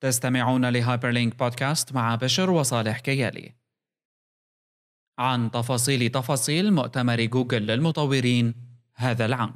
تستمعون 0.00 0.68
لهايبر 0.68 1.10
لينك 1.10 1.38
بودكاست 1.38 1.92
مع 1.92 2.14
بشر 2.14 2.50
وصالح 2.50 3.00
كيالي. 3.00 3.54
عن 5.18 5.50
تفاصيل 5.50 6.08
تفاصيل 6.08 6.72
مؤتمر 6.72 7.24
جوجل 7.24 7.66
للمطورين 7.66 8.54
هذا 8.94 9.26
العام. 9.26 9.54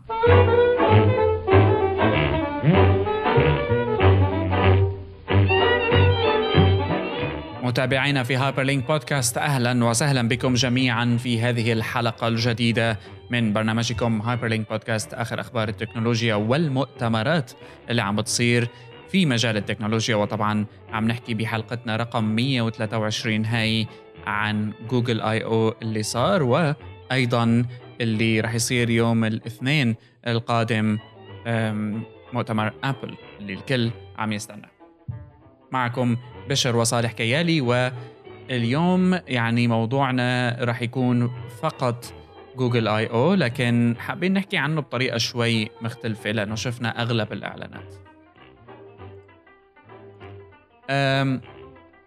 متابعينا 7.62 8.22
في 8.22 8.36
هايبر 8.36 8.62
لينك 8.62 8.86
بودكاست 8.86 9.38
أهلا 9.38 9.84
وسهلا 9.84 10.28
بكم 10.28 10.54
جميعا 10.54 11.16
في 11.22 11.40
هذه 11.40 11.72
الحلقة 11.72 12.28
الجديدة 12.28 12.98
من 13.30 13.52
برنامجكم 13.52 14.20
هايبر 14.22 14.46
لينك 14.48 14.68
بودكاست 14.70 15.14
آخر 15.14 15.40
أخبار 15.40 15.68
التكنولوجيا 15.68 16.34
والمؤتمرات 16.34 17.52
اللي 17.90 18.02
عم 18.02 18.16
بتصير 18.16 18.68
في 19.10 19.26
مجال 19.26 19.56
التكنولوجيا 19.56 20.16
وطبعا 20.16 20.66
عم 20.92 21.08
نحكي 21.08 21.34
بحلقتنا 21.34 21.96
رقم 21.96 22.24
123 22.24 23.44
هاي 23.44 23.86
عن 24.26 24.72
جوجل 24.90 25.20
آي 25.20 25.44
أو 25.44 25.74
اللي 25.82 26.02
صار 26.02 26.42
وأيضا 26.42 27.64
اللي 28.00 28.40
راح 28.40 28.54
يصير 28.54 28.90
يوم 28.90 29.24
الاثنين 29.24 29.96
القادم 30.26 30.98
مؤتمر 32.32 32.72
آبل 32.84 33.14
اللي 33.40 33.52
الكل 33.52 33.90
عم 34.18 34.32
يستنى. 34.32 34.68
معكم 35.72 36.16
بشر 36.48 36.76
وصالح 36.76 37.12
كيالي 37.12 37.60
واليوم 37.60 39.18
يعني 39.28 39.68
موضوعنا 39.68 40.56
راح 40.60 40.82
يكون 40.82 41.30
فقط 41.62 42.14
جوجل 42.56 42.88
آي 42.88 43.06
أو 43.06 43.34
لكن 43.34 43.96
حابين 43.98 44.32
نحكي 44.32 44.56
عنه 44.56 44.80
بطريقة 44.80 45.18
شوي 45.18 45.68
مختلفة 45.82 46.30
لأنه 46.30 46.54
شفنا 46.54 47.02
أغلب 47.02 47.32
الإعلانات. 47.32 48.09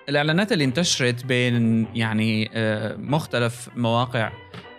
الإعلانات 0.09 0.51
اللي 0.51 0.63
انتشرت 0.63 1.25
بين 1.25 1.87
يعني 1.95 2.49
مختلف 2.97 3.69
مواقع 3.75 4.31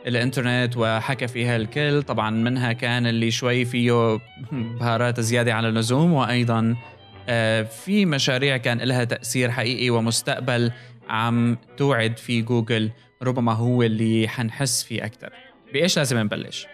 الإنترنت 0.07 0.77
وحكى 0.77 1.29
فيها 1.29 1.57
الكل. 1.57 2.03
طبعا 2.03 2.31
منها 2.31 2.73
كان 2.73 3.07
اللي 3.07 3.31
شوي 3.31 3.65
فيه 3.65 4.19
بهارات 4.53 5.21
زيادة 5.21 5.55
على 5.55 5.69
اللزوم 5.69 6.13
وأيضا 6.13 6.77
في 7.85 8.07
مشاريع 8.07 8.57
كان 8.57 8.79
لها 8.79 9.05
تأثير 9.05 9.51
حقيقي 9.51 9.91
ومستقبل 9.91 10.73
عم 11.09 11.57
توعد 11.77 12.19
في 12.19 12.43
جوجل 12.43 12.91
ربما 13.23 13.53
هو 13.53 13.83
اللي 13.83 14.29
حنحس 14.29 14.83
فيه 14.83 15.05
أكثر 15.05 15.33
بإيش 15.73 15.97
لازم 15.97 16.19
نبلش؟ 16.19 16.67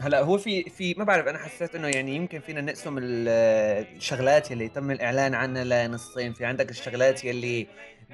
هلا 0.00 0.20
هو 0.20 0.38
في 0.38 0.62
في 0.70 0.94
ما 0.94 1.04
بعرف 1.04 1.26
أنا 1.26 1.38
حسيت 1.38 1.74
إنه 1.74 1.88
يعني 1.88 2.16
يمكن 2.16 2.40
فينا 2.40 2.60
نقسم 2.60 2.98
الشغلات 2.98 4.50
يلي 4.50 4.68
تم 4.68 4.90
الإعلان 4.90 5.34
عنها 5.34 5.64
لنصين. 5.64 6.32
في 6.32 6.44
عندك 6.44 6.70
الشغلات 6.70 7.24
يلي 7.24 7.66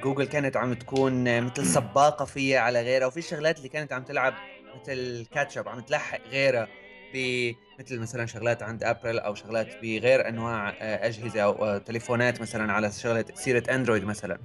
جوجل 0.02 0.24
كانت 0.24 0.56
عم 0.56 0.74
تكون 0.74 1.40
مثل 1.40 1.66
سباقة 1.66 2.24
فيها 2.24 2.60
على 2.60 2.82
غيرها 2.82 3.06
وفي 3.06 3.16
الشغلات 3.18 3.56
اللي 3.58 3.68
كانت 3.68 3.92
عم 3.92 4.02
تلعب 4.02 4.34
مثل 4.74 5.26
catch 5.34 5.59
up 5.59 5.68
عم 5.68 5.80
تلحق 5.80 6.20
غيرها 6.30 6.68
مثل 7.80 7.98
مثلا 7.98 8.26
شغلات 8.26 8.62
عند 8.62 8.84
ابل 8.84 9.18
أو 9.18 9.34
شغلات 9.34 9.68
بغير 9.82 10.28
أنواع 10.28 10.68
آه، 10.80 11.06
أجهزة 11.06 11.40
أو 11.40 11.78
تليفونات 11.78 12.40
مثلا 12.40 12.72
على 12.72 12.90
شغلة 12.92 13.24
سيرة 13.34 13.62
اندرويد 13.74 14.04
مثلا. 14.04 14.38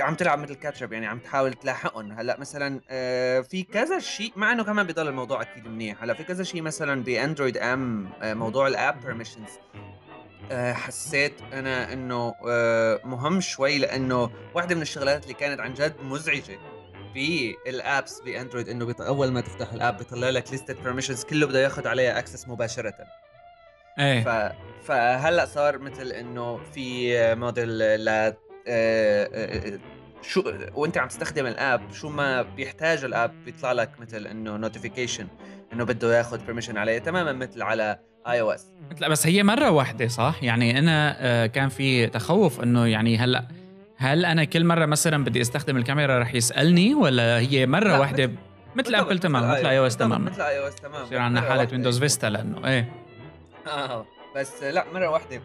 عم 0.00 0.14
تلعب 0.14 0.38
مثل 0.38 0.54
catch 0.54 0.81
up 0.81 0.92
يعني 0.92 1.06
عم 1.06 1.18
تحاول 1.18 1.54
تلاحقهم. 1.54 2.12
هلأ 2.12 2.40
مثلا 2.40 2.80
آه، 2.90 3.40
في 3.40 3.62
كذا 3.62 3.98
شيء 3.98 4.32
مع 4.36 4.52
إنه 4.52 4.64
كمان 4.64 4.86
بضل 4.86 5.08
الموضوع 5.08 5.42
أكيد 5.42 5.66
منيح. 5.68 6.02
هلأ 6.02 6.14
في 6.14 6.24
كذا 6.24 6.44
شيء 6.44 6.62
مثلا 6.62 7.02
باندرويد 7.02 7.56
ام 7.56 8.10
آه، 8.22 8.34
موضوع 8.34 8.66
الاب 8.66 9.00
بيرميشنز 9.00 9.50
حسيت 10.52 11.32
أنا 11.52 11.92
إنه 11.92 12.34
مهم 13.04 13.40
شوي 13.40 13.78
لأنه 13.78 14.30
واحدة 14.54 14.74
من 14.74 14.82
الشغلات 14.82 15.22
اللي 15.22 15.34
كانت 15.34 15.60
عن 15.60 15.74
جد 15.74 15.96
مزعجة 16.02 16.58
في 17.14 17.56
ال 17.66 17.77
apps 17.77 18.20
باندرويد 18.20 18.68
إنه 18.68 18.94
أول 19.00 19.32
ما 19.32 19.40
تفتح 19.40 19.72
ال 19.72 19.78
app 19.78 19.96
بيطلع 19.96 20.28
لك 20.28 20.50
ليستة 20.50 20.82
permissions 20.82 21.24
كله 21.24 21.46
بده 21.46 21.60
ياخذ 21.60 21.88
عليها 21.88 22.18
access 22.18 22.48
مباشرة. 22.48 22.94
إيه. 23.98 24.24
ف... 24.24 24.52
فهلأ 24.86 25.46
صار 25.46 25.78
مثل 25.78 26.06
إنه 26.06 26.56
في 26.56 27.14
موديل 27.34 27.78
ل 27.78 28.08
آه، 28.08 28.28
آه، 28.28 28.36
شو 30.22 30.52
وانت 30.74 30.98
عم 30.98 31.08
تستخدم 31.08 31.46
ال 31.46 31.58
app 31.58 31.92
شو 31.92 32.08
ما 32.08 32.42
بيحتاج 32.42 33.04
ال 33.04 33.14
app 33.14 33.44
بيطلع 33.44 33.72
لك 33.72 33.90
مثل 34.00 34.26
إنه 34.26 34.56
notification 34.56 35.26
إنه 35.72 35.84
بده 35.84 36.18
ياخذ 36.18 36.44
permission 36.44 36.76
عليه 36.76 36.98
تماما 36.98 37.32
مثل 37.32 37.62
على 37.62 37.98
اي 38.28 38.40
أو 38.40 38.50
اس 38.50 38.66
لا 38.98 39.08
بس 39.08 39.26
هي 39.26 39.42
مرة 39.42 39.70
واحدة 39.70 40.08
صح؟ 40.08 40.34
يعني 40.42 40.78
أنا 40.78 41.16
آه، 41.20 41.46
كان 41.46 41.68
في 41.68 42.06
تخوف 42.06 42.60
إنه 42.60 42.86
يعني 42.86 43.18
هلأ 43.18 43.48
هل 43.96 44.24
أنا 44.24 44.44
كل 44.44 44.64
مرة 44.64 44.86
مثلا 44.86 45.24
بدي 45.24 45.40
أستخدم 45.40 45.76
الكاميرا 45.76 46.18
رح 46.18 46.34
يسألني 46.34 46.94
ولا 46.94 47.38
هي 47.38 47.66
مرة 47.66 48.00
واحدة؟ 48.00 48.30
مثل 48.76 48.94
ابل 48.94 49.18
تمام 49.18 49.50
مثل 49.50 49.66
اي 49.66 49.78
أو 49.78 49.86
اس 49.86 49.96
تمام 49.96 50.24
مثل 50.24 50.42
اي 50.42 50.58
أو 50.58 50.68
اس 50.68 50.74
تمام 50.74 51.04
بصير 51.04 51.18
عندنا 51.18 51.40
حالة 51.40 51.68
ويندوز 51.72 51.98
فيستا 51.98 52.26
لأنه 52.26 52.68
إيه. 52.68 52.92
آه 53.66 54.06
بس 54.36 54.62
لا 54.62 54.84
مرة 54.94 55.08
واحدة. 55.08 55.40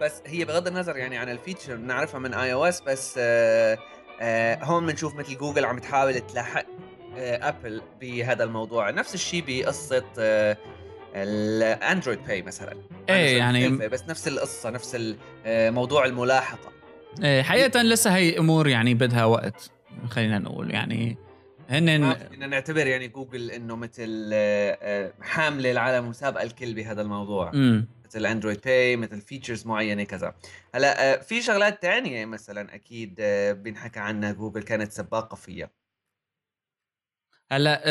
بس 0.00 0.22
هي 0.26 0.44
بغض 0.44 0.66
النظر 0.66 0.96
يعني 0.96 1.18
عن 1.18 1.28
ال 1.28 1.34
feature 1.34 1.76
بنعرفها 1.76 2.20
من 2.20 2.34
اي 2.34 2.52
أو 2.52 2.64
اس 2.64 2.80
بس 2.80 3.14
آه 3.18 3.78
آه 4.20 4.64
هون 4.64 4.86
بنشوف 4.86 5.14
مثل 5.14 5.38
جوجل 5.38 5.64
عم 5.64 5.78
تحاول 5.78 6.20
تلاحق 6.20 6.66
آه 7.16 7.48
ابل 7.48 7.82
بهذا 8.00 8.44
الموضوع. 8.44 8.90
نفس 8.90 9.14
الشيء 9.14 9.44
بقصة 9.46 10.04
آه 10.18 10.56
الأندرويد 11.14 12.24
باي 12.26 12.42
مثلا. 12.42 12.76
إيه 13.08 13.38
يعني 13.38 13.68
بس 13.68 14.02
نفس 14.08 14.28
القصة 14.28 14.70
نفس 14.70 15.14
آه، 15.46 15.70
موضوع 15.70 16.04
الملاحقة. 16.04 16.72
إيه 17.22 17.42
حقيقة 17.42 17.82
لسه 17.82 18.16
هي 18.16 18.38
أمور 18.38 18.68
يعني 18.68 18.94
بدها 18.94 19.24
وقت 19.24 19.70
خلينا 20.08 20.38
نقول. 20.38 20.70
يعني 20.70 21.18
هن 21.70 22.14
بدنا 22.14 22.46
نعتبر 22.46 22.86
يعني 22.86 23.08
جوجل 23.08 23.50
إنه 23.50 23.76
مثل 23.76 24.30
آه، 24.32 24.78
آه، 24.82 25.12
حامله 25.20 25.70
العالم 25.70 26.08
مسابقه 26.08 26.42
الكل 26.42 26.74
بهذا 26.74 27.02
الموضوع. 27.02 27.50
م. 27.54 27.84
مثل 28.10 28.26
اندرويد 28.26 28.60
باي 28.64 28.96
مثل 28.96 29.20
features 29.20 29.66
معينة 29.66 30.02
كذا. 30.02 30.34
هلا 30.74 31.12
آه، 31.12 31.20
في 31.20 31.42
شغلات 31.42 31.82
تانية 31.82 32.26
مثلا 32.26 32.74
أكيد 32.74 33.14
بنحكى 33.62 34.00
عنها 34.00 34.32
جوجل 34.32 34.62
كانت 34.62 34.92
سباقة 34.92 35.34
فيها. 35.34 35.70
هلا 37.52 37.82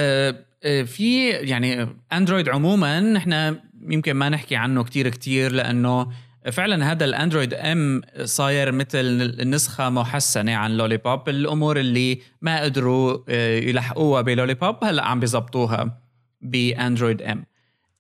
في 0.86 1.30
يعني 1.30 1.88
اندرويد 2.14 2.50
عموما 2.50 3.18
إحنا 3.18 3.64
يمكن 3.82 4.14
ما 4.14 4.30
نحكي 4.30 4.56
عنه 4.56 4.84
كتير 4.84 5.10
كتير 5.10 5.52
لأنه 5.52 6.12
فعلا 6.52 6.92
هذا 6.92 7.06
الاندرويد 7.06 7.54
ام 7.54 8.02
صاير 8.24 8.72
مثل 8.72 9.00
النسخه 9.40 9.90
محسنة 9.90 10.56
عن 10.56 10.78
لولي 10.78 10.98
بوب 10.98 11.30
الأمور 11.30 11.80
اللي 11.80 12.22
ما 12.42 12.62
قدروا 12.62 13.18
آه، 13.30 13.60
يلحقوها 13.60 14.22
بلولي 14.22 14.54
بوب 14.54 14.84
هلا 14.84 15.06
عم 15.06 15.20
بيزبطوها 15.20 16.02
باندرويد 16.42 17.22
ام 17.22 17.46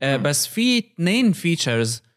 آه، 0.01 0.18
بس 0.18 0.47
في 0.47 0.78
اثنين 0.78 1.31
features 1.31 1.97
آه، 1.97 2.09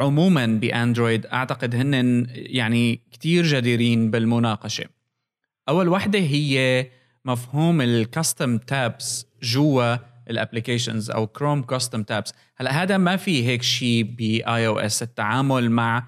عموما 0.00 0.46
بأندرويد. 0.46 1.26
أعتقد 1.26 1.74
هن 1.74 2.26
يعني 2.30 3.00
كتير 3.12 3.44
جديرين 3.44 4.10
بالمناقشة. 4.10 4.84
أول 5.68 5.88
وحدة 5.88 6.18
هي 6.18 6.86
مفهوم 7.24 7.80
ال 7.80 7.91
custom 7.91 8.58
tabs 8.58 9.26
جوا 9.42 9.96
ال 10.30 10.36
applications 10.36 11.10
أو 11.10 11.26
كروم 11.26 11.62
custom 11.62 12.02
tabs 12.02 12.32
هلا 12.56 12.82
هذا 12.82 12.96
ما 12.96 13.16
في 13.16 13.46
هيك 13.46 13.62
شيء 13.62 14.02
باي 14.02 14.66
أو 14.66 14.78
اس 14.78 15.02
التعامل 15.02 15.70
مع 15.70 16.06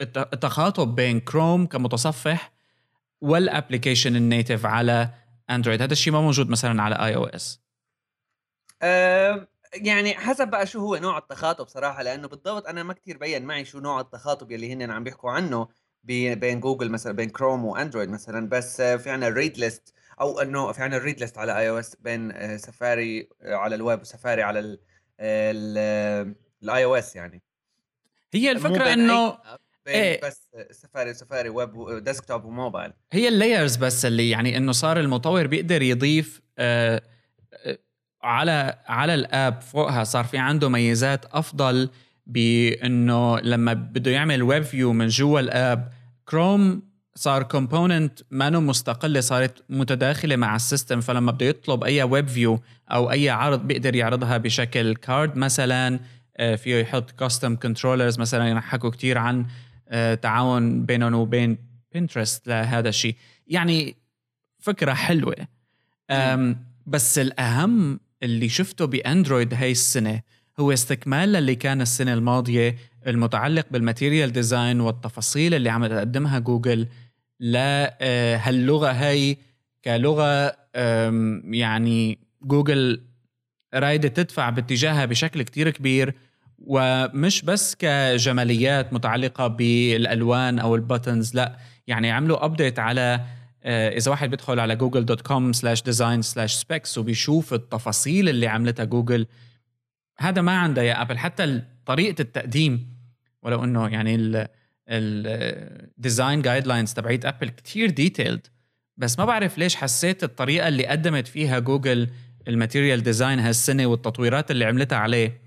التخاطب 0.00 0.94
بين 0.94 1.20
كروم 1.20 1.66
كمتصفح 1.66 2.52
وال 3.20 3.35
application 3.35 4.16
ال 4.16 4.23
native 4.23 4.66
على 4.66 5.10
اندرويد 5.50 5.82
هذا 5.82 5.92
الشيء 5.92 6.12
ما 6.12 6.20
موجود 6.20 6.48
مثلا 6.48 6.82
على 6.82 6.94
اي 6.94 7.14
أو 7.14 7.24
اس 7.24 7.62
يعني 9.74 10.14
حسب 10.14 10.48
بقى 10.48 10.66
شو 10.66 10.80
هو 10.80 10.96
نوع 10.96 11.18
التخاطب 11.18 11.68
صراحة 11.68 12.02
لأنه 12.02 12.28
بالضبط 12.28 12.66
أنا 12.66 12.82
ما 12.82 12.92
كتير 12.92 13.18
بين 13.18 13.44
معي 13.44 13.64
شو 13.64 13.80
نوع 13.80 14.00
التخاطب 14.00 14.50
يلي 14.50 14.72
هن 14.72 14.90
عم 14.90 15.04
بيحكوا 15.04 15.30
عنه 15.30 15.68
بين 16.04 16.60
جوجل 16.60 16.90
مثلا 16.90 17.12
بين 17.12 17.28
كروم 17.28 17.64
واندرويد 17.64 18.08
مثلا 18.08 18.48
بس 18.48 18.82
في 18.82 19.10
عنا 19.10 19.28
ال 19.28 19.32
reading 19.32 19.58
list 19.58 19.94
أو 20.20 20.40
انه 20.40 20.72
في 20.72 20.82
عندنا 20.82 20.98
ال 20.98 21.01
reading 21.01 21.20
list 21.20 21.38
على 21.38 21.58
اي 21.58 21.68
أو 21.68 21.78
اس 21.78 21.96
بين 22.00 22.58
سفاري 22.58 23.28
آه، 23.42 23.54
على 23.54 23.74
الويب 23.74 24.00
وسفاري 24.00 24.42
على 24.42 24.78
الاي 25.20 26.84
أو 26.84 26.94
اس 26.94 27.16
يعني. 27.16 27.42
هي 28.34 28.50
الفكرة 28.50 28.92
انه 28.92 29.38
إيه. 29.88 30.20
بس 30.20 30.48
سفاري 30.70 31.14
سفاري 31.14 31.48
web 31.48 32.04
desktop 32.04 32.44
و 32.44 32.51
mobile 32.51 32.92
هي 33.12 33.28
ال 33.28 33.35
layers 33.35 33.76
بس 33.76 34.04
اللي 34.04 34.30
يعني 34.30 34.56
انه 34.56 34.72
صار 34.72 35.00
المطور 35.00 35.46
بيقدر 35.46 35.82
يضيف 35.82 36.40
آه, 36.58 36.96
آه، 36.96 37.02
على 38.22 38.78
على 38.86 39.14
ال 39.14 39.25
app 39.25 39.60
فوقها 39.60 40.04
صار 40.04 40.24
في 40.24 40.38
عنده 40.38 40.68
ميزات 40.68 41.24
أفضل 41.32 41.90
بإنه 42.26 43.38
لما 43.38 43.72
بده 43.72 44.10
يعمل 44.10 44.42
web 44.42 44.62
view 44.62 44.92
من 44.92 45.08
جوا 45.08 45.40
ال 45.40 45.53
app 45.53 45.92
كروم 46.28 46.82
صار 47.14 47.42
component 47.42 48.20
مانو 48.30 48.60
مستقلة 48.60 49.20
صارت 49.20 49.64
متداخلة 49.68 50.36
مع 50.36 50.56
ال 50.56 50.62
system. 50.62 51.00
فلما 51.00 51.32
بده 51.32 51.46
يطلب 51.46 51.84
أي 51.84 52.02
web 52.02 52.28
view 52.28 52.60
أو 52.90 53.10
أي 53.10 53.30
عرض 53.30 53.66
بيقدر 53.66 53.96
يعرضها 53.96 54.36
بشكل 54.36 54.96
card 54.96 55.36
مثلا 55.36 56.00
آه، 56.36 56.54
فيه 56.54 56.76
يحط 56.76 57.10
custom 57.10 57.56
controllers 57.56 58.18
مثلا 58.18 58.60
حكوا 58.60 58.90
كتير 58.90 59.18
عن 59.18 59.46
آه، 59.88 60.14
تعاون 60.14 60.86
بينهم 60.86 61.14
وبين 61.14 61.58
بنترست 61.94 62.48
لهذا 62.48 62.88
الشيء. 62.88 63.16
يعني 63.46 63.96
فكرة 64.58 64.92
حلوة. 64.92 65.36
بس 66.86 67.18
الأهم 67.18 68.00
اللي 68.22 68.48
شفته 68.48 68.84
بأندرويد 68.84 69.54
هاي 69.54 69.70
السنة 69.70 70.20
هو 70.60 70.72
استكمال 70.72 71.32
للي 71.32 71.54
كان 71.54 71.80
السنة 71.80 72.12
الماضية 72.12 72.76
المتعلق 73.06 73.66
بال 73.70 73.82
material 73.82 74.32
design 74.32 74.80
والتفاصيل 74.80 75.54
اللي 75.54 75.70
عم 75.70 75.86
تقدمها 75.86 76.38
جوجل 76.38 76.88
لهاللغه 77.40 78.90
هاي 78.90 79.38
كلغة 79.84 80.56
يعني 81.44 82.18
جوجل 82.42 83.02
رايدة 83.74 84.08
تدفع 84.08 84.50
باتجاهها 84.50 85.04
بشكل 85.04 85.42
كتير 85.42 85.70
كبير 85.70 86.14
ومش 86.58 87.42
بس 87.42 87.74
كجماليات 87.74 88.92
متعلقة 88.92 89.46
بالألوان 89.46 90.58
أو 90.58 90.74
ال 90.74 90.81
buttons 90.81 91.34
لا 91.34 91.56
يعني 91.86 92.10
عملوا 92.10 92.44
update 92.44 92.78
على 92.78 93.00
آه، 93.10 93.26
إذا 93.64 94.10
واحد 94.10 94.30
بيدخل 94.30 94.60
على 94.60 94.76
جوجل 94.76 95.04
dot 95.04 95.20
com 95.20 95.52
slash 95.52 95.82
design 95.82 96.22
slash 96.22 96.54
specs 96.54 96.98
وبيشوف 96.98 97.54
التفاصيل 97.54 98.28
اللي 98.28 98.46
عملتها 98.46 98.84
جوجل 98.84 99.26
هذا 100.18 100.42
ما 100.42 100.58
عندها 100.58 100.84
ياه 100.84 101.02
أبل. 101.02 101.18
حتى 101.18 101.62
طريقة 101.86 102.22
التقديم 102.22 102.96
ولو 103.42 103.64
إنه 103.64 103.88
يعني 103.88 104.48
ال 104.88 106.42
design 106.42 106.66
guidelines 106.66 106.92
تبعيت 106.92 107.24
أبل 107.24 107.48
كتير 107.48 107.90
detailed 107.90 108.46
بس 108.96 109.18
ما 109.18 109.24
بعرف 109.24 109.58
ليش 109.58 109.76
حسيت 109.76 110.24
الطريقة 110.24 110.68
اللي 110.68 110.86
قدمت 110.86 111.28
فيها 111.28 111.58
جوجل 111.58 112.08
ال 112.48 112.54
material 112.54 113.02
design 113.02 113.38
هالسنة 113.40 113.86
والتطويرات 113.86 114.50
اللي 114.50 114.64
عملتها 114.64 114.98
عليه. 114.98 115.40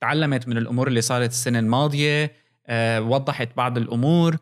تعلمت 0.00 0.48
من 0.48 0.58
الأمور 0.58 0.88
اللي 0.88 1.00
صارت 1.00 1.30
السنة 1.30 1.58
الماضية 1.58 2.32
أه 2.66 3.00
وضحت 3.02 3.48
بعض 3.56 3.78
الأمور. 3.78 4.36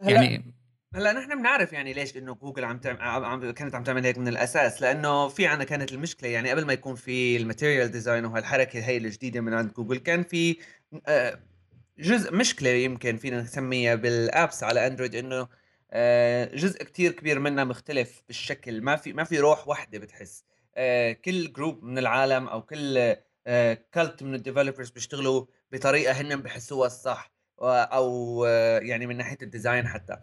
يعني 0.00 0.55
هلأ 0.96 1.12
نحن 1.12 1.38
بنعرف 1.38 1.72
يعني 1.72 1.92
ليش 1.92 2.16
إنه 2.16 2.34
جوجل 2.34 2.64
عم 2.64 2.78
تعمل 2.78 3.00
عم 3.00 3.50
كانت 3.50 3.74
عم 3.74 3.84
تعمل 3.84 4.04
هيك 4.04 4.18
من 4.18 4.28
الأساس 4.28 4.82
لأنه 4.82 5.28
في 5.28 5.46
عنا 5.46 5.64
كانت 5.64 5.92
المشكلة 5.92 6.28
يعني 6.28 6.50
قبل 6.50 6.64
ما 6.64 6.72
يكون 6.72 6.94
في 6.94 7.36
ال 7.36 7.42
material 7.42 7.90
design 7.90 8.24
وهالحركة 8.24 8.80
هي 8.80 8.96
الجديدة 8.96 9.40
من 9.40 9.54
عند 9.54 9.72
جوجل 9.72 9.98
كان 9.98 10.22
في 10.22 10.56
آه، 11.06 11.38
جزء 11.98 12.34
مشكلة 12.34 12.68
يمكن 12.70 13.16
فينا 13.16 13.40
نسميها 13.40 13.94
بال 13.94 14.17
apps 14.17 14.62
على 14.64 14.86
أندرويد 14.86 15.14
إنه 15.14 15.48
آه، 15.90 16.54
جزء 16.54 16.84
كتير 16.84 17.12
كبير 17.12 17.38
منها 17.38 17.64
مختلف 17.64 18.22
بالشكل 18.26 18.82
ما 18.82 18.96
في 18.96 19.12
ما 19.12 19.24
في 19.24 19.38
روح 19.38 19.68
واحدة 19.68 19.98
بتحس. 19.98 20.44
آه، 20.74 21.12
كل 21.12 21.52
group 21.52 21.84
من 21.84 21.98
العالم 21.98 22.48
أو 22.48 22.62
كل 22.62 23.16
cult 23.92 24.22
من 24.22 24.34
ال 24.34 24.39
developers 24.39 24.90
بيشتغلوا 24.90 25.46
بطريقة 25.72 26.12
هن 26.12 26.36
بحسوها 26.36 26.86
الصح 26.86 27.32
أو 27.62 28.44
يعني 28.82 29.06
من 29.06 29.16
ناحية 29.16 29.38
ال 29.42 29.49
design 29.49 29.88
حتى. 29.88 30.16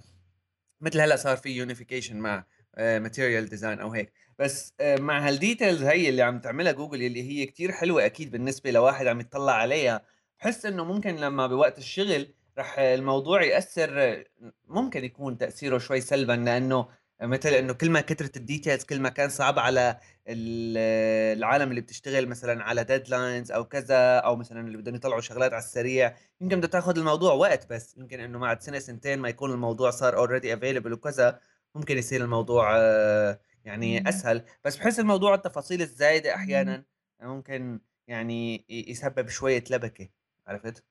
مثل 0.81 1.01
هلأ 1.01 1.15
صار 1.15 1.37
في 1.37 1.49
unification 1.49 2.17
مع 2.17 2.45
material 2.77 3.49
design 3.49 3.79
أو 3.79 3.89
هيك. 3.91 4.13
بس 4.39 4.73
مع 4.81 5.27
هال 5.27 5.40
details 5.40 5.83
هي 5.83 6.09
اللي 6.09 6.21
عم 6.21 6.39
تعملها 6.39 6.71
جوجل 6.71 7.01
اللي 7.03 7.23
هي 7.31 7.45
كتير 7.45 7.71
حلوة 7.71 8.05
أكيد 8.05 8.31
بالنسبة 8.31 8.71
لواحد 8.71 9.07
عم 9.07 9.19
يطلع 9.19 9.53
عليها. 9.53 10.05
بحس 10.39 10.65
إنه 10.65 10.83
ممكن 10.85 11.15
لما 11.15 11.47
بوقت 11.47 11.77
الشغل 11.77 12.33
رح 12.57 12.79
الموضوع 12.79 13.43
يأثر 13.43 14.23
ممكن 14.67 15.03
يكون 15.05 15.37
تأثيره 15.37 15.77
شوي 15.77 16.01
سلبا 16.01 16.33
لأنه 16.33 16.87
مثل 17.23 17.49
إنه 17.49 17.73
كل 17.73 17.89
ما 17.89 18.01
كثرت 18.01 18.37
ال 18.37 18.43
details 18.43 18.83
كل 18.83 18.99
ما 18.99 19.09
كان 19.09 19.29
صعب 19.29 19.59
على 19.59 19.99
العالم 20.27 21.69
اللي 21.69 21.81
بتشتغل 21.81 22.27
مثلا 22.27 22.63
على 22.63 22.83
deadlines 22.83 23.51
أو 23.51 23.65
كذا 23.65 24.17
أو 24.17 24.35
مثلا 24.35 24.67
اللي 24.67 24.77
بدهم 24.77 24.95
يطلعوا 24.95 25.21
شغلات 25.21 25.53
على 25.53 25.63
السريع 25.63 26.15
يمكن 26.41 26.57
بدها 26.57 26.69
تاخذ 26.69 26.97
الموضوع 26.97 27.33
وقت 27.33 27.69
بس. 27.69 27.97
يمكن 27.97 28.19
إنه 28.19 28.39
بعد 28.39 28.61
سنة 28.61 28.79
سنتين 28.79 29.19
ما 29.19 29.29
يكون 29.29 29.51
الموضوع 29.51 29.89
صار 29.91 30.17
already 30.17 30.53
available 30.53 30.93
وكذا 30.93 31.39
ممكن 31.75 31.97
يصير 31.97 32.21
الموضوع 32.23 32.77
آه، 32.77 33.39
يعني 33.65 34.09
أسهل. 34.09 34.43
بس 34.65 34.77
بحس 34.77 34.99
الموضوع 34.99 35.35
التفاصيل 35.35 35.81
الزايدة 35.81 36.35
أحيانا 36.35 36.83
ممكن 37.21 37.79
يعني 38.07 38.65
يسبب 38.69 39.29
شوية 39.29 39.63
لبكة 39.69 40.09
عرفت؟ 40.47 40.83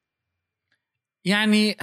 يعني 1.24 1.76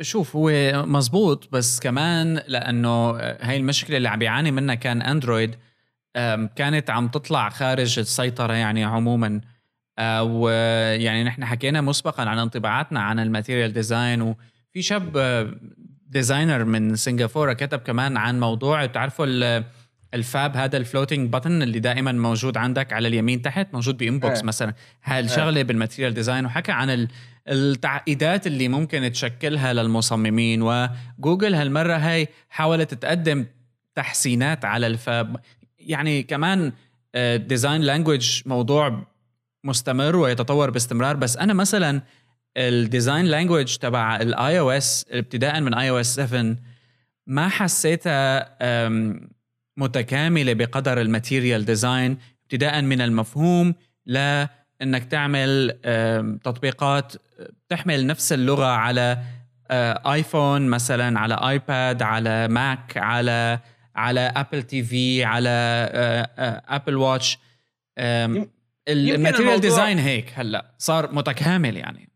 شوف 0.00 0.36
هو 0.36 0.50
مزبوط 0.86 1.48
بس 1.52 1.80
كمان 1.80 2.40
لأنه 2.48 3.10
هاي 3.20 3.56
المشكلة 3.56 3.96
اللي 3.96 4.08
عم 4.08 4.18
بيعاني 4.18 4.50
منها 4.50 4.74
كان 4.74 5.02
أندرويد 5.02 5.56
كانت 6.56 6.90
عم 6.90 7.08
تطلع 7.08 7.48
خارج 7.48 7.98
السيطرة 7.98 8.52
يعني 8.52 8.84
عموما 8.84 9.40
آه، 9.98 10.22
ويعني 10.22 11.24
نحن 11.24 11.44
حكينا 11.44 11.80
مسبقا 11.80 12.22
عن 12.22 12.38
انطباعاتنا 12.38 13.00
عن 13.00 13.18
ال 13.18 13.24
material 13.24 13.72
design 13.72 14.22
وفي 14.22 14.82
شاب 14.82 15.18
designer 16.06 16.64
من 16.64 16.96
سنغافورة 16.96 17.52
كتب 17.52 17.78
كمان 17.78 18.16
عن 18.16 18.40
موضوع 18.40 18.86
بتعرفوا 18.86 19.26
ال 20.14 20.25
FAB 20.25 20.56
هذا 20.56 20.76
ال 20.76 20.83
floating 20.83 21.36
button 21.36 21.46
اللي 21.46 21.78
دائما 21.78 22.12
موجود 22.12 22.56
عندك 22.56 22.92
على 22.92 23.08
اليمين 23.08 23.42
تحت 23.42 23.74
موجود 23.74 23.96
ب 23.96 24.03
Inbox 24.03 24.40
آه. 24.40 24.44
مثلا 24.44 24.74
هالشغله 25.04 25.60
آه. 25.60 25.64
بال 25.64 25.74
material 25.74 26.14
design 26.14 26.46
وحكى 26.46 26.72
عن 26.72 27.08
التعقيدات 27.48 28.46
اللي 28.46 28.68
ممكن 28.68 29.12
تشكلها 29.12 29.72
للمصممين 29.72 30.62
وجوجل 30.62 31.54
هالمرة 31.54 31.94
هاي 31.96 32.28
حاولت 32.48 32.94
تقدم 32.94 33.46
تحسينات 33.94 34.64
على 34.64 34.86
ال 34.86 35.00
FAB 35.00 35.40
يعني 35.78 36.22
كمان 36.22 36.72
design 37.36 37.80
آه، 37.80 37.84
language 37.84 38.42
موضوع 38.46 39.06
مستمر 39.64 40.16
ويتطور 40.16 40.70
باستمرار 40.70 41.16
بس 41.16 41.36
أنا 41.36 41.52
مثلا 41.52 42.02
ال 42.56 42.66
design 42.66 43.24
language 43.24 43.76
تبع 43.76 44.16
ال 44.16 44.58
iOS 44.58 45.06
ابتداء 45.10 45.60
من 45.60 45.74
iOS 45.74 46.14
7 46.14 46.56
ما 47.26 47.48
حسيتها 47.48 48.48
متكاملة 49.76 50.52
بقدر 50.52 51.00
ال 51.00 51.07
material 51.07 51.64
design 51.64 52.18
ابتداء 52.42 52.82
من 52.82 53.00
المفهوم 53.00 53.74
لانك 54.82 55.04
تعمل 55.04 55.78
تطبيقات 56.44 57.12
تحمل 57.68 58.06
نفس 58.06 58.32
اللغة 58.32 58.66
على 58.66 59.18
آيفون 60.06 60.68
مثلا 60.68 61.20
على 61.20 61.34
آيباد 61.34 62.02
على 62.02 62.48
ماك 62.48 62.96
على 62.96 63.58
على 63.96 64.20
Apple 64.20 64.62
TV 64.62 65.24
على 65.24 65.48
Apple 66.68 66.96
Watch. 66.96 67.38
ال 68.88 68.96
material 68.96 69.60
design 69.60 69.98
هيك 69.98 70.32
هلأ 70.34 70.74
صار 70.78 71.12
متكامل 71.12 71.76
يعني. 71.76 72.08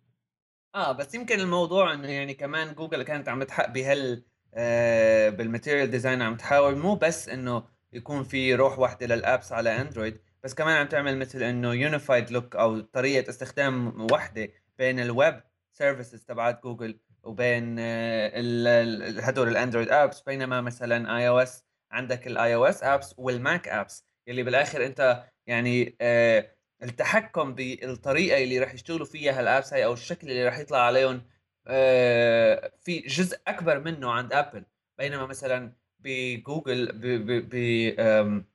آه 0.75 0.93
بس 0.93 1.15
يمكن 1.15 1.41
الموضوع 1.41 1.95
إنه 1.95 2.09
يعني 2.09 2.35
كمان 2.35 2.75
جوجل 2.75 3.03
كانت 3.03 3.29
عم 3.29 3.43
تحق 3.43 3.71
بهال 3.71 4.23
آه، 4.55 5.29
بال 5.29 5.41
material 5.41 5.91
design 5.91 6.23
عم 6.23 6.37
تحاول 6.37 6.79
مو 6.79 6.95
بس 6.95 7.29
إنه 7.29 7.63
يكون 7.93 8.25
في 8.25 8.55
روح 8.55 8.79
واحدة 8.79 9.07
لل 9.07 9.22
apps 9.22 9.53
على 9.53 9.81
أندرويد. 9.81 10.19
بس 10.47 10.55
كمان 10.55 10.77
عم 10.77 10.87
تعمل 10.87 11.19
مثل 11.19 11.43
إنه 11.43 11.75
unified 11.75 12.31
look 12.31 12.57
أو 12.57 12.81
طريقة 12.81 13.31
استخدام 13.31 14.07
واحدة 14.13 14.49
بين 14.79 15.01
ال 15.01 15.11
web 15.11 15.41
services 15.73 16.25
تبعت 16.25 16.63
جوجل 16.63 16.99
وبين 17.23 17.77
آه، 17.79 19.21
هدول 19.21 19.49
ال 19.49 19.54
Android 19.54 19.89
apps 19.89 20.21
بينما 20.21 20.61
مثلا 20.61 21.17
iOS 21.17 21.65
عندك 21.91 22.27
ال 22.27 22.55
iOS 22.55 22.83
apps 22.83 23.15
وال 23.19 23.39
Mac 23.39 23.69
apps 23.69 24.05
اللي 24.29 24.43
بالآخر 24.43 24.87
أنت 24.87 25.25
يعني 25.47 25.97
آه، 26.01 26.57
التحكم 26.83 27.55
بالطريقة 27.55 28.43
اللي 28.45 28.59
راح 28.59 28.75
يشتغلوا 28.75 29.07
فيها 29.07 29.39
هال 29.39 29.50
apps 29.50 29.73
هاي 29.73 29.85
أو 29.85 29.93
الشكل 29.93 30.31
اللي 30.31 30.45
راح 30.45 30.59
يطلع 30.59 30.79
عليهم 30.79 31.23
آه، 31.67 32.73
في 32.81 32.99
جزء 32.99 33.39
أكبر 33.47 33.81
منه 33.81 34.11
عند 34.11 34.33
ابل 34.33 34.65
بينما 34.99 35.27
مثلا 35.27 35.73
بجوجل 36.01 36.93
ب 36.93 37.07
ب 37.07 37.49
ب 37.49 38.47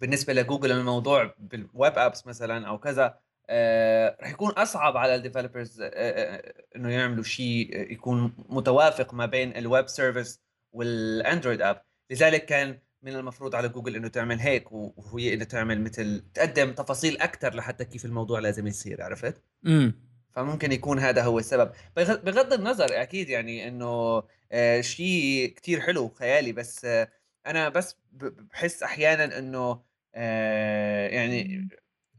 بالنسبة 0.00 0.32
لجوجل 0.32 0.72
الموضوع 0.72 1.34
بال 1.38 1.62
web 1.62 1.98
apps 1.98 2.26
مثلا 2.26 2.68
أو 2.68 2.78
كذا 2.78 3.18
آه 3.48 4.16
رح 4.22 4.30
يكون 4.30 4.50
أصعب 4.50 4.96
على 4.96 5.14
ال 5.14 5.20
developers 5.20 5.80
آه 5.80 5.90
آه 5.94 6.54
إنه 6.76 6.90
يعملوا 6.90 7.24
شيء 7.24 7.92
يكون 7.92 8.34
متوافق 8.48 9.14
ما 9.14 9.26
بين 9.26 9.56
ال 9.56 9.64
web 9.64 9.88
service 9.88 10.40
وال 10.72 10.92
Android 10.92 11.62
app 11.62 11.82
لذلك 12.10 12.44
كان 12.44 12.78
من 13.02 13.16
المفروض 13.16 13.54
على 13.54 13.68
جوجل 13.68 13.96
إنه 13.96 14.08
تعمل 14.08 14.40
هيك 14.40 14.72
وهي 14.72 15.34
إنه 15.34 15.44
تعمل 15.44 15.80
مثل 15.80 16.24
تقدم 16.34 16.72
تفاصيل 16.72 17.20
أكثر 17.20 17.54
لحتى 17.54 17.84
كيف 17.84 18.04
الموضوع 18.04 18.38
لازم 18.38 18.66
يصير 18.66 19.02
عرفت؟ 19.02 19.42
امم 19.66 20.10
فممكن 20.32 20.72
يكون 20.72 20.98
هذا 20.98 21.22
هو 21.22 21.38
السبب. 21.38 21.72
بغض 21.96 22.52
النظر 22.52 22.86
أكيد 23.02 23.28
يعني 23.28 23.68
إنه 23.68 24.22
آه، 24.52 24.80
شيء 24.80 25.54
كتير 25.56 25.80
حلو 25.80 26.08
خيالي 26.08 26.52
بس 26.52 26.84
آه، 26.84 27.08
أنا 27.46 27.68
بس 27.68 27.96
بحس 28.12 28.82
أحيانا 28.82 29.38
إنه 29.38 29.80
آه، 30.14 31.08
يعني 31.08 31.68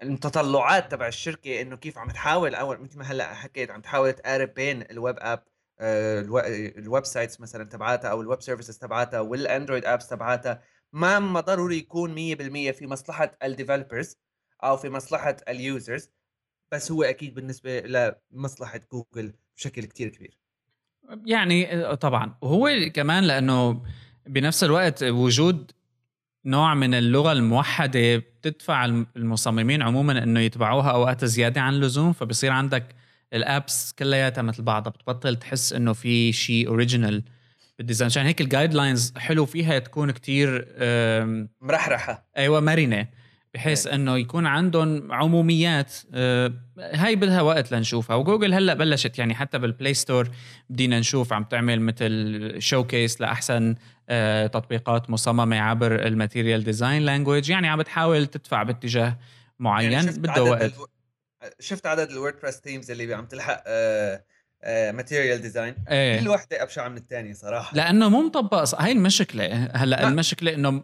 التطلعات 0.04 0.92
تبع 0.92 1.08
الشركة 1.08 1.62
إنه 1.62 1.76
كيف 1.76 1.98
عم 1.98 2.12
تحاول 2.12 2.56
أول 2.56 2.82
مثل 2.82 2.98
ما 2.98 3.06
هلأ 3.06 3.34
حكيت 3.34 3.72
عم 3.72 3.82
تحاول 3.82 4.14
تقارب 4.14 4.54
بين 4.54 4.82
ال 4.92 4.98
web 4.98 5.16
app 5.20 5.44
ال 6.78 7.06
websites 7.06 7.42
مثلا 7.42 7.64
تبعاتها 7.64 8.12
أو 8.12 8.22
ال 8.22 8.27
web 8.27 8.42
services 8.42 8.78
تبعاتها 8.78 9.20
وال 9.20 9.35
Android 9.35 9.86
apps 9.86 10.08
تبعاتها 10.08 10.62
ما 10.94 11.20
ما 11.20 11.40
ضروري 11.40 11.78
يكون 11.78 12.16
100% 12.16 12.72
في 12.72 12.88
مصلحة 12.88 13.32
ال 13.44 13.51
developers 13.51 14.18
أو 14.64 14.78
في 14.78 14.90
مصلحة 14.90 15.38
ال 15.50 15.60
users 15.60 16.10
بس 16.72 16.92
هو 16.92 17.04
أكيد 17.04 17.34
بالنسبة 17.34 17.80
لمصلحة 17.80 18.80
جوجل 18.92 19.34
بشكل 19.56 19.86
كتير 19.86 20.10
كبير. 20.10 20.38
يعني 21.26 21.86
آه، 21.86 21.96
طبعا. 21.96 22.38
وهو 22.42 22.70
كمان 22.94 23.24
لأنه 23.24 23.84
بنفس 24.26 24.64
الوقت 24.64 25.04
وجود 25.04 25.72
نوع 26.46 26.74
من 26.74 26.94
اللغة 26.94 27.32
الموحدة 27.32 28.18
بتدفع 28.18 28.86
المصممين 29.16 29.82
عموما 29.82 30.24
إنه 30.24 30.40
يتبعوها 30.40 30.92
أوقات 30.92 31.26
زيادة 31.26 31.62
عن 31.62 31.74
اللزوم 31.74 32.14
فبصير 32.14 32.52
عندك 32.52 32.96
ال 33.34 33.46
apps 33.46 33.94
كلياتها 34.00 34.42
مثل 34.42 34.64
بعضها 34.64 34.92
بتبطل 34.92 35.36
تحس 35.36 35.74
إنه 35.74 35.94
في 35.94 36.32
شيء 36.32 36.68
original 36.68 37.24
بال 37.78 37.85
design 37.85 38.06
عشان 38.12 38.26
هيك 38.26 38.42
ال 38.42 38.74
guidelines 38.74 39.14
حلو 39.18 39.46
فيها 39.46 39.80
تكون 39.80 40.12
كتير 40.12 40.68
مرحرحة. 41.62 42.30
أيوه 42.38 42.60
مرنة. 42.60 43.08
بحيث 43.54 43.88
أيه. 43.88 43.96
إنه 43.96 44.18
يكون 44.18 44.46
عندهم 44.46 45.12
عموميات 45.12 45.94
آه، 46.14 46.54
هاي 46.80 47.16
بدها 47.16 47.42
وقت 47.42 47.72
لنشوفها. 47.72 48.16
وجوجل 48.16 48.54
هلأ 48.54 48.74
بلشت 48.74 49.20
يعني 49.20 49.36
حتى 49.36 49.58
بال 49.60 49.71
Play 49.71 49.94
Store 49.94 50.30
بدينا 50.70 51.00
نشوف 51.00 51.34
عم 51.34 51.44
تعمل 51.44 51.82
مثل 51.82 52.56
showcase 52.60 53.22
لأحسن 53.22 53.76
آه، 54.10 54.48
تطبيقات 54.48 55.10
مصممة 55.10 55.60
عبر 55.60 56.08
ال 56.08 56.14
material 56.14 56.64
design 56.64 57.02
language 57.02 57.50
يعني 57.50 57.68
عم 57.68 57.80
بتحاول 57.80 58.28
تدفع 58.28 58.64
باتجاه 58.64 59.18
معين 59.60 59.92
يعني 59.92 60.12
بده 60.12 60.44
وقت. 60.44 60.74
شفت 61.60 61.86
عدد 61.86 62.10
ال 62.10 62.15
WordPress 62.15 62.62
themes 62.62 62.92
اللي 62.92 63.14
عم 63.14 63.26
تلحق 63.26 63.64
material 64.68 65.38
آه، 65.38 65.42
design 65.42 65.76
إيه. 65.90 66.20
كل 66.20 66.30
وحدة 66.30 66.64
أبشع 66.64 66.88
من 66.88 66.98
الثانية 66.98 67.34
صراحة. 67.34 67.78
لأنه 67.78 68.10
مو 68.10 68.22
مطبق 68.22 68.82
هاي 68.82 68.92
المشكلة. 68.92 69.70
هلأ 69.74 70.08
المشكلة 70.08 70.54
إنه 70.54 70.84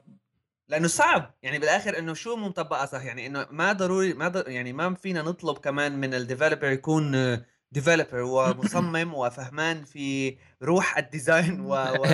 لأنه 0.70 0.88
صعب. 0.88 1.34
يعني 1.44 1.60
بالآخر 1.60 2.00
إنه 2.00 2.14
شو 2.14 2.36
مو 2.36 2.48
مطبقه 2.48 2.86
صح؟ 2.86 3.04
يعني 3.04 3.28
إنه 3.28 3.48
ما 3.52 3.74
ضروري 3.74 4.14
ما 4.14 4.28
ضر 4.28 4.50
يعني 4.50 4.74
ما 4.74 4.94
فينا 4.94 5.22
نطلب 5.22 5.58
كمان 5.58 6.00
من 6.00 6.14
ال 6.14 6.20
developer 6.20 6.72
يكون 6.72 7.38
developer 7.72 8.22
ومصمم 8.22 9.14
وفهمان 9.20 9.84
في 9.84 10.38
روح 10.64 10.98
ال 10.98 11.07
design 11.07 11.60
و... 11.60 11.74
و... 12.02 12.06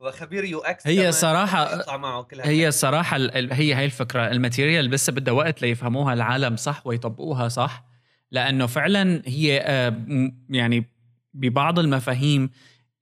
وخبير 0.00 0.44
UX 0.44 0.86
هي 0.86 1.12
صراحة 1.12 1.96
معه 1.96 2.22
كل 2.22 2.40
هي 2.40 2.70
صراحة 2.70 3.16
هي 3.34 3.74
هي 3.74 3.84
الفكرة. 3.84 4.30
ال 4.30 4.36
material 4.36 4.88
بس 4.88 5.10
بدها 5.10 5.34
وقت 5.34 5.62
ليفهموها 5.62 6.12
العالم 6.12 6.56
صح 6.56 6.86
ويطبقوها 6.86 7.48
صح؟ 7.48 7.84
لأنه 8.30 8.66
فعلا 8.66 9.22
هي 9.26 9.60
آه، 9.60 10.02
يعني 10.50 10.90
ببعض 11.34 11.78
المفاهيم 11.78 12.50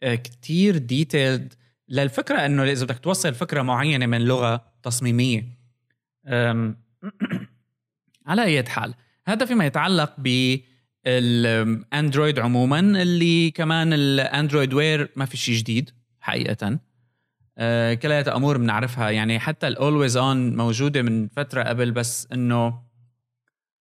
آه، 0.03 0.15
كتير 0.15 0.79
detailed 0.79 1.55
للفكرة 1.89 2.47
إنه 2.47 2.63
إذا 2.63 2.85
بدك 2.85 2.99
توصل 2.99 3.35
فكرة 3.35 3.63
معينة 3.63 4.07
من 4.07 4.21
لغة 4.21 4.72
تصميمية. 4.83 5.45
على 8.27 8.43
أي 8.43 8.65
حال 8.65 8.95
هذا 9.27 9.47
فيما 9.47 9.67
يتعلق 9.67 10.15
بال 11.07 11.36
Android 11.36 12.39
عموما 12.39 12.81
اللي 12.81 13.51
كمان 13.51 13.93
ال 13.93 14.03
Android 14.03 14.75
Wear 14.75 15.11
ما 15.17 15.25
في 15.25 15.37
شيء 15.37 15.55
جديد 15.55 15.91
حقيقه. 16.21 16.79
أه 17.59 17.95
كلياتها 17.95 18.37
امور 18.37 18.59
بنعرفها 18.59 19.11
يعني 19.11 19.39
حتى 19.39 19.69
ال 19.69 19.76
always 19.76 20.17
on 20.17 20.57
موجودة 20.57 21.03
من 21.03 21.29
فترة 21.29 21.63
قبل 21.63 21.91
بس 21.91 22.29
إنه 22.33 22.83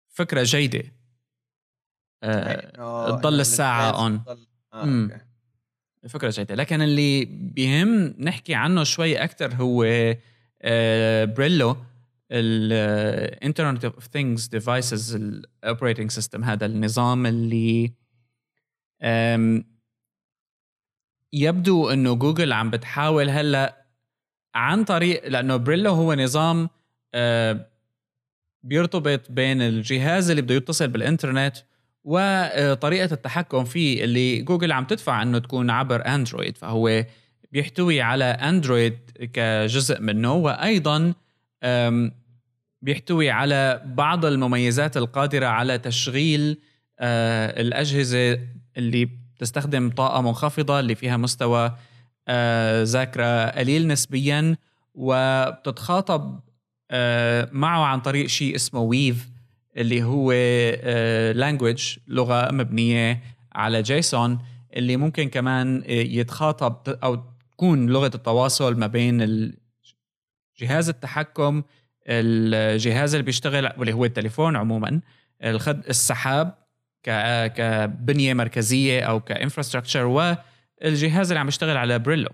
فكرة 0.10 0.43
جيدة. 0.43 0.84
أه 2.24 3.20
تضل 3.20 3.39
الساعة 3.39 4.03
on 4.03 4.23
آه، 4.74 5.22
فكرة 6.08 6.29
جيدة. 6.29 6.55
لكن 6.55 6.81
اللي 6.81 7.25
بيهم 7.25 8.15
نحكي 8.20 8.55
عنه 8.55 8.84
شوي 8.84 9.24
أكثر 9.24 9.53
هو 9.53 9.84
Brillo 11.25 11.77
ال 12.31 12.49
Internet 12.49 13.85
of 13.85 14.07
Things 14.07 14.47
devices 14.47 15.15
ال 15.15 15.25
operating 15.25 16.11
system 16.11 16.43
هذا 16.43 16.65
النظام 16.65 17.25
اللي 17.25 17.93
يبدو 21.33 21.89
إنه 21.89 22.13
جوجل 22.15 22.53
عم 22.53 22.69
بتحاول 22.69 23.29
هلأ 23.29 23.85
عن 24.55 24.83
طريق 24.83 25.27
لأنه 25.27 25.55
Brillo 25.55 25.91
هو 25.91 26.13
نظام 26.13 26.69
آه، 27.13 27.67
بيرتبط 28.63 29.31
بين 29.31 29.61
الجهاز 29.61 30.29
اللي 30.29 30.41
بده 30.41 30.55
يتصل 30.55 30.87
بالإنترنت 30.87 31.57
وطريقه 32.03 33.13
التحكم 33.13 33.65
فيه 33.65 34.03
اللي 34.03 34.41
جوجل 34.41 34.71
عم 34.71 34.85
تدفع 34.85 35.21
إنه 35.21 35.39
تكون 35.39 35.69
عبر 35.69 36.05
Android 36.05 36.57
فهو 36.57 37.05
بيحتوي 37.51 38.01
على 38.01 38.25
Android 38.25 38.97
كجزء 39.34 40.01
منه 40.01 40.34
وأيضا 40.34 41.13
بيحتوي 42.81 43.29
على 43.29 43.81
بعض 43.86 44.25
المميزات 44.25 44.98
القادرة 44.98 45.46
على 45.46 45.77
تشغيل 45.77 46.58
آه، 47.00 47.62
الأجهزة 47.62 48.39
اللي 48.77 49.05
بتستخدم 49.05 49.89
طاقة 49.89 50.22
منخفضة 50.22 50.79
اللي 50.79 50.96
فيها 50.96 51.17
مستوى 51.17 51.75
آه، 52.27 52.84
ذاكرة 52.84 53.50
قليل 53.50 53.88
نسبيا 53.88 54.58
وبتتخاطب 54.96 56.39
آه، 56.91 57.50
معه 57.51 57.86
عن 57.86 58.00
طريق 58.00 58.27
شيء 58.27 58.55
اسمه 58.55 58.79
Weave 58.79 59.29
اللي 59.77 60.03
هو 60.03 60.31
language 61.31 61.97
لغة 62.08 62.51
مبنية 62.51 63.24
على 63.53 63.81
JSON 63.81 64.39
اللي 64.75 64.98
ممكن 64.98 65.29
كمان 65.29 65.84
يتخاطب 65.88 66.98
أو 67.03 67.20
تكون 67.61 67.85
لغة 67.89 68.11
التواصل 68.15 68.79
ما 68.79 68.87
بين 68.87 69.51
جهاز 70.57 70.89
التحكم 70.89 71.63
الجهاز 72.07 73.13
اللي 73.13 73.25
بيشتغل 73.25 73.73
واللي 73.77 73.93
هو 73.93 74.05
التليفون 74.05 74.55
عموما 74.55 75.01
الخد 75.43 75.85
السحاب 75.89 76.57
كبنية 77.55 78.33
مركزية 78.33 79.01
أو 79.01 79.19
ك 79.19 79.25
infrastructure 79.25 80.05
والجهاز 80.05 81.31
اللي 81.31 81.39
عم 81.39 81.47
يشتغل 81.47 81.77
على 81.77 81.99
Brillo. 82.00 82.29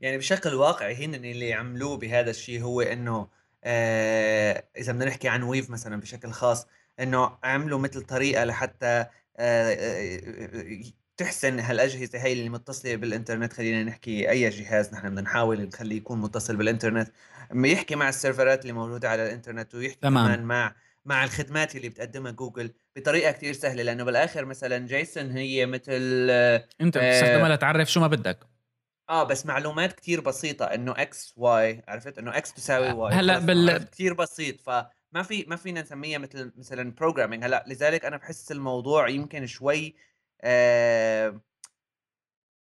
يعني 0.00 0.18
بشكل 0.18 0.54
واقعي 0.54 1.04
هن 1.04 1.14
اللي 1.14 1.52
عملوه 1.52 1.96
بهذا 1.96 2.30
الشيء 2.30 2.62
هو 2.62 2.80
إنه 2.80 3.28
آه 3.64 4.64
إذا 4.78 4.92
بدنا 4.92 5.04
نحكي 5.04 5.28
عن 5.28 5.42
Weave 5.42 5.70
مثلا 5.70 6.00
بشكل 6.00 6.30
خاص 6.30 6.66
إنه 7.00 7.38
عملوا 7.42 7.78
مثل 7.78 8.02
طريقة 8.02 8.44
لحتى 8.44 8.86
آه, 8.86 9.06
آه، 9.38 10.82
تحسن 11.20 11.60
هالأجهزة 11.60 12.18
هي 12.18 12.32
اللي 12.32 12.48
متصلة 12.48 12.96
بالإنترنت 12.96 13.52
خلينا 13.52 13.82
نحكي 13.82 14.30
أي 14.30 14.48
جهاز 14.48 14.94
نحن 14.94 15.08
بدنا 15.08 15.20
نحاول 15.20 15.62
نخليه 15.62 15.96
يكون 15.96 16.20
متصل 16.20 16.56
بالإنترنت 16.56 17.08
يحكي 17.54 17.96
مع 17.96 18.08
السيرفرات 18.08 18.62
اللي 18.62 18.72
موجودة 18.72 19.10
على 19.10 19.26
الإنترنت 19.26 19.74
ويحكي 19.74 20.00
تمام. 20.00 20.26
كمان 20.26 20.44
مع 20.44 20.74
مع 21.04 21.24
الخدمات 21.24 21.76
اللي 21.76 21.88
بتقدمها 21.88 22.32
جوجل 22.32 22.70
بطريقة 22.96 23.32
كتير 23.32 23.52
سهلة 23.52 23.82
لأنه 23.82 24.04
بالآخر 24.04 24.44
مثلا 24.44 24.86
JSON 24.86 25.30
هي 25.30 25.66
مثل 25.66 26.30
إنت 26.80 26.98
بتستخدمها 26.98 27.46
آه 27.46 27.54
لتعرف 27.54 27.92
شو 27.92 28.00
ما 28.00 28.06
بدك. 28.06 28.38
آه 29.10 29.24
بس 29.24 29.46
معلومات 29.46 29.92
كتير 29.92 30.20
بسيطة 30.20 30.64
إنه 30.64 30.92
X 30.96 31.34
Y 31.36 31.82
عرفت؟ 31.88 32.18
إنه 32.18 32.36
X 32.36 32.52
تساوي 32.52 32.92
Y 32.92 33.14
هلأ 33.14 33.38
بال 33.38 33.88
كثير 33.92 34.14
بسيط 34.14 34.60
فما 34.60 35.22
في 35.22 35.44
ما 35.48 35.56
فينا 35.56 35.82
نسميها 35.82 36.18
مثل 36.18 36.52
مثلا 36.56 36.92
programming 36.92 37.44
هلأ 37.44 37.64
لذلك 37.68 38.04
أنا 38.04 38.16
بحس 38.16 38.52
الموضوع 38.52 39.08
يمكن 39.08 39.46
شوي 39.46 39.86
آه 39.86 40.09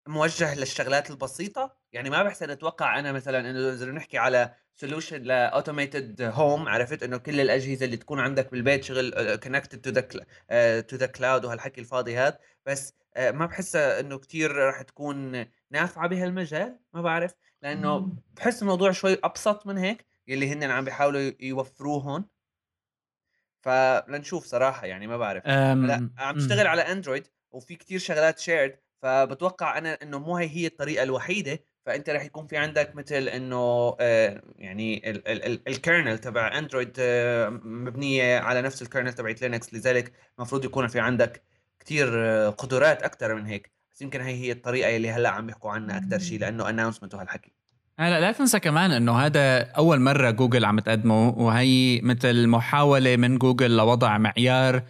موجه 0.09 0.55
للشغلات 0.55 1.11
البسيطة. 1.11 1.79
يعني 1.93 2.11
ما 2.11 2.23
بحسن 2.23 2.51
أتوقع 2.51 2.99
أنا 2.99 3.13
مثلا 3.13 3.51
إنه 3.51 3.73
إذا 3.73 3.87
نحكي 3.87 4.19
على 4.19 4.55
solution 4.75 5.23
ل 5.23 5.33
automated 5.33 6.23
home 6.23 6.69
عرفت؟ 6.69 7.03
إنه 7.03 7.17
كل 7.17 7.41
الأجهزة 7.41 7.85
اللي 7.85 7.97
تكون 7.97 8.21
عندك 8.21 8.51
بالبيت 8.51 8.85
شغل 8.85 9.37
connected 9.37 9.81
to 9.81 9.91
the 9.91 10.01
to 10.81 10.97
the 10.97 11.07
cloud 11.07 11.45
وهالحكي 11.45 11.81
الفاضي 11.81 12.17
هذا 12.17 12.39
بس 12.67 12.95
آه 13.17 13.31
ما 13.31 13.47
بحسها 13.47 14.01
إنه 14.01 14.19
كثير 14.19 14.53
راح 14.53 14.83
تكون 14.83 15.47
نافعة 15.71 16.09
بهالمجال 16.09 16.79
ما 16.93 17.03
بعرف. 17.03 17.35
لأنه 17.63 18.13
بحس 18.37 18.63
الموضوع 18.63 18.91
شوي 18.93 19.19
أبسط 19.25 19.67
من 19.67 19.79
هيك 19.79 20.07
يلي 20.27 20.53
هن 20.53 20.65
عم 20.65 20.85
بيحاولوا 20.85 21.33
يوفروه 21.41 22.03
هون. 22.03 22.25
فلنشوف 23.61 24.45
صراحة 24.45 24.87
يعني 24.87 25.07
ما 25.07 25.17
بعرف. 25.17 25.47
لا 25.47 26.11
عم 26.19 26.39
تشتغل 26.39 26.67
على 26.67 26.83
Android 26.83 27.27
وفي 27.53 27.77
كتير 27.77 27.99
شغلات 27.99 28.39
shared 28.39 28.77
فبتوقع 29.03 29.79
أنا 29.79 29.99
إنه 30.03 30.19
مو 30.19 30.37
هي 30.37 30.49
هي 30.49 30.67
الطريقة 30.67 31.03
الوحيدة 31.03 31.61
فأنت 31.87 32.11
راح 32.11 32.25
يكون 32.25 32.47
في 32.47 32.57
عندك 32.57 32.97
مثل 32.97 33.29
إنه 33.29 33.97
آه 34.01 34.43
يعني 34.57 35.03
ال 35.69 35.76
kernel 35.76 36.19
تبع 36.19 36.59
Android 36.59 36.97
آه 36.99 37.49
مبنية 37.65 38.39
على 38.39 38.63
نفس 38.63 38.83
ال 38.83 38.87
kernel 38.87 39.13
تبعت 39.13 39.43
Linux 39.43 39.75
لذلك 39.75 40.13
المفروض 40.39 40.65
يكون 40.65 40.87
في 40.89 41.01
عندك 41.01 41.43
كتير 41.81 42.09
آه 42.15 42.49
قدرات 42.49 43.03
أكثر 43.03 43.35
من 43.35 43.47
هيك. 43.47 43.73
بس 43.95 44.03
يمكن 44.03 44.21
هي 44.21 44.35
هي 44.35 44.53
الطريقة 44.53 44.97
اللي 44.97 45.11
هلأ 45.11 45.29
عم 45.29 45.49
يحكوا 45.49 45.71
عنها 45.71 45.99
أكثر 45.99 46.19
شيء 46.19 46.39
لأنه 46.39 46.69
announcement 46.69 47.15
وهالحكي. 47.15 47.53
هلا 47.99 48.21
لا 48.21 48.33
تنسى 48.33 48.61
كمان 48.61 48.91
إنه 48.91 49.19
هذا 49.19 49.63
أول 49.63 50.01
مرة 50.01 50.31
جوجل 50.31 50.65
عم 50.65 50.81
تقدمه 50.81 51.29
وهي 51.29 52.01
مثل 52.03 52.47
محاولة 52.47 53.17
من 53.17 53.39
جوجل 53.39 53.77
لوضع 53.77 54.19
معيار 54.19 54.83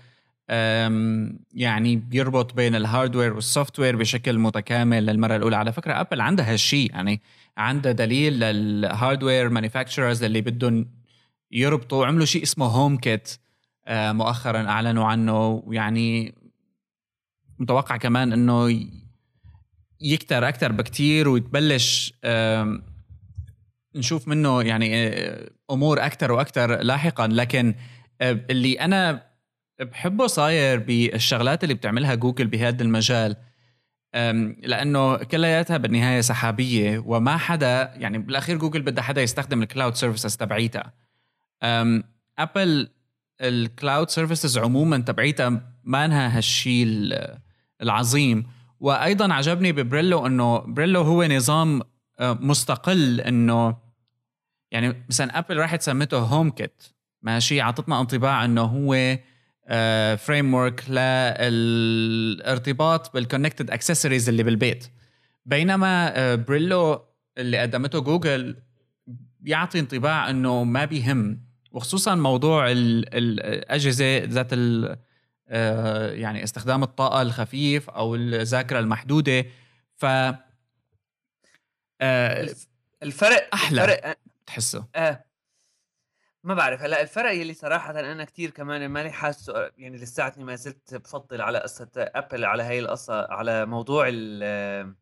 يعني 1.55 1.97
بيربط 1.97 2.55
بين 2.55 2.75
ال 2.75 2.80
hardware 2.80 3.22
وال 3.22 3.33
software 3.33 3.97
بشكل 3.97 4.38
متكامل 4.38 5.07
للمرة 5.07 5.37
الأولى. 5.37 5.57
على 5.57 5.73
فكرة 5.73 6.00
Apple 6.00 6.21
عندها 6.21 6.52
هالشيء 6.52 6.90
يعني 6.90 7.21
عندها 7.57 7.93
دليل 7.93 8.40
لل 8.40 8.62
hardware 8.62 9.49
manufacturers 9.49 10.25
اللي 10.25 10.40
بدهم 10.40 10.87
يربطوا 11.50 12.07
عملوا 12.07 12.25
شيء 12.25 12.43
اسمه 12.43 12.67
HomeKit 12.67 13.37
آه، 13.87 14.12
مؤخرا 14.12 14.69
أعلنوا 14.69 15.05
عنه. 15.05 15.47
ويعني 15.67 16.35
متوقع 17.59 17.97
كمان 17.97 18.33
إنه 18.33 18.87
يكتر 20.00 20.49
أكثر 20.49 20.73
بكتير 20.73 21.28
ويتبلش 21.28 22.14
نشوف 23.95 24.28
منه 24.28 24.62
يعني 24.62 25.09
آه، 25.09 25.50
أمور 25.71 26.07
أكثر 26.07 26.33
وأكثر 26.33 26.83
لاحقا. 26.83 27.26
لكن 27.26 27.75
آه، 28.21 28.40
اللي 28.50 28.75
أنا 28.75 29.27
بحبه 29.80 30.26
صاير 30.26 30.78
بالشغلات 30.78 31.64
اللي 31.64 31.75
بتعملها 31.75 32.14
جوجل 32.14 32.47
بهذا 32.47 32.82
المجال. 32.82 33.37
لأنه 34.62 35.16
كلياتها 35.16 35.76
بالنهاية 35.76 36.20
سحابية 36.20 36.99
وما 37.06 37.37
حدا 37.37 37.92
يعني 37.94 38.18
بالأخير 38.18 38.56
جوجل 38.56 38.82
بدها 38.82 39.04
حدا 39.04 39.23
يستخدم 39.23 39.62
ال 39.62 39.68
cloud 39.68 39.95
services 39.95 40.37
تبعيتها. 40.37 40.92
Apple 42.38 42.88
ال 43.40 43.52
cloud 43.52 44.11
services 44.11 44.59
عموما 44.58 44.99
تبعيتها 44.99 45.73
ما 45.85 46.04
انها 46.04 46.37
هالشيء 46.37 46.87
العظيم. 47.82 48.47
وأيضا 48.80 49.32
عجبني 49.32 49.73
ب 49.73 49.80
Brillo 49.80 50.26
إنه 50.26 50.58
Brillo 50.59 51.02
هو 51.02 51.25
نظام 51.25 51.82
مستقل 52.20 53.20
إنه 53.20 53.76
يعني 54.70 55.04
مثلا 55.08 55.38
Apple 55.38 55.57
راحت 55.56 55.82
سمته 55.82 56.18
HomeKit 56.19 56.83
ماشي؟ 57.23 57.61
اعطتنا 57.61 58.00
انطباع 58.00 58.44
إنه 58.44 58.62
هو 58.62 59.18
framework 60.17 60.90
للارتباط 61.41 63.15
بال 63.14 63.25
connected 63.25 63.71
accessories 63.71 64.28
اللي 64.29 64.43
بالبيت. 64.43 64.87
بينما 65.47 66.35
Brillo 66.35 66.93
أه، 66.93 67.09
اللي 67.39 67.59
قدمته 67.59 67.99
جوجل 67.99 68.57
بيعطي 69.41 69.79
انطباع 69.79 70.31
إنه 70.31 70.65
ما 70.65 70.85
بيهم. 70.85 71.49
وخصوصا 71.73 72.15
موضوع 72.15 72.67
الأجهزة 72.71 74.19
ذات 74.25 74.49
أه، 75.49 76.13
يعني 76.13 76.45
استخدام 76.45 76.83
الطاقة 76.83 77.23
الخفيف 77.23 77.91
أو 77.91 78.15
الذاكرة 78.15 78.79
المحدودة. 78.79 79.47
ف 79.97 80.07
الفرق 83.03 83.49
أحلى. 83.55 83.85
الفرق 83.85 84.19
تحسه. 84.47 84.85
آه 84.95 85.25
ما 86.45 86.54
بعرف 86.54 86.83
هلأ 86.83 87.02
الفرق 87.02 87.30
يلي 87.33 87.54
صراحة 87.54 88.00
أنا 88.00 88.25
كتير 88.25 88.50
كمان 88.50 88.88
ماني 88.88 89.11
حاسه 89.11 89.71
يعني 89.76 89.97
لساتني 89.97 90.45
ما 90.45 90.54
زلت 90.54 90.95
بفضل 90.95 91.40
على 91.40 91.59
قصة 91.59 91.90
Apple 91.97 92.45
على 92.45 92.62
هاي 92.62 92.78
القصة 92.78 93.33
على 93.33 93.66
موضوع 93.66 94.09
ال 94.09 94.95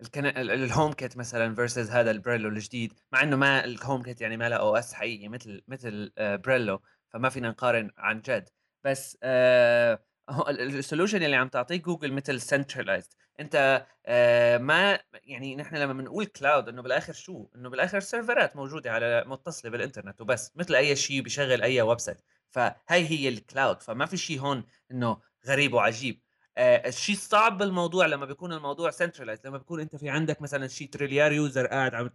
الكن... 0.00 0.26
ال 0.26 0.92
HomeKit 0.92 1.16
مثلا 1.16 1.54
versus 1.54 1.90
هذا 1.90 2.10
ال 2.10 2.15
Brillo 2.15 2.48
الجديد 2.48 2.92
مع 3.12 3.22
إنه 3.22 3.36
ما 3.36 3.64
ال 3.64 4.02
HomeKit 4.02 4.20
يعني 4.20 4.36
ما 4.36 4.48
له 4.48 4.56
OS 4.56 4.94
حقيقي 4.94 5.28
مثل 5.28 5.62
مثل 5.68 6.12
Brillo 6.18 6.82
فما 7.10 7.28
فينا 7.28 7.48
نقارن 7.50 7.90
عن 7.98 8.20
جد. 8.20 8.48
بس 8.84 9.18
آه 9.22 10.07
ال 10.48 10.56
solution 10.56 11.22
اللي 11.22 11.36
عم 11.36 11.48
تعطيه 11.48 11.76
جوجل 11.76 12.12
مثل 12.12 12.40
centralized 12.40 13.08
أنت 13.40 13.86
آه 14.06 14.58
ما 14.58 14.98
يعني 15.24 15.56
نحن 15.56 15.76
لما 15.76 15.92
بنقول 15.92 16.24
cloud 16.26 16.68
إنه 16.68 16.82
بالآخر 16.82 17.12
شو؟ 17.12 17.48
إنه 17.56 17.70
بالآخر 17.70 18.00
سيرفرات 18.00 18.56
موجودة 18.56 18.92
على 18.92 19.24
متصلة 19.26 19.70
بالانترنت 19.70 20.20
وبس 20.20 20.52
مثل 20.56 20.74
أي 20.74 20.96
شيء 20.96 21.22
بيشغل 21.22 21.62
أي 21.62 21.82
website 21.82 22.20
فهي 22.50 22.74
هي 23.08 23.28
ال 23.28 23.37
cloud 23.37 23.82
فما 23.82 24.06
في 24.06 24.16
شيء 24.16 24.40
هون 24.40 24.64
إنه 24.90 25.18
غريب 25.46 25.74
وعجيب. 25.74 26.22
آه 26.56 26.88
الشيء 26.88 27.14
الصعب 27.14 27.58
بالموضوع 27.58 28.06
لما 28.06 28.26
بيكون 28.26 28.52
الموضوع 28.52 28.90
centralized 28.90 29.46
لما 29.46 29.58
بيكون 29.58 29.80
أنت 29.80 29.96
في 29.96 30.08
عندك 30.10 30.42
مثلا 30.42 30.68
شيء 30.68 30.88
تريليار 30.88 31.32
user 31.32 31.66
قاعد 31.66 31.94
عم 31.94 32.10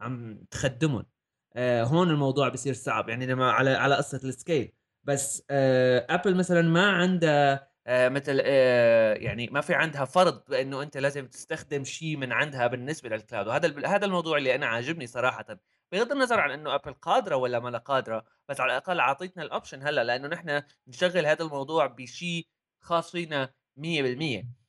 عم 0.00 0.44
تخدمهم. 0.50 1.06
آه 1.54 1.82
هون 1.84 2.10
الموضوع 2.10 2.48
بصير 2.48 2.74
صعب. 2.74 3.08
يعني 3.08 3.26
لما 3.26 3.52
على 3.52 3.70
على 3.70 3.94
قصة 3.96 4.20
ال 4.24 4.32
scale 4.32 4.72
بس 5.04 5.44
آه 5.50 6.06
ابل 6.10 6.36
مثلا 6.36 6.62
ما 6.62 6.90
عندها 6.92 7.70
آه 7.86 8.08
مثل 8.08 8.40
آه 8.44 9.14
يعني 9.14 9.46
ما 9.52 9.60
في 9.60 9.74
عندها 9.74 10.04
فرض 10.04 10.44
بانه 10.48 10.82
أنت 10.82 10.96
لازم 10.96 11.26
تستخدم 11.26 11.84
شيء 11.84 12.16
من 12.16 12.32
عندها 12.32 12.66
بالنسبة 12.66 13.08
للكلاود. 13.08 13.46
وهذا 13.46 13.86
هذا 13.86 14.06
الموضوع 14.06 14.38
اللي 14.38 14.54
أنا 14.54 14.66
عاجبني 14.66 15.06
صراحة. 15.06 15.46
بغض 15.92 16.12
النظر 16.12 16.40
عن 16.40 16.50
إنه 16.50 16.74
ابل 16.74 16.92
قادرة 16.92 17.36
ولا 17.36 17.60
ما 17.60 17.78
قادرة 17.78 18.24
بس 18.48 18.60
على 18.60 18.72
الأقل 18.72 19.00
أعطيتنا 19.00 19.42
ال 19.42 19.48
option 19.48 19.82
هلأ 19.86 20.04
لأنه 20.04 20.28
نحن 20.28 20.62
نشغل 20.86 21.26
هذا 21.26 21.44
الموضوع 21.44 21.86
بشيء 21.86 22.48
خاص 22.80 23.10
فينا 23.10 23.52
100% 23.76 24.59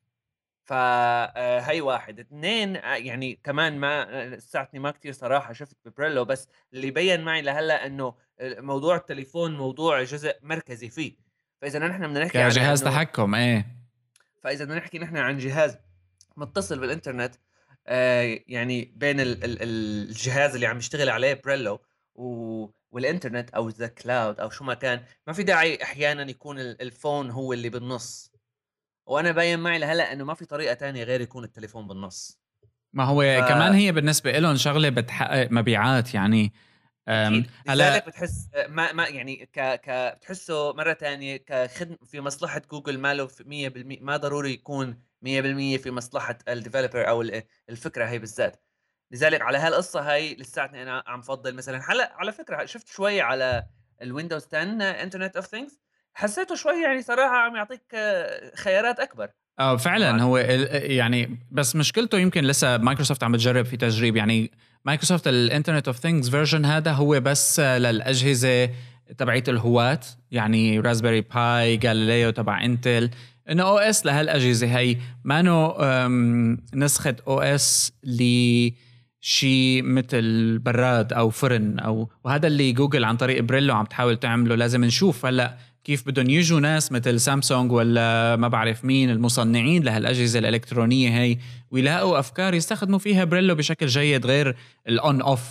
فهي 0.72 1.80
آه، 1.80 1.82
واحد. 1.82 2.20
اثنين 2.20 2.78
آه، 2.78 2.96
يعني 2.96 3.40
كمان 3.44 3.80
ما 3.80 4.26
لساتني 4.26 4.80
ما 4.80 4.92
كثير 4.92 5.12
صراحة 5.12 5.54
شفت 5.54 5.78
ببريلو 5.86 6.26
بس 6.26 6.48
اللي 6.74 6.92
بين 6.92 7.22
معي 7.22 7.42
لهلأ 7.42 7.86
إنه 7.86 8.14
موضوع 8.42 8.96
التليفون 8.96 9.58
موضوع 9.58 10.04
جزء 10.04 10.36
مركزي 10.42 10.90
فيه. 10.90 11.16
فإذا 11.62 11.80
نحن 11.80 12.08
بدنا 12.08 12.26
نحكي 12.26 12.38
عن 12.38 12.50
جهاز 12.50 12.84
تحكم 12.84 13.36
إيه. 13.36 13.66
فإذا 14.44 14.66
بدنا 14.66 14.78
نحكي 14.78 15.00
نحن 15.00 15.18
عن 15.18 15.38
جهاز 15.38 15.78
متصل 16.38 16.80
بالإنترنت 16.80 17.36
آه 17.88 18.40
يعني 18.48 18.94
بين 18.96 19.20
ال 19.20 19.44
ال 19.44 19.62
الجهاز 19.62 20.54
اللي 20.54 20.68
عم 20.68 20.78
يشتغل 20.78 21.10
عليه 21.10 21.42
بريلو 21.46 21.80
و 22.16 22.68
والإنترنت 22.92 23.50
أو 23.50 23.70
the 23.70 23.88
cloud 23.88 24.40
أو 24.40 24.50
شو 24.50 24.64
ما 24.64 24.74
كان 24.74 25.04
ما 25.28 25.34
في 25.34 25.44
داعي 25.44 25.84
أحيانا 25.84 26.30
يكون 26.30 26.60
ال 26.60 26.72
phone 26.72 27.32
هو 27.32 27.54
اللي 27.54 27.70
بالنص. 27.70 28.31
وأنا 29.12 29.32
باين 29.32 29.60
معي 29.60 29.80
لهلا 29.80 30.14
إنه 30.14 30.24
ما 30.24 30.34
في 30.34 30.46
طريقة 30.46 30.74
تانية 30.74 31.04
غير 31.04 31.22
يكون 31.22 31.44
التليفون 31.44 31.88
بالنص. 31.88 32.42
ما 32.94 33.04
هو 33.04 33.22
ف... 33.22 33.50
كمان 33.50 33.74
هي 33.74 33.92
بالنسبة 33.92 34.32
لهم 34.32 34.56
شغلة 34.56 34.90
بتحقق 34.90 35.48
مبيعات 35.52 36.14
يعني 36.14 36.54
هلأ 37.68 38.06
بتحس 38.08 38.50
ما 38.70 38.92
ما 38.92 39.08
يعني 39.08 39.46
ك 39.46 39.60
ك 39.60 40.18
بتحسه 40.18 40.74
مرة 40.74 40.94
ثانية 40.94 41.38
كخدمه 41.38 41.98
في 42.06 42.22
مصلحة 42.22 42.62
جوجل 42.72 43.00
ماله 43.00 43.28
100% 43.28 44.02
ما 44.02 44.18
ضروري 44.18 44.54
يكون 44.54 44.92
100% 45.22 45.78
في 45.78 45.92
مصلحة 45.92 46.38
ال 46.48 46.54
developer 46.54 47.10
أو 47.10 47.22
الفكرة 47.70 48.06
هي 48.06 48.20
بالذات. 48.20 48.64
لذلك 49.12 49.42
على 49.42 49.58
هالقصة 49.58 50.12
هاي 50.12 50.36
لساتني 50.36 50.82
أنا 50.82 51.04
عم 51.08 51.22
فضل 51.22 51.56
مثلا 51.56 51.92
هلأ 51.92 52.14
على 52.16 52.32
فكرة 52.32 52.66
شفت 52.66 52.88
شوي 52.88 53.22
على 53.22 53.64
الويندوز 54.02 54.48
10 54.54 54.60
Internet 54.84 55.36
of 55.36 55.46
Things 55.46 55.82
حسيته 56.14 56.56
شوي 56.56 56.84
يعني 56.84 57.02
صراحة 57.02 57.36
عم 57.36 57.56
يعطيك 57.56 57.82
خيارات 58.56 59.00
أكبر. 59.00 59.30
آه 59.60 59.78
فعلا 59.78 60.22
هو 60.24 60.38
يعني 60.38 61.40
بس 61.52 61.76
مشكلته 61.76 62.18
يمكن 62.18 62.44
لسه 62.44 62.78
مايكروسوفت 62.78 63.24
عم 63.24 63.32
بتجرب 63.32 63.66
في 63.66 63.78
تجريب 63.78 64.16
يعني 64.16 64.52
مايكروسوفت 64.86 65.28
ال 65.28 65.35
Internet 65.35 65.88
of 65.88 65.98
Things 65.98 66.30
version 66.30 66.66
هذا 66.66 66.92
هو 66.92 67.20
بس 67.20 67.60
للأجهزة 67.60 68.70
تبعت 69.18 69.50
الهواة 69.50 70.00
يعني 70.32 70.80
رازبيري 70.80 71.22
باي 71.22 71.78
جاليليو 71.78 72.30
تبع 72.30 72.64
انتل 72.64 73.10
انه 73.50 73.64
OS 73.64 74.06
لهالأجهزة 74.06 74.78
هي 74.78 74.98
مانو 75.24 75.78
نسخة 76.74 77.16
OS 77.28 77.94
لشيء 78.04 79.84
مثل 79.84 80.60
براد 80.60 81.14
أو 81.14 81.30
فرن 81.30 81.80
أو 81.80 82.10
وهذا 82.24 82.48
اللي 82.48 82.72
جوجل 82.72 83.04
عن 83.04 83.18
طريق 83.18 83.44
بريلو 83.44 83.76
عم 83.76 83.86
تحاول 83.86 84.18
تعمله. 84.18 84.56
لازم 84.56 84.86
نشوف 84.86 85.26
هلأ 85.26 85.58
كيف 85.84 86.08
بدهم 86.08 86.30
يجوا 86.30 86.60
ناس 86.60 86.92
مثل 86.92 87.20
سامسونج 87.20 87.72
ولا 87.72 88.36
ما 88.36 88.48
بعرف 88.48 88.86
مين 88.86 89.10
المصنعين 89.10 89.84
لهالأجهزة 89.84 90.40
الإلكترونية 90.40 91.10
هي 91.10 91.38
ويلاقوا 91.72 92.20
أفكار 92.20 92.54
يستخدموا 92.54 93.00
فيها 93.00 93.24
بريلو 93.24 93.56
بشكل 93.56 93.88
جيد 93.88 94.26
غير 94.26 94.56
ال 94.88 94.99
on 94.99 95.22
off 95.22 95.42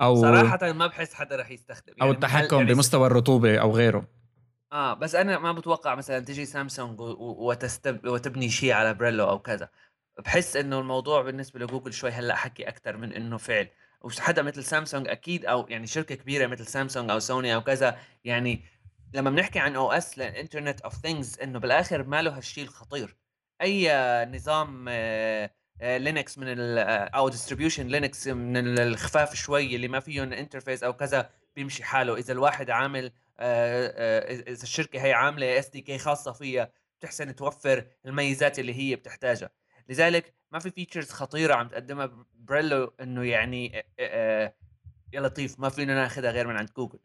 أو 0.00 0.22
صراحة 0.22 0.72
ما 0.72 0.86
بحس 0.86 1.14
حدا 1.14 1.36
رح 1.36 1.50
يستخدم 1.50 1.92
يعني 1.96 2.02
أو 2.02 2.10
التحكم 2.10 2.56
يعني 2.56 2.74
بمستوى 2.74 3.06
الرطوبة 3.06 3.58
أو 3.58 3.72
غيره. 3.72 4.08
آه 4.72 4.94
بس 4.94 5.14
أنا 5.14 5.38
ما 5.38 5.52
بتوقع 5.52 5.94
مثلا 5.94 6.20
تجي 6.20 6.44
سامسونج 6.44 7.00
وتستب 7.00 8.06
وتبني 8.06 8.50
شيء 8.50 8.72
على 8.72 8.94
بريلو 8.94 9.28
أو 9.28 9.38
كذا. 9.38 9.68
بحس 10.24 10.56
إنه 10.56 10.80
الموضوع 10.80 11.22
بالنسبة 11.22 11.60
لجوجل 11.60 11.92
شوي 11.92 12.10
هلأ 12.10 12.36
حكي 12.36 12.68
أكثر 12.68 12.96
من 12.96 13.12
إنه 13.12 13.36
فعل. 13.36 13.68
وحدا 14.04 14.42
مثل 14.42 14.64
سامسونج 14.64 15.08
أكيد 15.08 15.46
أو 15.46 15.66
يعني 15.68 15.86
شركة 15.86 16.14
كبيرة 16.14 16.46
مثل 16.46 16.66
سامسونج 16.66 17.10
أو 17.10 17.18
سوني 17.18 17.54
أو 17.54 17.60
كذا 17.60 17.98
يعني 18.24 18.64
لما 19.14 19.30
بنحكي 19.30 19.58
عن 19.58 19.76
OS 19.76 19.92
لل 19.92 20.18
Internet 20.18 20.80
of 20.80 20.94
Things 20.94 21.40
إنه 21.40 21.58
بالآخر 21.58 22.02
ما 22.02 22.22
له 22.22 22.36
هالشيء 22.36 22.64
الخطير. 22.64 23.16
أي 23.62 23.90
نظام 24.26 24.88
لينكس 25.80 26.38
من 26.38 26.78
أو 26.88 27.28
distribution 27.28 27.86
لينكس 27.86 28.28
من 28.28 28.78
الخفاف 28.78 29.34
شوي 29.34 29.76
اللي 29.76 29.88
ما 29.88 30.00
فيهم 30.00 30.32
interface 30.32 30.82
أو 30.82 30.92
كذا 30.92 31.30
بيمشي 31.56 31.84
حاله. 31.84 32.16
إذا 32.16 32.32
الواحد 32.32 32.70
عامل 32.70 33.12
إذا 33.40 34.62
الشركة 34.62 35.04
هي 35.04 35.12
عاملة 35.12 35.58
SDK 35.58 35.98
خاصة 35.98 36.32
فيها 36.32 36.72
بتحسن 37.00 37.34
توفر 37.36 37.86
الميزات 38.06 38.58
اللي 38.58 38.74
هي 38.74 38.96
بتحتاجها. 38.96 39.50
لذلك 39.88 40.34
ما 40.52 40.58
في 40.58 40.70
features 40.70 41.10
خطيرة 41.10 41.54
عم 41.54 41.68
تقدمها 41.68 42.26
بريلو 42.34 42.94
إنه 43.00 43.24
يعني 43.24 43.84
يا 45.12 45.20
لطيف 45.20 45.60
ما 45.60 45.68
فينا 45.68 45.94
ناخذها 45.94 46.30
غير 46.30 46.46
من 46.46 46.56
عند 46.56 46.70
جوجل 46.76 46.98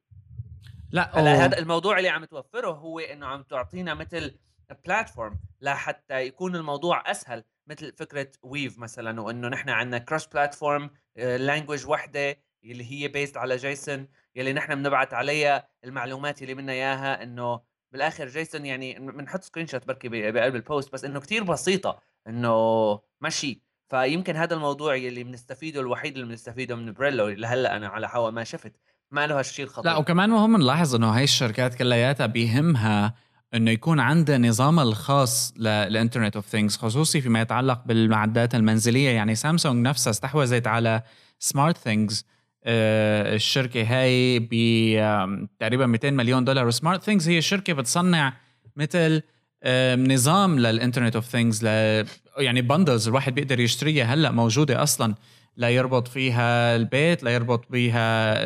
لا 0.91 1.19
هلا 1.19 1.45
هذا 1.45 1.59
الموضوع 1.59 1.97
اللي 1.97 2.09
عم 2.09 2.25
توفره 2.25 2.71
هو 2.71 2.99
إنه 2.99 3.25
عم 3.27 3.43
تعطينا 3.43 3.93
مثل 3.93 4.39
platform 4.85 5.39
لحتى 5.61 6.21
يكون 6.21 6.55
الموضوع 6.55 7.11
أسهل 7.11 7.43
مثل 7.67 7.93
فكرة 7.93 8.31
ويف 8.43 8.79
مثلا 8.79 9.21
وإنه 9.21 9.47
نحن 9.47 9.69
عندنا 9.69 9.97
cross 9.97 10.25
platform 10.25 10.89
language 11.15 11.87
وحدة 11.87 12.37
اللي 12.63 12.91
هي 12.91 13.07
based 13.07 13.37
على 13.37 13.55
JSON 13.55 14.07
يلي 14.35 14.53
نحن 14.53 14.75
بنبعت 14.75 15.13
عليها 15.13 15.67
المعلومات 15.83 16.41
اللي 16.41 16.53
بدنا 16.53 16.71
إياها 16.73 17.23
إنه 17.23 17.61
بالآخر 17.91 18.27
JSON 18.27 18.65
يعني 18.65 18.99
بنحط 18.99 19.43
screenshot 19.43 19.87
بركي 19.87 20.31
بقلب 20.31 20.55
ال 20.55 20.63
post 20.63 20.93
بس 20.93 21.05
إنه 21.05 21.19
كتير 21.19 21.43
بسيطة 21.43 21.99
إنه 22.27 22.99
مشي 23.21 23.61
فيمكن 23.89 24.35
هذا 24.35 24.55
الموضوع 24.55 24.95
اللي 24.95 25.23
بنستفيده 25.23 25.81
الوحيد 25.81 26.13
اللي 26.13 26.27
بنستفيده 26.27 26.75
من 26.75 26.93
بريلو 26.93 27.27
لهلا 27.27 27.77
أنا 27.77 27.87
على 27.87 28.09
حوا 28.09 28.31
ما 28.31 28.43
شفت. 28.43 28.75
ما 29.11 29.27
له 29.27 29.39
هالشيء 29.39 29.65
الخطير. 29.65 29.91
لا 29.91 29.97
وكمان 29.97 30.29
مهم 30.29 30.57
نلاحظ 30.57 30.95
إنه 30.95 31.07
هاي 31.09 31.23
الشركات 31.23 31.75
كلياتها 31.75 32.25
بيهمها 32.25 33.13
إنه 33.53 33.71
يكون 33.71 33.99
عندها 33.99 34.37
نظامها 34.37 34.83
الخاص 34.83 35.53
لل 35.57 35.73
Internet 35.73 36.35
of 36.35 36.45
Things 36.45 36.77
خصوصي 36.77 37.21
فيما 37.21 37.41
يتعلق 37.41 37.81
بالمعدات 37.85 38.55
المنزلية. 38.55 39.09
يعني 39.09 39.35
سامسونج 39.35 39.87
نفسها 39.87 40.11
استحوذت 40.11 40.67
على 40.67 41.01
سمارت 41.39 41.77
ثينجز 41.77 42.25
الشركة 42.65 43.83
هاي 43.83 44.39
ب 44.39 44.53
تقريبا 45.59 45.85
200 45.85 46.11
مليون 46.11 46.45
دولار 46.45 46.67
وسمارت 46.67 47.03
ثينجز 47.03 47.29
هي 47.29 47.41
شركة 47.41 47.73
بتصنع 47.73 48.33
مثل 48.75 49.21
نظام 49.97 50.59
لل 50.59 50.70
Internet 50.70 51.15
of 51.15 51.25
Things 51.25 51.65
يعني 52.37 52.61
bundles 52.61 53.07
الواحد 53.07 53.35
بيقدر 53.35 53.59
يشتريها 53.59 54.05
هلأ 54.05 54.31
موجودة 54.31 54.83
أصلا. 54.83 55.15
لا 55.59 55.69
يربط 55.69 56.07
فيها 56.07 56.75
البيت 56.75 57.23
لا 57.23 57.31
يربط 57.31 57.65
فيها 57.65 58.37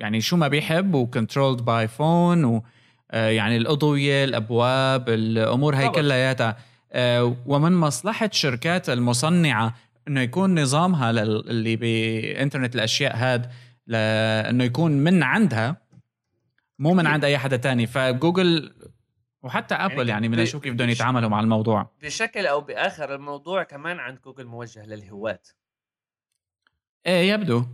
يعني 0.00 0.20
شو 0.20 0.36
ما 0.36 0.48
بيحب 0.48 0.94
و 0.94 1.00
controlled 1.00 1.64
by 1.64 1.88
phone 1.88 2.44
و 2.44 2.62
آه، 3.10 3.28
يعني 3.28 3.56
الأضوية 3.56 4.24
الأبواب 4.24 5.08
الأمور 5.08 5.76
هي 5.76 5.88
كلياتها. 5.88 6.56
آه، 6.92 7.36
ومن 7.46 7.72
مصلحة 7.72 8.30
شركات 8.32 8.90
المصنعة 8.90 9.74
إنه 10.08 10.20
يكون 10.20 10.62
نظامها 10.62 11.10
اللي 11.10 11.76
بانترنت 11.76 12.74
الأشياء 12.74 13.16
هاد 13.16 13.50
لأنه 13.86 14.64
يكون 14.64 14.92
من 14.92 15.22
عندها 15.22 15.76
مو 16.78 16.94
من 16.94 17.06
عند 17.06 17.24
أي 17.24 17.38
حدا 17.38 17.56
تاني. 17.56 17.86
فجوجل 17.86 18.72
وحتى 19.42 19.74
أبل 19.74 19.96
يعني, 19.96 20.10
يعني 20.10 20.28
بدنا 20.28 20.42
نشوف 20.42 20.62
كيف 20.62 20.74
بدهم 20.74 20.88
يتعاملوا 20.88 21.28
مع 21.28 21.40
الموضوع. 21.40 21.90
بشكل 22.02 22.46
أو 22.46 22.60
بآخر 22.60 23.14
الموضوع 23.14 23.62
كمان 23.62 23.98
عند 23.98 24.18
جوجل 24.24 24.46
موجه 24.46 24.86
للهواة. 24.86 25.42
إيه 27.06 27.32
يبدو. 27.32 27.64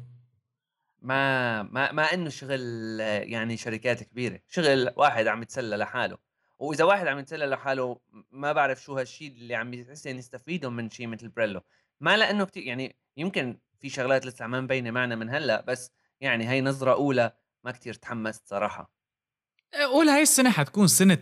ما 1.02 1.62
ما 1.62 1.92
ما 1.92 2.14
إنه 2.14 2.28
شغل 2.28 2.60
يعني 3.00 3.56
شركات 3.56 4.02
كبيرة 4.02 4.40
شغل 4.48 4.92
واحد 4.96 5.26
عم 5.26 5.42
يتسلى 5.42 5.76
لحاله. 5.76 6.18
وإذا 6.58 6.84
واحد 6.84 7.06
عم 7.06 7.18
يتسلى 7.18 7.46
لحاله 7.46 7.98
ما 8.32 8.52
بعرف 8.52 8.82
شو 8.82 8.98
هالشيء 8.98 9.32
اللي 9.32 9.54
عم 9.54 9.74
يحسن 9.74 10.18
يستفيدوا 10.18 10.70
من 10.70 10.90
شيء 10.90 11.06
مثل 11.06 11.28
بريلو. 11.28 11.60
ما 12.00 12.16
لأنه 12.16 12.44
كتير 12.44 12.62
يعني 12.62 12.96
يمكن 13.16 13.58
في 13.80 13.88
شغلات 13.88 14.26
لسه 14.26 14.46
ما 14.46 14.60
مبينة 14.60 14.90
معنا 14.90 15.14
من 15.14 15.30
هلأ 15.30 15.60
بس 15.60 15.92
يعني 16.20 16.50
هي 16.50 16.60
نظرة 16.60 16.92
أولى 16.92 17.32
ما 17.64 17.70
كتير 17.70 17.94
تحمست 17.94 18.48
صراحة. 18.48 18.90
قول 19.92 20.08
هاي 20.08 20.22
السنة 20.22 20.50
حتكون 20.50 20.86
سنة 20.86 21.18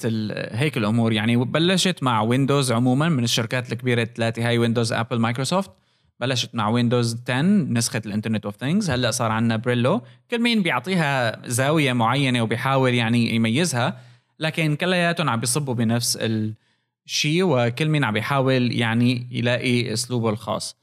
هيك 0.51 0.77
الأمور. 0.77 1.13
يعني 1.13 1.37
بلشت 1.37 2.03
مع 2.03 2.23
ويندوز 2.23 2.73
عموما 2.73 3.09
من 3.09 3.25
الشركات 3.25 3.73
الكبيرة 3.73 4.03
الثلاثة 4.03 4.49
هاي 4.49 4.59
ويندوز 4.59 4.93
أبل 4.93 5.19
مايكروسوفت 5.19 5.71
بلشت 6.21 6.55
مع 6.55 6.69
ويندوز 6.69 7.23
10 7.29 7.43
نسخة 7.43 8.03
ال 8.07 8.11
Internet 8.11 8.45
of 8.45 8.57
Things 8.57 8.91
هلأ 8.91 9.11
صار 9.11 9.31
عندنا 9.31 9.57
بريلو 9.57 10.03
كل 10.31 10.39
مين 10.39 10.63
بيعطيها 10.63 11.43
زاوية 11.49 11.93
معينة 11.93 12.43
وبيحاول 12.43 12.95
يعني 12.95 13.35
يميزها 13.35 14.01
لكن 14.39 14.77
كلياتهم 14.77 15.29
عم 15.29 15.41
بيصبوا 15.41 15.75
بنفس 15.75 16.19
الشيء 16.21 17.43
وكل 17.45 17.89
مين 17.89 18.05
عم 18.05 18.15
بيحاول 18.15 18.73
يعني 18.73 19.27
يلاقي 19.31 19.93
أسلوبه 19.93 20.31
الخاص. 20.31 20.77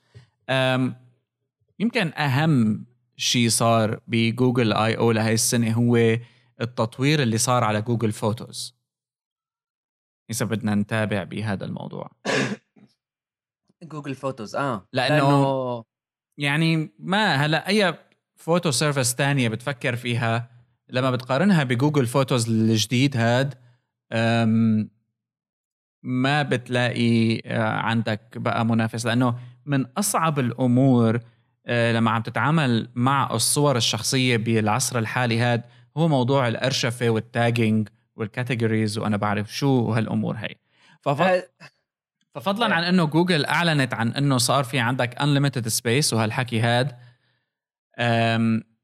يمكن 1.79 2.13
أهم 2.17 2.85
شيء 3.17 3.49
صار 3.49 3.99
بجوجل 4.07 4.73
I/O 4.73 5.11
لهي 5.11 5.33
السنة 5.33 5.71
هو 5.71 6.17
التطوير 6.61 7.23
اللي 7.23 7.37
صار 7.37 7.63
على 7.63 7.81
جوجل 7.81 8.11
فوتوز 8.11 8.75
إذا 10.29 10.45
بدنا 10.45 10.75
نتابع 10.75 11.23
بهذا 11.23 11.65
الموضوع. 11.65 12.11
جوجل 13.83 14.15
فوتوز 14.15 14.55
آه. 14.55 14.87
لأنه, 14.93 15.15
لأنه 15.15 15.83
يعني 16.37 16.93
ما 16.99 17.35
هلأ 17.35 17.67
أي 17.67 17.93
photo 18.35 18.71
service 18.71 19.15
تانية 19.15 19.49
بتفكر 19.49 19.95
فيها 19.95 20.49
لما 20.89 21.11
بتقارنها 21.11 21.63
بجوجل 21.63 22.05
فوتوز 22.05 22.49
الجديد 22.49 23.17
هاد 23.17 23.53
ما 26.03 26.43
بتلاقي 26.43 27.41
آه، 27.45 27.69
عندك 27.69 28.37
بقى 28.37 28.65
منافس. 28.65 29.05
لأنه 29.05 29.35
من 29.65 29.85
أصعب 29.97 30.39
الأمور 30.39 31.19
آه، 31.65 31.91
لما 31.91 32.11
عم 32.11 32.21
تتعامل 32.21 32.89
مع 32.95 33.29
الصور 33.33 33.77
الشخصية 33.77 34.37
بالعصر 34.37 34.99
الحالي 34.99 35.39
هاد 35.39 35.63
هو 35.97 36.07
موضوع 36.07 36.47
الأرشفة 36.47 37.09
وال 37.09 37.27
tagging 37.27 37.89
وال 38.15 38.29
categories 38.29 38.97
وأنا 38.97 39.17
بعرف 39.17 39.55
شو 39.55 39.67
وهالأمور 39.67 40.35
هي. 40.35 40.55
فف... 41.01 41.43
ففضلا 42.35 42.75
عن 42.75 42.83
إنه 42.83 43.05
جوجل 43.05 43.45
أعلنت 43.45 43.93
عن 43.93 44.11
إنه 44.11 44.37
صار 44.37 44.63
في 44.63 44.79
عندك 44.79 45.15
unlimited 45.19 45.67
space 45.67 46.13
وهالحكي 46.13 46.59
هاد. 46.61 46.95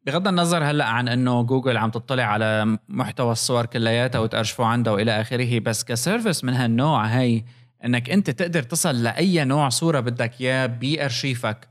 بغض 0.06 0.28
النظر 0.28 0.64
هلأ 0.64 0.86
عن 0.86 1.08
إنه 1.08 1.44
جوجل 1.44 1.78
عم 1.78 1.90
تطلع 1.90 2.24
على 2.24 2.78
محتوى 2.88 3.32
الصور 3.32 3.66
كلياتها 3.66 4.20
وتارشفه 4.20 4.66
عندها 4.66 4.94
وإلى 4.94 5.22
آخره 5.22 5.60
بس 5.60 5.84
ك 5.84 5.91
service 5.91 6.44
من 6.44 6.54
هالنوع 6.54 7.06
هي 7.06 7.44
إنك 7.86 8.10
أنت 8.10 8.30
تقدر 8.30 8.64
تصل 8.64 9.04
لأي 9.04 9.44
نوع 9.46 9.70
صورة 9.70 10.00
بدك 10.00 10.42
إياه 10.42 10.66
بأرشيفك. 10.66 11.70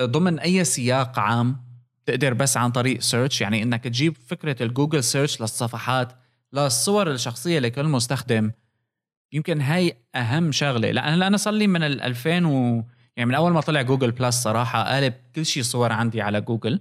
ضمن 0.00 0.38
أي 0.38 0.64
سياق 0.64 1.18
عام 1.18 1.64
تقدر 2.06 2.34
بس 2.34 2.56
عن 2.56 2.70
طريق 2.70 3.00
search 3.00 3.40
يعني 3.40 3.62
إنك 3.62 3.84
تجيب 3.84 4.16
فكرة 4.26 4.62
الجوجل 4.62 5.04
search 5.04 5.40
للصفحات 5.40 6.12
للصور 6.52 7.10
الشخصية 7.10 7.58
لكل 7.58 7.84
مستخدم. 7.84 8.50
يمكن 9.32 9.60
هاي 9.60 9.96
أهم 10.14 10.52
شغلة. 10.52 10.90
لأن 10.90 11.22
أنا 11.22 11.36
صار 11.36 11.54
لي 11.54 11.66
من 11.66 11.82
ال 11.82 12.00
2000 12.00 12.46
و 12.46 12.84
يعني 13.16 13.28
من 13.28 13.34
أول 13.34 13.52
ما 13.52 13.60
طلع 13.60 13.82
جوجل 13.82 14.10
بلس 14.10 14.42
صراحة 14.42 14.82
قالب 14.82 15.14
كل 15.36 15.46
شيء 15.46 15.62
صور 15.62 15.92
عندي 15.92 16.22
على 16.22 16.40
جوجل 16.40 16.80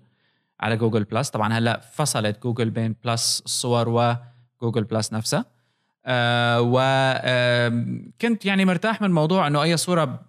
على 0.59 0.77
جوجل 0.77 1.03
بلس. 1.03 1.29
طبعا 1.29 1.53
هلأ 1.53 1.79
فصلت 1.79 2.43
جوجل 2.43 2.69
بين 2.69 2.95
بلس 3.05 3.41
الصور 3.45 3.89
وجوجل 4.61 4.83
بلس 4.83 5.13
نفسها. 5.13 5.45
آه 6.05 6.59
وكنت 6.61 8.45
يعني 8.45 8.65
مرتاح 8.65 9.01
من 9.01 9.11
موضوع 9.11 9.47
إنه 9.47 9.63
أي 9.63 9.77
صورة 9.77 10.19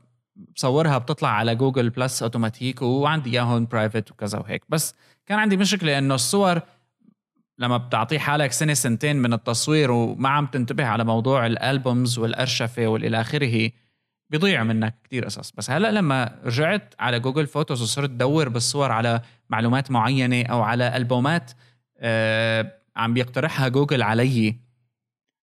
بصورها 0.56 0.98
بتطلع 0.98 1.28
على 1.28 1.54
جوجل 1.54 1.90
بلس 1.90 2.22
أوتوماتيك 2.22 2.82
وعندي 2.82 3.30
إياهم 3.30 3.66
private 3.66 4.11
وكذا 4.11 4.38
وهيك. 4.38 4.62
بس 4.68 4.94
كان 5.26 5.38
عندي 5.38 5.56
مشكلة 5.56 5.98
إنه 5.98 6.14
الصور 6.14 6.61
لما 7.58 7.76
بتعطيه 7.76 8.18
حالك 8.18 8.52
سنة 8.52 8.74
سنتين 8.74 9.16
من 9.16 9.32
التصوير 9.32 9.90
وما 9.90 10.28
عم 10.28 10.46
تنتبه 10.46 10.86
على 10.86 11.04
موضوع 11.04 11.46
ال 11.46 11.57
albums 11.57 12.18
والأرشفة 12.18 12.86
والى 12.86 13.20
آخره 13.20 13.70
بيضيع 14.30 14.62
منك 14.62 14.94
كتير 15.04 15.24
قصص. 15.24 15.50
بس 15.50 15.70
هلأ 15.70 15.90
لما 15.92 16.38
رجعت 16.44 16.94
على 17.00 17.20
جوجل 17.20 17.46
فوتوز 17.46 17.82
وصرت 17.82 18.10
ادور 18.10 18.48
بالصور 18.48 18.92
على 18.92 19.20
معلومات 19.50 19.90
معينة 19.90 20.42
أو 20.42 20.62
على 20.62 20.96
ألبومات 20.96 21.52
آه 21.98 22.72
عم 22.96 23.14
بيقترحها 23.14 23.68
جوجل 23.68 24.02
علي 24.02 24.56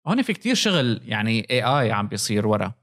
هون 0.08 0.22
في 0.22 0.34
كتير 0.34 0.56
شغل 0.56 1.02
يعني 1.06 1.48
اي 1.52 1.64
اي 1.64 1.92
عم 1.92 2.08
بيصير 2.08 2.48
ورا. 2.48 2.74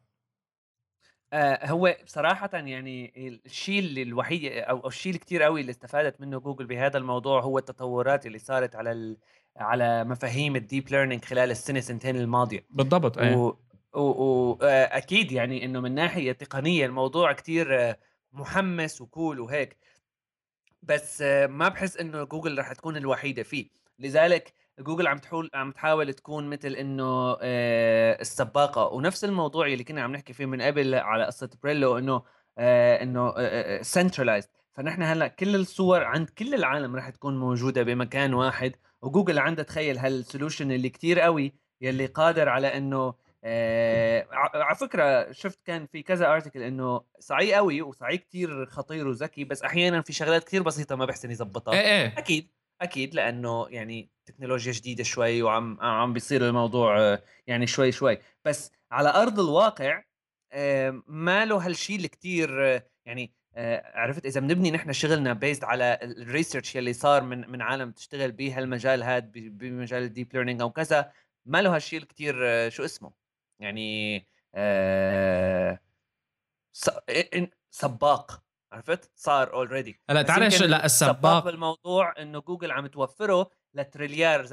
آه 1.32 1.66
هو 1.66 1.96
بصراحة 2.04 2.50
يعني 2.52 3.12
الشيء 3.46 3.78
اللي 3.78 4.02
الوحيد 4.02 4.52
أو 4.52 4.88
الشيء 4.88 5.10
اللي 5.12 5.18
كتير 5.18 5.42
قوي 5.42 5.60
اللي 5.60 5.70
استفادت 5.70 6.20
منه 6.20 6.40
جوجل 6.40 6.66
بهذا 6.66 6.98
الموضوع 6.98 7.40
هو 7.40 7.58
التطورات 7.58 8.26
اللي 8.26 8.38
صارت 8.38 8.76
على 8.76 8.92
ال... 8.92 9.16
على 9.56 10.04
مفاهيم 10.04 10.56
ال 10.56 10.63
deep 10.63 10.88
learning 10.90 11.24
خلال 11.24 11.50
السنة 11.50 11.80
سنتين 11.80 12.16
الماضية. 12.16 12.66
بالضبط 12.70 13.18
إيه 13.18 13.36
و... 13.36 13.56
واكيد 13.94 15.32
آه، 15.32 15.36
يعني 15.36 15.64
إنه 15.64 15.80
من 15.80 15.94
ناحية 15.94 16.32
تقنية 16.32 16.86
الموضوع 16.86 17.32
كتير 17.32 17.80
آه، 17.80 17.98
محمس 18.32 19.00
و 19.00 19.08
cool 19.08 19.40
وهيك. 19.40 19.76
بس 20.82 21.22
ما 21.48 21.68
بحس 21.68 21.96
إنه 21.96 22.24
جوجل 22.24 22.58
رح 22.58 22.72
تكون 22.72 22.96
الوحيدة 22.96 23.42
فيه. 23.42 23.68
لذلك 23.98 24.52
جوجل 24.78 25.06
عم 25.06 25.18
تحاول 25.18 25.50
عم 25.54 25.72
تحاول 25.72 26.14
تكون 26.14 26.50
مثل 26.50 26.68
إنه 26.68 27.36
السباقة. 28.20 28.86
ونفس 28.86 29.24
الموضوع 29.24 29.66
اللي 29.66 29.84
كنا 29.84 30.02
عم 30.02 30.12
نحكي 30.12 30.32
فيه 30.32 30.46
من 30.46 30.62
قبل 30.62 30.94
على 30.94 31.24
قصة 31.24 31.50
بريلو 31.62 31.98
إنه 31.98 32.22
إنه 32.58 33.34
centralized 33.82 34.48
فنحن 34.72 35.02
هلأ 35.02 35.28
كل 35.28 35.54
الصور 35.54 36.04
عند 36.04 36.30
كل 36.30 36.54
العالم 36.54 36.96
رح 36.96 37.10
تكون 37.10 37.38
موجودة 37.38 37.82
بمكان 37.82 38.34
واحد. 38.34 38.76
وجوجل 39.02 39.38
عندها 39.38 39.64
تخيل 39.64 39.98
هال 39.98 40.13
solution 40.13 40.72
اللي 40.72 40.88
كتير 40.88 41.20
قوي 41.20 41.54
يلي 41.80 42.06
قادر 42.06 42.48
على 42.48 42.76
إنه 42.76 43.14
آه 43.44 44.26
على 44.32 44.74
فكرة 44.74 45.32
شفت 45.32 45.62
كان 45.64 45.86
في 45.86 46.02
كذا 46.02 46.32
article 46.32 46.62
إنه 46.62 47.02
صحي 47.18 47.54
قوي 47.54 47.82
وصحي 47.82 48.18
كتير 48.18 48.66
خطير 48.66 49.08
وذكي 49.08 49.44
بس 49.44 49.62
أحيانا 49.62 50.00
في 50.00 50.12
شغلات 50.12 50.44
كتير 50.44 50.62
بسيطة 50.62 50.96
ما 50.96 51.04
بيحسن 51.04 51.30
يظبطها 51.30 51.74
إيه 51.74 51.80
إيه. 51.80 52.18
أكيد 52.18 52.50
أكيد 52.82 53.14
لأنه 53.14 53.66
يعني 53.70 54.10
تكنولوجيا 54.26 54.72
جديدة 54.72 55.04
شوي 55.04 55.42
وعم 55.42 55.80
عم 55.80 56.12
بيصير 56.12 56.48
الموضوع 56.48 57.00
آه، 57.00 57.22
يعني 57.46 57.66
شوي 57.66 57.92
شوي. 57.92 58.18
بس 58.44 58.72
على 58.90 59.08
أرض 59.08 59.40
الواقع 59.40 60.02
ما 61.06 61.44
له 61.44 61.66
هالشيء 61.66 61.96
اللي 61.96 62.08
كثير 62.08 62.66
آه، 62.66 62.86
يعني 63.06 63.32
آه، 63.54 63.82
عرفت؟ 63.94 64.26
إذا 64.26 64.40
بنبني 64.40 64.70
نحن 64.70 64.92
شغلنا 64.92 65.32
based 65.32 65.64
على 65.64 65.98
ال 66.02 66.11
research 66.11 66.76
يلي 66.76 66.92
صار 66.92 67.22
من 67.22 67.50
من 67.50 67.62
عالم 67.62 67.92
تشتغل 67.92 68.32
بهالمجال 68.32 69.02
هاد 69.02 69.32
بمجال 69.32 70.02
ال 70.02 70.09
deep 70.09 70.34
learning 70.34 70.60
أو 70.60 70.70
كذا 70.70 71.12
ما 71.46 71.62
له 71.62 71.76
هالشيء 71.76 72.04
كثير 72.04 72.34
شو 72.70 72.84
اسمه. 72.84 73.12
يعني 73.60 74.26
سباق. 77.70 78.45
عرفت؟ 78.76 79.10
صار 79.16 79.52
already 79.52 80.00
هلا 80.10 80.22
تعرف 80.22 80.62
لا 80.62 80.84
السباق 80.84 81.44
بالموضوع 81.44 82.14
إنه 82.22 82.40
جوجل 82.40 82.70
عم 82.70 82.86
توفره 82.86 83.50
لتريليار 83.74 84.46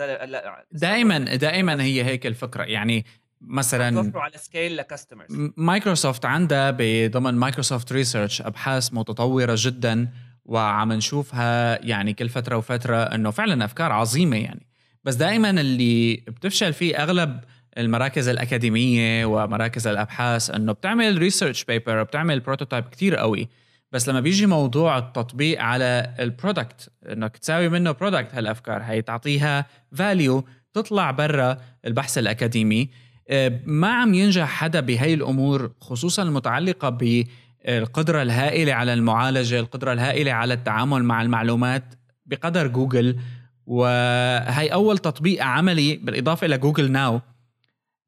دائما 0.72 1.36
دائما 1.36 1.84
هي 1.84 2.04
هيك 2.04 2.26
الفكرة. 2.26 2.64
يعني 2.64 3.06
مثلا 3.42 4.04
توفروا 4.04 4.22
على 4.22 4.38
scale 4.38 4.78
ل 4.78 4.83
customers 4.83 5.28
مايكروسوفت 5.58 6.26
عندها 6.26 6.76
بضمن 6.78 7.34
مايكروسوفت 7.34 7.94
research 7.94 8.42
أبحاث 8.42 8.94
متطورة 8.94 9.56
جدا 9.58 10.10
وعم 10.46 10.94
نشوفها 10.94 11.86
يعني 11.86 12.14
كل 12.14 12.30
فترة 12.30 12.58
وفترة 12.58 12.98
إنه 12.98 13.32
فعلا 13.32 13.66
أفكار 13.66 13.92
عظيمة 13.92 14.38
يعني. 14.38 14.68
بس 15.04 15.16
دائما 15.16 15.50
اللي 15.50 16.16
بتفشل 16.16 16.74
فيه 16.74 17.04
أغلب 17.04 17.40
المراكز 17.78 18.28
الأكاديمية 18.28 19.26
ومراكز 19.26 19.88
الأبحاث 19.88 20.50
إنه 20.50 20.72
بتعمل 20.72 21.18
research 21.18 21.64
paper 21.64 22.04
بتعمل 22.04 22.40
prototype 22.40 22.84
كتير 22.84 23.16
قوي. 23.16 23.50
بس 23.94 24.10
لما 24.10 24.20
بيجي 24.20 24.46
موضوع 24.46 24.98
التطبيق 24.98 25.62
على 25.62 26.14
ال 26.20 26.29
product 26.29 26.92
إنك 27.10 27.38
تساوي 27.38 27.70
منه 27.70 27.92
product 27.92 28.36
هالأفكار 28.36 28.82
هي 28.84 29.02
تعطيها 29.02 29.66
value 29.96 30.46
تطلع 30.74 31.12
برا 31.12 31.58
البحث 31.86 32.18
الأكاديمي. 32.18 32.90
آه، 33.30 33.60
ما 33.66 33.88
عم 33.88 34.14
ينجح 34.14 34.48
حدا 34.48 34.80
بهي 34.80 35.14
الأمور 35.14 35.72
خصوصا 35.82 36.24
المتعلقة 36.24 36.90
بالقدرة 36.90 38.22
الهائلة 38.22 38.74
على 38.74 38.94
المعالجة 38.94 39.60
القدرة 39.60 39.94
الهائلة 39.94 40.32
على 40.32 40.54
التعامل 40.54 41.04
مع 41.04 41.22
المعلومات 41.22 41.84
بقدر 42.26 42.68
جوجل. 42.68 43.20
وهي 43.66 44.68
أول 44.68 44.98
تطبيق 44.98 45.44
عملي 45.44 45.96
بالإضافة 45.96 46.46
إلى 46.46 46.58
جوجل 46.58 46.92
ناو 46.92 47.22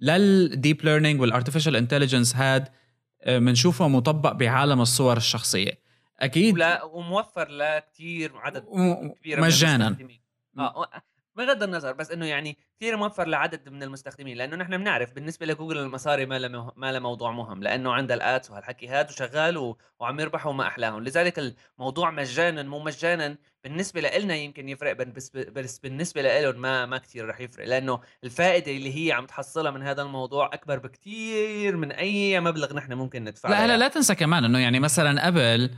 لل 0.01 0.29
deep 0.29 0.85
learning 0.85 1.21
وال 1.21 1.30
artificial 1.30 1.75
intelligence 1.75 2.35
هاد 2.35 2.67
بنشوفه 3.25 3.87
مطبق 3.87 4.31
بعالم 4.31 4.81
الصور 4.81 5.17
الشخصية. 5.17 5.79
أكيد 6.19 6.53
ولا 6.53 6.83
وموفر 6.83 7.49
لكثير 7.49 8.37
عدد 8.37 8.65
كبير 9.19 9.41
مجانا. 9.41 9.97
آه 10.59 10.87
بغض 11.35 11.63
النظر 11.63 11.91
بس 11.91 12.11
إنه 12.11 12.25
يعني 12.25 12.57
كثير 12.79 12.97
موفر 12.97 13.27
لعدد 13.27 13.69
من 13.69 13.83
المستخدمين 13.83 14.37
لأنه 14.37 14.55
نحن 14.55 14.77
بنعرف 14.77 15.13
بالنسبة 15.13 15.45
لجوجل 15.45 15.77
المصاري 15.77 16.25
ما 16.25 16.71
ما 16.75 16.91
له 16.91 16.99
موضوع 16.99 17.31
مهم 17.31 17.63
لأنه 17.63 17.93
عندها 17.93 18.15
ال 18.15 18.24
ads 18.24 18.51
وهالحكي 18.51 18.87
هذا 18.87 19.09
وشغال 19.09 19.57
و... 19.57 19.77
وعم 19.99 20.19
يربحوا 20.19 20.53
ما 20.53 20.67
أحلاهم. 20.67 21.03
لذلك 21.03 21.55
الموضوع 21.79 22.11
مجانا 22.11 22.63
مو 22.63 22.79
مجانا 22.79 23.37
بالنسبة 23.63 24.01
لنا 24.01 24.35
يمكن 24.35 24.69
يفرق 24.69 24.93
بس 24.93 25.29
بس 25.35 25.79
بالنسبة 25.79 26.21
لهم 26.21 26.61
ما 26.61 26.85
ما 26.85 26.97
كثير 26.97 27.27
رح 27.29 27.39
يفرق 27.39 27.65
لأنه 27.65 27.99
الفائدة 28.23 28.71
اللي 28.71 29.07
هي 29.07 29.11
عم 29.11 29.25
تحصلها 29.25 29.71
من 29.71 29.83
هذا 29.83 30.01
الموضوع 30.01 30.49
أكبر 30.53 30.79
بكثير 30.79 31.77
من 31.77 31.91
أي 31.91 32.39
مبلغ 32.39 32.73
نحن 32.73 32.93
ممكن 32.93 33.23
ندفعه 33.23 33.49
لا 33.49 33.67
لا 33.67 33.77
لا 33.77 33.87
تنسى 33.87 34.15
كمان 34.15 34.45
إنه 34.45 34.59
يعني 34.59 34.79
مثلا 34.79 35.25
قبل 35.25 35.69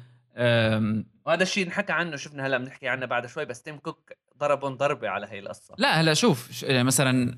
وهذا 1.25 1.43
الشيء 1.43 1.65
انحكى 1.65 1.93
عنه 1.93 2.15
شفنا 2.15 2.47
هلأ 2.47 2.57
بنحكي 2.57 2.87
عنه 2.87 3.05
بعد 3.05 3.25
شوي 3.25 3.45
بس 3.45 3.61
تيم 3.61 3.77
كوك 3.77 4.13
ضربهم 4.38 4.76
ضربه 4.76 5.10
على 5.10 5.28
هي 5.30 5.39
القصة. 5.39 5.76
لا 5.78 6.02
هلا 6.02 6.13
شوف 6.13 6.65
مثلا 6.69 7.38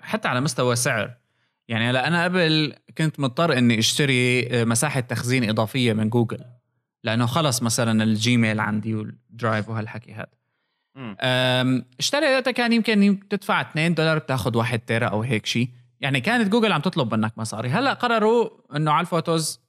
حتى 0.00 0.28
على 0.28 0.40
مستوى 0.40 0.76
سعر 0.76 1.16
يعني 1.68 1.90
هلا 1.90 2.08
أنا 2.08 2.24
قبل 2.24 2.74
كنت 2.98 3.20
مضطر 3.20 3.58
إني 3.58 3.78
أشتري 3.78 4.48
آه، 4.48 4.64
مساحة 4.64 5.00
تخزين 5.00 5.48
إضافية 5.48 5.92
من 5.92 6.08
جوجل 6.08 6.44
لأنه 7.04 7.26
خلص 7.26 7.62
مثلا 7.62 8.04
الجيميل 8.04 8.60
عندي 8.60 8.94
والدرايف 8.94 9.68
وهالحكي 9.68 10.12
هذا 10.12 10.40
اشتري 11.98 12.42
كان 12.42 12.72
يمكن 12.72 13.20
تدفع 13.30 13.60
2 13.60 13.94
دولار 13.94 14.18
بتاخذ 14.18 14.56
1 14.56 14.78
تيرا 14.78 15.06
أو 15.06 15.22
هيك 15.22 15.46
شيء 15.46 15.68
يعني 16.00 16.20
كانت 16.20 16.48
جوجل 16.48 16.72
عم 16.72 16.80
تطلب 16.80 17.14
منك 17.14 17.38
مصاري. 17.38 17.68
هلا 17.68 17.92
قرروا 17.92 18.50
إنه 18.76 18.92
على 18.92 19.00
ال 19.00 19.09
photos 19.09 19.60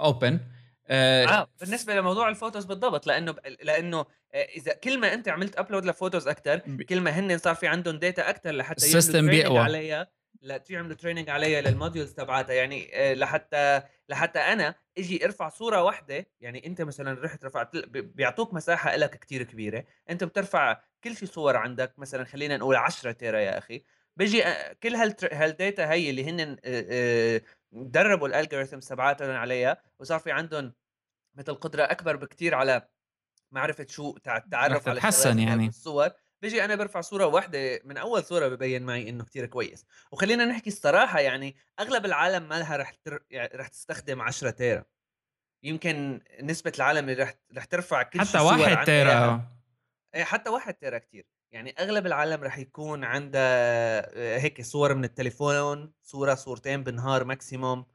open 0.00 0.40
آه, 0.88 1.26
آه 1.26 1.48
بالنسبة 1.60 1.94
لموضوع 1.94 2.28
ال 2.28 2.33
photos 2.33 2.64
بالضبط 2.64 3.06
لأنه 3.06 3.34
لأنه 3.62 3.98
آه، 4.34 4.42
إذا 4.56 4.72
كل 4.72 4.98
ما 5.00 5.14
أنت 5.14 5.28
عملت 5.28 5.58
upload 5.58 5.84
ل 5.84 5.90
photos 5.90 6.28
أكثر 6.28 6.58
كل 6.58 7.00
ما 7.00 7.10
هن 7.10 7.38
صار 7.38 7.54
في 7.54 7.66
عندهم 7.66 7.96
data 7.96 8.30
أكثر 8.30 8.50
لحتى 8.50 8.86
ال 8.86 8.92
system 8.92 9.26
بيقوى. 9.26 9.58
عليها 9.58 10.08
لا 10.42 10.62
يعملوا 10.70 10.94
training 10.94 11.30
عليها 11.30 11.60
لل 11.60 11.73
models 11.73 12.12
تبعتها 12.12 12.54
يعني 12.54 12.90
آه، 12.94 13.14
لحتى 13.14 13.82
لحتى 14.08 14.38
أنا 14.38 14.74
إجي 14.98 15.24
أرفع 15.24 15.48
صورة 15.48 15.82
واحدة 15.82 16.26
يعني 16.40 16.66
أنت 16.66 16.82
مثلا 16.82 17.24
رحت 17.24 17.44
رفعت 17.44 17.76
بيعطوك 17.96 18.54
مساحة 18.54 18.96
لك 18.96 19.18
كثير 19.18 19.42
كبيرة 19.42 19.84
أنت 20.10 20.24
بترفع 20.24 20.80
كل 21.04 21.16
شيء 21.16 21.28
صور 21.28 21.56
عندك 21.56 21.98
مثلا 21.98 22.24
خلينا 22.24 22.56
نقول 22.56 22.76
10 22.76 23.12
تيرا 23.12 23.38
يا 23.38 23.58
أخي 23.58 23.82
بيجي 24.16 24.44
كل 24.82 24.96
هال 25.32 25.52
data 25.52 25.92
هي 25.92 26.10
اللي 26.10 26.24
هن 26.30 26.56
دربوا 27.84 28.28
ال 28.28 28.34
algorithms 28.34 28.88
تبعاتهم 28.88 29.30
عليها 29.30 29.82
وصار 29.98 30.18
في 30.18 30.32
عندهم 30.32 30.72
مثل 31.34 31.54
قدرة 31.54 31.82
أكبر 31.82 32.16
بكثير 32.16 32.54
على 32.54 32.88
معرفة 33.52 33.86
شو 33.88 34.16
التعرف 34.16 34.88
على 34.88 35.00
تحسن 35.00 35.38
يعني. 35.38 35.66
الصور. 35.66 36.10
بيجي 36.42 36.64
أنا 36.64 36.74
برفع 36.74 37.00
صورة 37.00 37.26
واحدة 37.26 37.80
من 37.84 37.96
أول 37.96 38.24
صورة 38.24 38.48
ببين 38.48 38.82
معي 38.82 39.08
إنه 39.08 39.24
كتير 39.24 39.46
كويس. 39.46 39.86
وخلينا 40.12 40.44
نحكي 40.44 40.70
الصراحة 40.70 41.20
يعني 41.20 41.56
أغلب 41.80 42.04
العالم 42.04 42.48
ما 42.48 42.58
لها 42.58 42.76
رح 42.76 42.90
تر... 42.90 43.24
يعني 43.30 43.56
رح 43.56 43.68
تستخدم 43.68 44.22
10 44.22 44.50
تيرا. 44.50 44.84
يمكن 45.62 46.20
نسبة 46.42 46.72
العالم 46.76 47.08
اللي 47.08 47.22
رح 47.22 47.34
رح 47.56 47.64
ترفع 47.64 48.02
كل 48.02 48.20
حتى 48.20 48.38
واحد 48.38 48.84
تيرا 48.84 49.48
إيه، 50.14 50.24
حتى 50.24 50.50
واحد 50.50 50.74
تيرا 50.74 50.98
كتير. 50.98 51.26
يعني 51.52 51.74
أغلب 51.78 52.06
العالم 52.06 52.44
رح 52.44 52.58
يكون 52.58 53.04
عندها 53.04 54.38
هيك 54.38 54.62
صور 54.62 54.94
من 54.94 55.04
التليفون 55.04 55.92
صورة 56.02 56.34
صورتين 56.34 56.82
بالنهار 56.82 57.24
maximum 57.24 57.86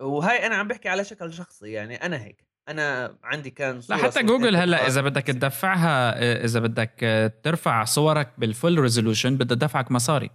وهاي 0.00 0.46
أنا 0.46 0.54
عم 0.54 0.68
بحكي 0.68 0.88
على 0.88 1.04
شكل 1.04 1.32
شخصي 1.32 1.72
يعني 1.72 1.96
أنا 1.96 2.22
هيك. 2.22 2.48
أنا 2.68 3.18
عندي 3.22 3.50
كان 3.50 3.80
صورة 3.80 3.96
لا 3.96 4.02
حتى 4.02 4.22
جوجل 4.22 4.56
هلأ 4.56 4.86
إذا 4.86 5.00
بدك 5.00 5.22
تدفعها 5.22 6.18
إذا 6.44 6.60
بدك 6.60 7.32
ترفع 7.42 7.84
صورك 7.84 8.32
بال 8.38 8.51
full 8.51 8.78
resolution 8.78 9.36
بدها 9.36 9.56
تدفعك 9.56 9.90
مصاري. 9.90 10.30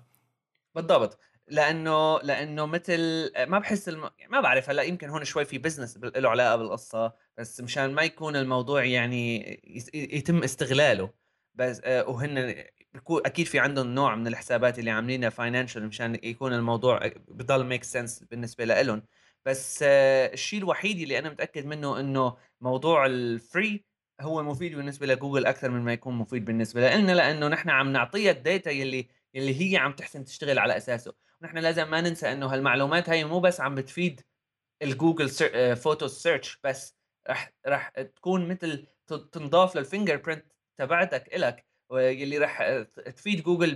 بالضبط. 0.76 1.20
لأنه 1.48 2.20
لأنه 2.20 2.66
مثل 2.66 3.32
ما 3.48 3.60
بحس 3.60 3.90
الم... 3.90 4.10
يعني 4.20 4.32
ما 4.32 4.42
بعرف 4.42 4.70
هلأ 4.70 4.84
يمكن 4.84 5.10
هون 5.10 5.24
شوي 5.24 5.46
في 5.46 5.58
business 5.58 5.98
له 5.98 6.30
علاقة 6.30 6.56
بالقصة 6.56 7.14
بس 7.38 7.62
مشان 7.62 7.94
ما 7.94 8.02
يكون 8.02 8.36
الموضوع 8.36 8.84
يعني 8.84 9.62
يتم 9.94 10.44
استغلاله. 10.44 11.23
بس 11.56 11.82
آه، 11.84 12.10
وهن 12.10 12.64
أكيد 13.10 13.48
في 13.48 13.60
عندهم 13.60 13.88
نوع 13.88 14.16
من 14.16 14.28
الحسابات 14.28 14.80
اللي 14.80 14.92
عاملينها 14.92 15.30
financial 15.30 15.88
مشان 15.88 16.20
يكون 16.24 16.54
الموضوع 16.54 17.00
بضل 17.28 17.66
make 17.66 17.84
sense 17.84 18.24
بالنسبة 18.24 18.66
لهم 18.66 19.04
بس 19.46 19.84
آه، 19.88 20.34
الشيء 20.34 20.60
الوحيد 20.60 21.00
اللي 21.00 21.20
أنا 21.20 21.30
متأكد 21.30 21.66
منه 21.66 22.00
إنه 22.00 22.38
موضوع 22.62 23.06
ال 23.06 23.22
free 23.22 23.86
هو 24.22 24.44
مفيد 24.44 24.76
بالنسبة 24.76 25.08
لجوجل 25.08 25.46
أكثر 25.46 25.70
من 25.70 25.82
ما 25.82 25.94
يكون 25.94 26.16
مفيد 26.16 26.46
بالنسبة 26.46 26.96
لنا 26.96 27.12
لأنه 27.12 27.48
نحن 27.48 27.70
عم 27.70 27.92
نعطيها 27.92 28.32
ال 28.32 28.40
data 28.40 28.72
يلي 28.72 29.08
يلي 29.34 29.74
هي 29.74 29.78
عم 29.78 29.92
تحسن 29.94 30.26
تشتغل 30.26 30.60
على 30.60 30.78
أساسه. 30.78 31.14
ونحن 31.42 31.58
لازم 31.58 31.92
ما 31.92 32.02
ننسى 32.02 32.32
إنه 32.32 32.46
هالمعلومات 32.48 33.10
هاي 33.10 33.24
مو 33.24 33.40
بس 33.40 33.62
عم 33.62 33.76
بتفيد 33.76 34.22
ال 34.82 34.89
Google 34.89 35.30
Photo 35.76 36.08
search 36.08 36.60
بس 36.64 36.98
رح 37.30 37.54
رح 37.68 37.90
تكون 37.90 38.48
مثل 38.48 38.88
تنضاف 39.32 39.76
لل 39.76 40.18
fingerprint 40.18 40.53
تبعتك 40.78 41.36
إلك 41.36 41.66
يلي 41.92 42.38
رح 42.38 42.84
تفيد 43.16 43.44
جوجل 43.44 43.76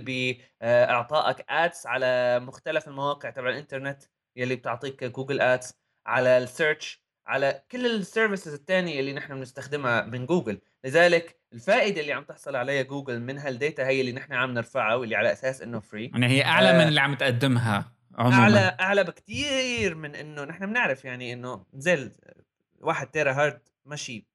باعطائك 0.60 1.44
ads 1.48 1.86
على 1.86 2.40
مختلف 2.40 2.88
المواقع 2.88 3.30
تبع 3.30 3.48
الإنترنت 3.48 4.02
يلي 4.36 4.56
بتعطيك 4.56 5.04
جوجل 5.04 5.40
ads 5.40 5.74
على 6.06 6.38
ال 6.38 6.48
search 6.48 7.08
على 7.26 7.62
كل 7.70 7.86
ال 7.86 7.94
services 7.94 8.54
الثانية 8.54 9.00
اللي 9.00 9.12
نحن 9.12 9.34
بنستخدمها 9.34 10.02
من 10.02 10.26
جوجل. 10.26 10.60
لذلك 10.84 11.40
الفائدة 11.52 12.00
اللي 12.00 12.12
عم 12.12 12.24
تحصل 12.24 12.56
عليها 12.56 12.82
جوجل 12.82 13.20
من 13.20 13.38
هال 13.38 13.54
data 13.54 13.86
هي 13.86 14.00
اللي 14.00 14.12
نحن 14.12 14.32
عم 14.32 14.54
نرفعها 14.54 14.94
واللي 14.94 15.16
على 15.16 15.32
أساس 15.32 15.62
إنه 15.62 15.80
free 15.80 16.04
يعني 16.04 16.26
هي 16.26 16.44
أعلى 16.44 16.70
آه. 16.70 16.72
من 16.72 16.88
اللي 16.88 17.00
عم 17.00 17.14
تقدمها 17.14 17.92
عموما. 18.14 18.36
أعلى 18.36 18.76
أعلى 18.80 19.04
بكثير 19.04 19.94
من 19.94 20.14
إنه 20.14 20.44
نحن 20.44 20.66
بنعرف 20.66 21.04
يعني 21.04 21.32
إنه 21.32 21.66
زي 21.74 22.10
واحد 22.80 23.06
تيرا 23.06 23.32
هارد 23.32 23.60
ماشي 23.84 24.26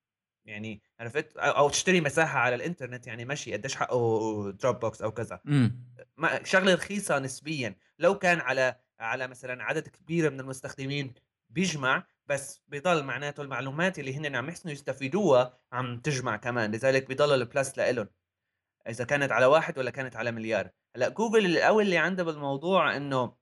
يعني 0.46 0.82
عرفت؟ 1.04 1.38
أو 1.38 1.70
تشتري 1.70 2.02
مساحة 2.02 2.40
على 2.40 2.56
الإنترنت 2.56 3.08
يعني 3.08 3.26
ماشي 3.26 3.54
قديش 3.54 3.76
حقه 3.76 4.52
دروب 4.52 4.80
بوكس 4.80 5.02
أو 5.02 5.12
كذا. 5.12 5.40
شغلة 6.44 6.74
رخيصة 6.74 7.20
نسبيا. 7.20 7.76
لو 8.00 8.18
كان 8.18 8.40
على 8.40 8.76
على 9.00 9.28
مثلا 9.28 9.64
عدد 9.64 9.88
كبير 9.88 10.32
من 10.32 10.40
المستخدمين 10.40 11.14
بيجمع 11.50 12.04
بس 12.28 12.62
بضل 12.68 13.04
معناته 13.04 13.44
المعلومات 13.44 14.00
اللي 14.00 14.18
هن 14.18 14.36
عم 14.36 14.50
يحسنوا 14.50 14.74
يستفيدوها 14.74 15.58
عم 15.72 16.00
تجمع 16.00 16.36
كمان. 16.36 16.72
لذلك 16.72 17.10
بضل 17.10 17.42
ال 17.42 17.49
plus 17.49 17.78
لإلهم. 17.78 18.08
إذا 18.90 19.04
كانت 19.04 19.32
على 19.32 19.46
واحد 19.46 19.80
ولا 19.80 19.92
كانت 19.92 20.16
على 20.16 20.32
مليار. 20.32 20.70
هلأ 20.96 21.10
جوجل 21.10 21.46
القوي 21.46 21.84
اللي 21.84 21.98
عندها 21.98 22.26
بالموضوع 22.26 22.98
إنه 22.98 23.36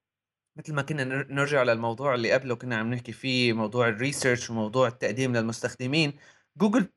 مثل 0.57 0.73
ما 0.73 0.81
كنا 0.81 1.03
نرجع 1.03 1.63
للموضوع 1.63 2.13
اللي 2.13 2.31
قبله 2.31 2.55
كنا 2.55 2.75
عم 2.77 2.93
نحكي 2.93 3.11
فيه 3.11 3.53
موضوع 3.53 3.87
ال 3.87 3.94
research 3.94 4.49
وموضوع 4.49 4.87
التقديم 4.87 5.35
للمستخدمين. 5.35 6.17
جوجل 6.57 6.89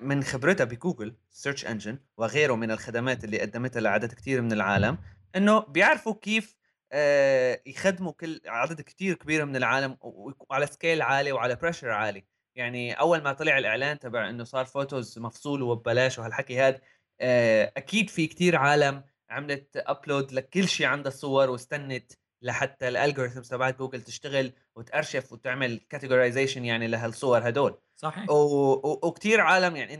من 0.00 0.22
خبرتها 0.24 0.64
بجوجل 0.64 1.16
search 1.30 1.66
engine 1.66 1.98
وغيره 2.16 2.54
من 2.54 2.70
الخدمات 2.70 3.24
اللي 3.24 3.40
قدمتها 3.40 3.80
لعدد 3.80 4.12
كثير 4.12 4.42
من 4.42 4.52
العالم 4.52 4.98
إنه 5.36 5.58
بيعرفوا 5.58 6.14
كيف 6.14 6.56
آه، 6.92 7.62
يخدموا 7.66 8.12
كل 8.12 8.40
عدد 8.46 8.80
كثير 8.80 9.14
كبير 9.14 9.44
من 9.44 9.56
العالم 9.56 9.96
وعلى 10.00 10.66
scale 10.66 11.02
عالي 11.02 11.32
وعلى 11.32 11.54
pressure 11.54 11.90
عالي. 11.90 12.24
يعني 12.54 12.92
أول 12.92 13.22
ما 13.22 13.32
طلع 13.32 13.58
الإعلان 13.58 13.98
تبع 13.98 14.30
إنه 14.30 14.44
صار 14.44 14.64
Photos 14.64 15.18
مفصول 15.18 15.62
وببلاش 15.62 16.18
وهالحكي 16.18 16.60
هذا 16.60 16.80
آه، 17.20 17.72
أكيد 17.76 18.10
في 18.10 18.26
كثير 18.26 18.56
عالم 18.56 19.04
عملت 19.30 19.76
upload 19.76 20.32
لكل 20.32 20.68
شيء 20.68 20.86
عندها 20.86 21.10
صور 21.12 21.50
واستنت 21.50 22.12
لحتى 22.42 22.88
ال 22.88 22.93
algorithms 22.93 23.48
تبعت 23.48 23.78
جوجل 23.78 24.02
تشتغل 24.02 24.52
وتأرشف 24.76 25.32
وتعمل 25.32 25.80
categorization 25.90 26.64
يعني 26.64 26.86
لهالصور 26.86 27.48
هدول. 27.48 27.78
صحيح. 27.96 28.26
وكثير 28.30 29.40
عالم 29.40 29.76
يعني 29.76 29.94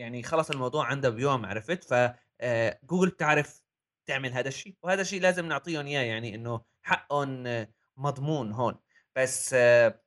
يعني 0.00 0.22
خلص 0.22 0.50
الموضوع 0.50 0.86
عندها 0.86 1.10
بيوم 1.10 1.46
عرفت؟ 1.46 1.84
فجوجل 1.84 3.08
آه، 3.08 3.14
بتعرف 3.14 3.62
تعمل 4.06 4.32
هذا 4.32 4.48
الشيء 4.48 4.74
وهذا 4.82 5.00
الشيء 5.00 5.20
لازم 5.20 5.46
نعطيهم 5.46 5.86
إياه 5.86 6.02
يعني 6.02 6.34
إنه 6.34 6.60
حقهم 6.82 7.66
مضمون 7.96 8.52
هون. 8.52 8.74
بس 9.16 9.54
آه، 9.54 10.00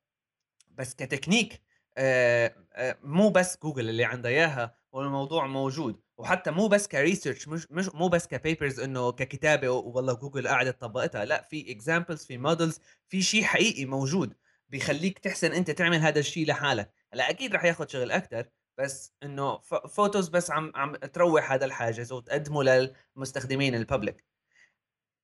بس 0.71 0.95
كتكنيك 0.95 1.62
آه، 1.97 2.56
مو 3.04 3.30
بس 3.30 3.58
جوجل 3.63 3.89
اللي 3.89 4.06
عندها 4.06 4.32
إياها 4.32 4.75
والموضوع 4.91 5.47
موجود. 5.47 6.02
وحتى 6.19 6.51
مو 6.51 6.67
بس 6.67 6.88
ك 6.88 6.94
research 6.94 7.47
مش 7.47 7.67
مش 7.71 7.89
مو 7.95 8.08
بس 8.08 8.27
ك 8.27 8.35
papers 8.35 8.79
إنه 8.79 9.12
ككتابة 9.12 9.69
والله 9.69 10.13
جوجل 10.13 10.47
قاعدة 10.47 10.71
طبقتها 10.71 11.25
لأ 11.25 11.41
في 11.41 11.71
examples 11.71 12.25
في 12.25 12.38
models 12.38 12.79
في 13.10 13.21
شيء 13.21 13.43
حقيقي 13.43 13.86
موجود 13.86 14.34
بيخليك 14.69 15.19
تحسن 15.19 15.51
أنت 15.51 15.71
تعمل 15.71 15.97
هذا 15.97 16.19
الشيء 16.19 16.47
لحالك. 16.47 16.93
هلأ 17.13 17.29
أكيد 17.29 17.55
رح 17.55 17.65
ياخذ 17.65 17.88
شغل 17.88 18.12
أكثر 18.12 18.49
بس 18.77 19.13
إنه 19.23 19.60
Photos 19.59 20.29
بس 20.29 20.51
عم 20.51 20.71
عم 20.75 20.95
تروح 20.95 21.51
هذا 21.51 21.65
الحاجز 21.65 22.12
وتقدمه 22.12 22.63
للمستخدمين 22.63 23.75
ال 23.75 23.83
public 23.83 24.25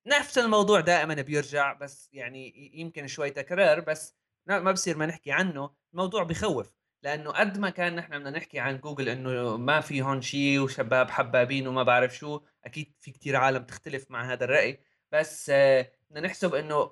نفس 0.08 0.38
الموضوع 0.38 0.79
دائما 0.79 1.13
بيرجع 1.21 1.73
بس 1.73 2.10
يعني 2.13 2.71
يمكن 2.73 3.08
شوي 3.08 3.29
تكرار 3.29 3.79
بس 3.79 4.15
ما 4.47 4.71
بصير 4.71 4.97
ما 4.97 5.05
نحكي 5.05 5.31
عنه 5.31 5.75
الموضوع 5.93 6.23
بخوف. 6.23 6.74
لأنه 7.03 7.31
قد 7.31 7.58
ما 7.58 7.69
كان 7.69 7.95
نحن 7.95 8.19
بدنا 8.19 8.29
نحكي 8.29 8.60
عن 8.60 8.79
جوجل 8.79 9.10
إنه 9.10 9.58
ما 9.58 9.81
في 9.81 10.01
هون 10.01 10.21
شيء 10.21 10.60
وشباب 10.60 11.10
حبابين 11.10 11.67
وما 11.67 11.84
بعرف 11.84 12.17
شو 12.17 12.41
أكيد 12.65 12.93
في 12.99 13.12
كتير 13.12 13.36
عالم 13.36 13.63
تختلف 13.63 14.12
مع 14.12 14.34
هذا 14.34 14.45
الرأي. 14.45 14.79
بس 15.12 15.49
آه، 15.49 15.91
بدنا 16.10 16.27
نحسب 16.27 16.55
إنه 16.55 16.91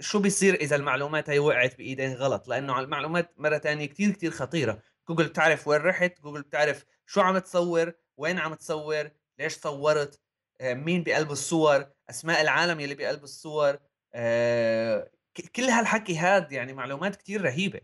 شو 0.00 0.18
بيصير 0.18 0.54
إذا 0.54 0.76
المعلومات 0.76 1.30
هي 1.30 1.38
وقعت 1.38 1.76
بإيدين 1.78 2.14
غلط؟ 2.14 2.48
لأنه 2.48 2.80
المعلومات 2.80 3.34
مرة 3.36 3.58
ثانية 3.58 3.86
كتير 3.86 4.10
كتير 4.10 4.30
خطيرة. 4.30 4.82
جوجل 5.08 5.28
بتعرف 5.28 5.68
وين 5.68 5.80
رحت؟ 5.80 6.20
جوجل 6.20 6.42
بتعرف 6.42 6.84
شو 7.06 7.20
عم 7.20 7.38
تصور؟ 7.38 7.92
وين 8.16 8.38
عم 8.38 8.54
تصور؟ 8.54 9.10
ليش 9.38 9.52
صورت؟ 9.54 10.20
آه، 10.60 10.74
مين 10.74 11.02
بقلب 11.02 11.30
الصور؟ 11.30 11.86
أسماء 12.10 12.40
العالم 12.42 12.80
يلي 12.80 12.94
بقلب 12.94 13.24
الصور؟ 13.24 13.78
آه، 14.14 15.10
كل 15.56 15.62
هالحكي 15.62 16.16
هاد 16.16 16.52
يعني 16.52 16.72
معلومات 16.72 17.16
كتير 17.16 17.42
رهيبة. 17.44 17.80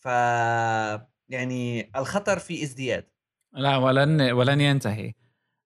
ف 0.00 0.04
يعني 1.28 1.90
الخطر 1.96 2.38
في 2.38 2.62
ازدياد. 2.62 3.06
لا 3.52 3.76
ولن 3.76 4.32
ولن 4.32 4.60
ينتهي. 4.60 5.14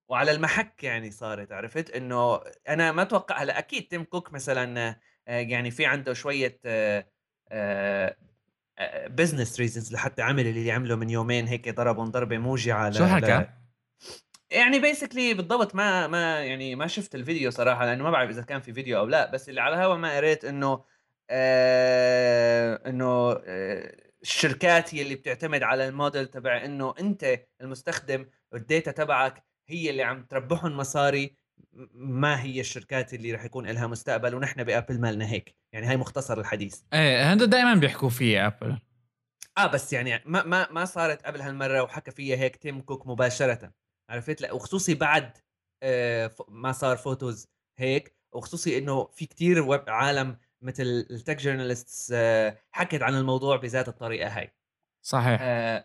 وعلى 0.08 0.30
المحك 0.30 0.84
يعني 0.84 1.10
صارت 1.10 1.52
عرفت؟ 1.52 1.90
انه 1.90 2.40
أنا 2.68 2.92
ما 2.92 3.02
أتوقع 3.02 3.42
هلأ 3.42 3.58
أكيد 3.58 3.88
تيم 3.88 4.04
كوك 4.04 4.32
مثلا 4.32 4.96
آه، 5.28 5.38
يعني 5.38 5.70
في 5.70 5.86
عنده 5.86 6.12
شوية 6.12 6.60
business 9.06 9.60
reasons 9.60 9.92
لحتى 9.92 10.22
عمل 10.22 10.46
اللي 10.46 10.72
عمله 10.72 10.96
من 10.96 11.10
يومين 11.10 11.46
هيك 11.46 11.68
ضربهم 11.68 12.10
ضربة 12.10 12.38
موجعة 12.38 12.90
شو 12.90 13.04
حكى؟ 13.04 13.48
يعني 14.50 14.78
basically 14.78 15.34
بالضبط 15.34 15.74
ما 15.74 16.06
ما 16.06 16.44
يعني 16.44 16.74
ما 16.74 16.86
شفت 16.86 17.14
الفيديو 17.14 17.50
صراحة 17.50 17.86
لأنه 17.86 18.04
ما 18.04 18.10
بعرف 18.10 18.30
إذا 18.30 18.42
كان 18.42 18.60
في 18.60 18.72
فيديو 18.72 18.98
أو 18.98 19.06
لا 19.06 19.30
بس 19.30 19.48
اللي 19.48 19.60
على 19.60 19.74
الهوا 19.76 19.96
ما 19.96 20.16
قريت 20.16 20.44
إنه 20.44 20.84
آه 21.30 22.80
إنه 22.86 23.32
آه 23.46 24.01
الشركات 24.22 24.94
هي 24.94 25.02
اللي 25.02 25.14
بتعتمد 25.14 25.62
على 25.62 25.88
الموديل 25.88 26.26
تبع 26.26 26.64
إنه 26.64 26.94
أنت 27.00 27.40
المستخدم 27.60 28.26
وال 28.52 28.65
data 28.65 28.90
تبعك 28.90 29.44
هي 29.68 29.90
اللي 29.90 30.02
عم 30.02 30.24
تربحهم 30.24 30.76
مصاري 30.76 31.36
ما 31.94 32.42
هي 32.42 32.60
الشركات 32.60 33.14
اللي 33.14 33.32
رح 33.32 33.44
يكون 33.44 33.66
لها 33.66 33.86
مستقبل 33.86 34.34
ونحن 34.34 34.64
بأبل 34.64 35.00
مالنا 35.00 35.30
هيك. 35.30 35.56
يعني 35.72 35.86
هاي 35.86 35.96
مختصر 35.96 36.40
الحديث. 36.40 36.80
إيه 36.92 37.32
هذا 37.32 37.44
دائما 37.44 37.74
بيحكوا 37.74 38.08
فيه 38.08 38.46
أبل. 38.46 38.78
آه 39.58 39.66
بس 39.66 39.92
يعني 39.92 40.22
ما 40.26 40.42
ما 40.44 40.70
ما 40.70 40.84
صارت 40.84 41.22
قبل 41.22 41.40
هالمرة 41.40 41.82
وحكى 41.82 42.10
فيها 42.10 42.36
هيك 42.36 42.56
تيم 42.56 42.80
كوك 42.80 43.06
مباشرة. 43.06 43.72
عرفت؟ 44.10 44.40
لا 44.40 44.52
وخصوصي 44.52 44.94
بعد 44.94 45.38
آه 45.82 46.34
ما 46.48 46.72
صار 46.72 46.96
Photos 46.96 47.48
هيك 47.78 48.16
وخصوصي 48.32 48.78
إنه 48.78 49.06
في 49.06 49.26
كتير 49.26 49.82
عالم 49.88 50.36
مثل 50.62 50.82
ال 51.10 51.15
tech 51.15 51.36
journalists 51.36 52.12
آه 52.14 52.58
حكت 52.72 53.02
عن 53.02 53.14
الموضوع 53.14 53.56
بذات 53.56 53.88
الطريقة 53.88 54.28
هاي. 54.28 54.54
صحيح. 55.02 55.38
آه 55.42 55.84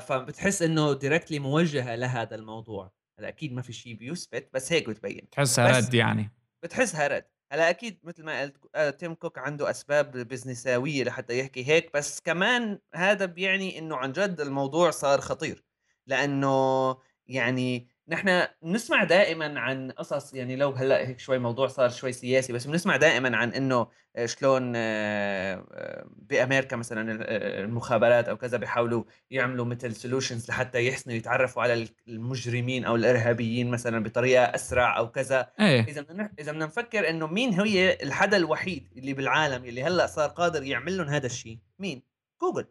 فبتحس 0.00 0.62
إنه 0.62 0.92
directly 0.92 1.38
موجهة 1.38 1.96
لهذا 1.96 2.34
الموضوع. 2.34 2.92
هلا 3.18 3.28
أكيد 3.28 3.52
ما 3.52 3.62
في 3.62 3.72
شيء 3.72 3.94
بيثبت 3.94 4.50
بس 4.54 4.72
هيك 4.72 4.88
بتبين. 4.88 5.30
تحسها 5.30 5.78
رد 5.78 5.94
يعني. 5.94 6.30
بتحسها 6.62 7.06
رد. 7.08 7.24
هلأ 7.52 7.70
أكيد 7.70 8.00
مثل 8.04 8.24
ما 8.24 8.40
قلت 8.42 8.56
آه، 8.74 8.90
تيم 8.90 9.14
كوك 9.14 9.38
عنده 9.38 9.70
أسباب 9.70 10.10
بزنساوية 10.10 11.04
لحتى 11.04 11.38
يحكي 11.38 11.68
هيك 11.68 11.90
بس 11.94 12.20
كمان 12.20 12.78
هذا 12.94 13.24
بيعني 13.24 13.78
إنه 13.78 13.96
عن 13.96 14.12
جد 14.12 14.40
الموضوع 14.40 14.90
صار 14.90 15.20
خطير. 15.20 15.64
لأنه 16.06 16.96
يعني 17.26 17.88
نحن 18.08 18.46
بنسمع 18.62 19.04
دائما 19.04 19.60
عن 19.60 19.90
قصص 19.90 20.34
يعني 20.34 20.56
لو 20.56 20.70
هلأ 20.70 21.08
هيك 21.08 21.18
شوي 21.18 21.38
موضوع 21.38 21.66
صار 21.66 21.88
شوي 21.88 22.12
سياسي 22.12 22.52
بس 22.52 22.66
بنسمع 22.66 22.96
دائما 22.96 23.36
عن 23.36 23.50
إنه 23.50 23.86
آه، 24.16 24.26
شلون 24.26 24.72
آه، 24.76 25.64
آه، 25.72 26.06
بأمريكا 26.16 26.76
مثلا 26.76 27.26
المخابرات 27.64 28.28
أو 28.28 28.36
كذا 28.36 28.58
بيحاولوا 28.58 29.04
يعملوا 29.30 29.64
مثل 29.64 29.94
solutions 29.94 30.48
لحتى 30.48 30.86
يحسنوا 30.86 31.16
يتعرفوا 31.16 31.62
على 31.62 31.88
المجرمين 32.08 32.84
أو 32.84 32.96
الإرهابيين 32.96 33.70
مثلا 33.70 34.02
بطريقة 34.02 34.44
أسرع 34.44 34.98
أو 34.98 35.10
كذا. 35.10 35.50
إيه. 35.60 35.84
إذا 35.84 36.00
بدنا 36.00 36.32
إذا 36.38 36.52
بدنا 36.52 36.66
نفكر 36.66 37.10
إنه 37.10 37.26
مين 37.26 37.60
هي 37.60 37.98
الحدا 38.02 38.36
الوحيد 38.36 38.88
اللي 38.96 39.12
بالعالم 39.12 39.64
اللي 39.64 39.82
هلأ 39.82 40.06
صار 40.06 40.28
قادر 40.28 40.62
يعمل 40.62 40.96
لهم 40.96 41.08
هذا 41.08 41.26
الشيء 41.26 41.58
مين؟ 41.78 42.02
جوجل 42.42 42.66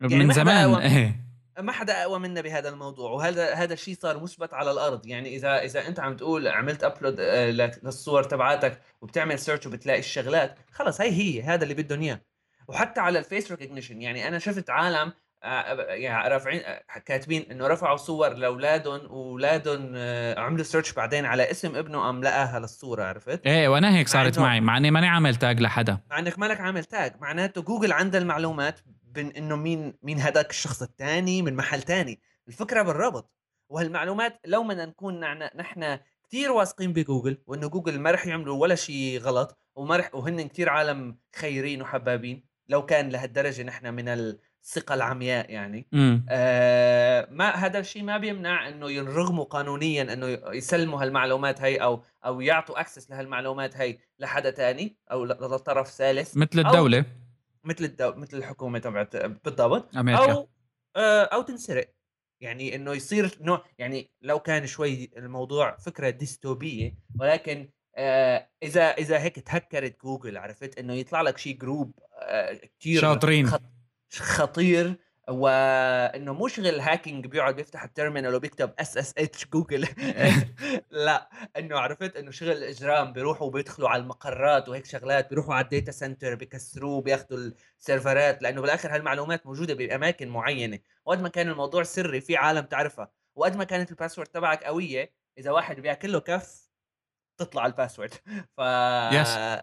يعني 0.00 0.24
من 0.24 0.32
زمان 0.32 0.74
إيه. 0.74 1.23
ما 1.58 1.72
حدا 1.72 2.02
أقوى 2.02 2.18
منا 2.18 2.40
بهذا 2.40 2.68
الموضوع 2.68 3.10
وهذا 3.10 3.54
هذا 3.54 3.72
الشيء 3.72 3.96
صار 4.00 4.22
مثبت 4.22 4.54
على 4.54 4.70
الأرض. 4.70 5.06
يعني 5.06 5.36
إذا 5.36 5.62
إذا 5.62 5.88
أنت 5.88 6.00
عم 6.00 6.16
تقول 6.16 6.48
عملت 6.48 6.84
upload 6.84 7.16
آه، 7.20 7.50
للصور 7.50 8.22
تبعاتك 8.22 8.80
وبتعمل 9.00 9.38
search 9.38 9.66
وبتلاقي 9.66 9.98
الشغلات 9.98 10.58
خلص 10.72 11.00
هي 11.00 11.10
هي 11.10 11.42
هذا 11.42 11.62
اللي 11.62 11.74
بدهم 11.74 12.02
إياه. 12.02 12.20
وحتى 12.68 13.00
على 13.00 13.18
ال 13.18 13.24
face 13.24 13.50
recognition 13.50 14.02
يعني 14.02 14.28
أنا 14.28 14.38
شفت 14.38 14.70
عالم 14.70 15.12
آه، 15.42 15.82
يعني 15.82 16.28
رافعين 16.28 16.60
آه، 16.64 16.82
كاتبين 17.04 17.46
إنه 17.50 17.66
رفعوا 17.66 17.96
صور 17.96 18.28
لأولادهم 18.28 19.00
وأولادهم 19.00 19.80
عملوا 20.38 20.64
search 20.64 20.92
بعدين 20.92 21.24
على 21.24 21.50
اسم 21.50 21.76
ابنه 21.76 22.00
قام 22.00 22.22
لقاها 22.22 22.58
للصورة 22.58 23.04
عرفت؟ 23.04 23.46
إيه 23.46 23.68
وأنا 23.68 23.96
هيك 23.96 24.08
صارت 24.08 24.38
معي 24.38 24.60
مع 24.60 24.76
إني 24.76 24.90
ماني 24.90 25.08
عامل 25.08 25.36
tag 25.36 25.60
لحدا. 25.60 25.98
مع 26.10 26.18
إنك 26.18 26.38
مالك 26.38 26.60
عامل 26.60 26.84
تاج 26.84 27.12
معناته 27.20 27.62
جوجل 27.62 27.92
عندها 27.92 28.20
المعلومات 28.20 28.80
بين 29.14 29.30
إنه 29.30 29.56
مين 29.56 29.94
مين 30.02 30.18
هذاك 30.18 30.50
الشخص 30.50 30.82
الثاني 30.82 31.42
من 31.42 31.54
محل 31.54 31.80
ثاني 31.82 32.20
الفكرة 32.48 32.82
بالربط. 32.82 33.30
وهالمعلومات 33.68 34.40
لو 34.46 34.62
بدنا 34.62 34.86
نكون 34.86 35.20
نحن 35.56 35.98
كثير 36.28 36.52
واثقين 36.52 36.92
بجوجل 36.92 37.38
وإنه 37.46 37.68
جوجل 37.68 37.98
ما 37.98 38.10
رح 38.10 38.26
يعملوا 38.26 38.60
ولا 38.60 38.74
شيء 38.74 39.20
غلط 39.20 39.58
وما 39.74 39.96
رح 39.96 40.14
وهن 40.14 40.48
كثير 40.48 40.68
عالم 40.68 41.18
خيرين 41.36 41.82
وحبابين. 41.82 42.44
لو 42.68 42.86
كان 42.86 43.08
لهالدرجة 43.08 43.62
نحن 43.62 43.94
من 43.94 44.08
الثقة 44.08 44.94
العمياء 44.94 45.50
يعني. 45.50 45.86
آه 46.28 47.28
ما 47.30 47.50
هذا 47.50 47.78
الشيء 47.78 48.02
ما 48.02 48.18
بيمنع 48.18 48.68
إنه 48.68 48.90
ينرغموا 48.90 49.44
قانونيا 49.44 50.12
إنه 50.12 50.26
يسلموا 50.52 51.02
هالمعلومات 51.02 51.62
هي 51.62 51.76
أو 51.76 52.02
أو 52.24 52.40
يعطوا 52.40 52.80
access 52.80 53.10
لهالمعلومات 53.10 53.76
هي 53.76 53.98
لحدا 54.18 54.50
ثاني 54.50 54.96
أو 55.10 55.24
لطرف 55.24 55.90
ثالث. 55.90 56.36
مثل 56.36 56.58
الدولة. 56.58 56.98
أو 56.98 57.04
مثل 57.64 57.84
الدو... 57.84 58.14
مثل 58.14 58.36
الحكومة 58.36 58.78
تبعت 58.78 59.16
بالضبط. 59.16 59.96
أمريكا. 59.96 60.32
أو 60.32 60.48
آه، 60.96 61.22
أو 61.24 61.42
تنسرق. 61.42 61.94
يعني 62.40 62.74
إنه 62.74 62.92
يصير 62.92 63.38
نوع 63.40 63.64
يعني 63.78 64.10
لو 64.22 64.38
كان 64.38 64.66
شوي 64.66 65.10
الموضوع 65.16 65.76
فكرة 65.76 66.10
ديستوبية 66.10 66.94
ولكن 67.18 67.68
آه 67.96 68.48
إذا 68.62 68.82
إذا 68.82 69.18
هيك 69.18 69.38
تهكرت 69.38 70.00
جوجل 70.02 70.36
عرفت؟ 70.36 70.78
إنه 70.78 70.94
يطلع 70.94 71.20
لك 71.22 71.38
شيء 71.38 71.58
group 71.58 71.98
آه 72.22 72.60
كثير 72.80 73.00
شاطرين. 73.00 73.46
خط... 73.46 73.62
خطير 74.12 74.96
وإنه 75.28 76.32
مو 76.32 76.48
شغل 76.48 76.80
hacking 76.80 77.26
بيقعد 77.26 77.56
بيفتح 77.56 77.84
ال 77.84 77.90
terminal 77.90 78.34
وبيكتب 78.34 78.74
SSH 78.78 79.46
جوجل. 79.46 79.88
لا 80.90 81.30
إنه 81.56 81.78
عرفت 81.78 82.16
إنه 82.16 82.30
شغل 82.30 82.64
اجرام 82.64 83.12
بيروحوا 83.12 83.50
بيدخلوا 83.50 83.88
على 83.88 84.02
المقرات 84.02 84.68
وهيك 84.68 84.86
شغلات 84.86 85.30
بيروحوا 85.30 85.54
على 85.54 85.64
ال 85.64 85.70
data 85.70 85.92
center 85.92 86.34
بيكسروه 86.34 87.00
بياخذوا 87.00 87.50
السيرفرات 87.78 88.42
لأنه 88.42 88.60
بالآخر 88.60 88.94
هالمعلومات 88.94 89.46
موجودة 89.46 89.74
بأماكن 89.74 90.28
معينة. 90.28 90.78
وقد 91.04 91.22
ما 91.22 91.28
كان 91.28 91.48
الموضوع 91.48 91.82
سري 91.82 92.20
في 92.20 92.36
عالم 92.36 92.64
تعرفها. 92.64 93.12
وقد 93.34 93.56
ما 93.56 93.64
كانت 93.64 93.90
ال 93.90 93.94
password 93.94 94.28
تبعك 94.28 94.64
قوية 94.64 95.14
إذا 95.38 95.50
واحد 95.50 95.80
بياكل 95.80 96.12
له 96.12 96.20
كف 96.20 96.70
تطلع 97.38 97.66
ال 97.66 97.71
password 97.71 98.14
ف 98.56 98.60
yes. 99.10 99.62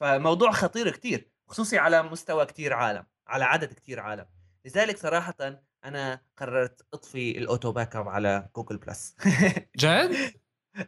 فموضوع 0.00 0.52
خطير 0.52 0.90
كتير 0.90 1.30
خصوصي 1.48 1.78
على 1.78 2.02
مستوى 2.02 2.46
كتير 2.46 2.72
عالم 2.72 3.06
على 3.26 3.44
عدد 3.44 3.72
كتير 3.72 4.00
عالم. 4.00 4.35
لذلك 4.66 4.98
صراحة 4.98 5.62
أنا 5.84 6.20
قررت 6.36 6.86
أطفي 6.94 7.38
ال 7.38 7.72
auto 7.72 7.96
backup 7.96 8.08
على 8.08 8.48
جوجل 8.56 8.76
بلس. 8.76 9.16
جد؟ 9.78 10.16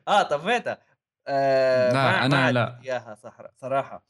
آه 0.09 0.23
طفيتها 0.23 0.79
آه 1.27 1.93
لا 1.93 2.27
أنا 2.27 2.53
لا. 2.53 2.81
إياها 2.85 3.17
صراحة. 3.57 4.07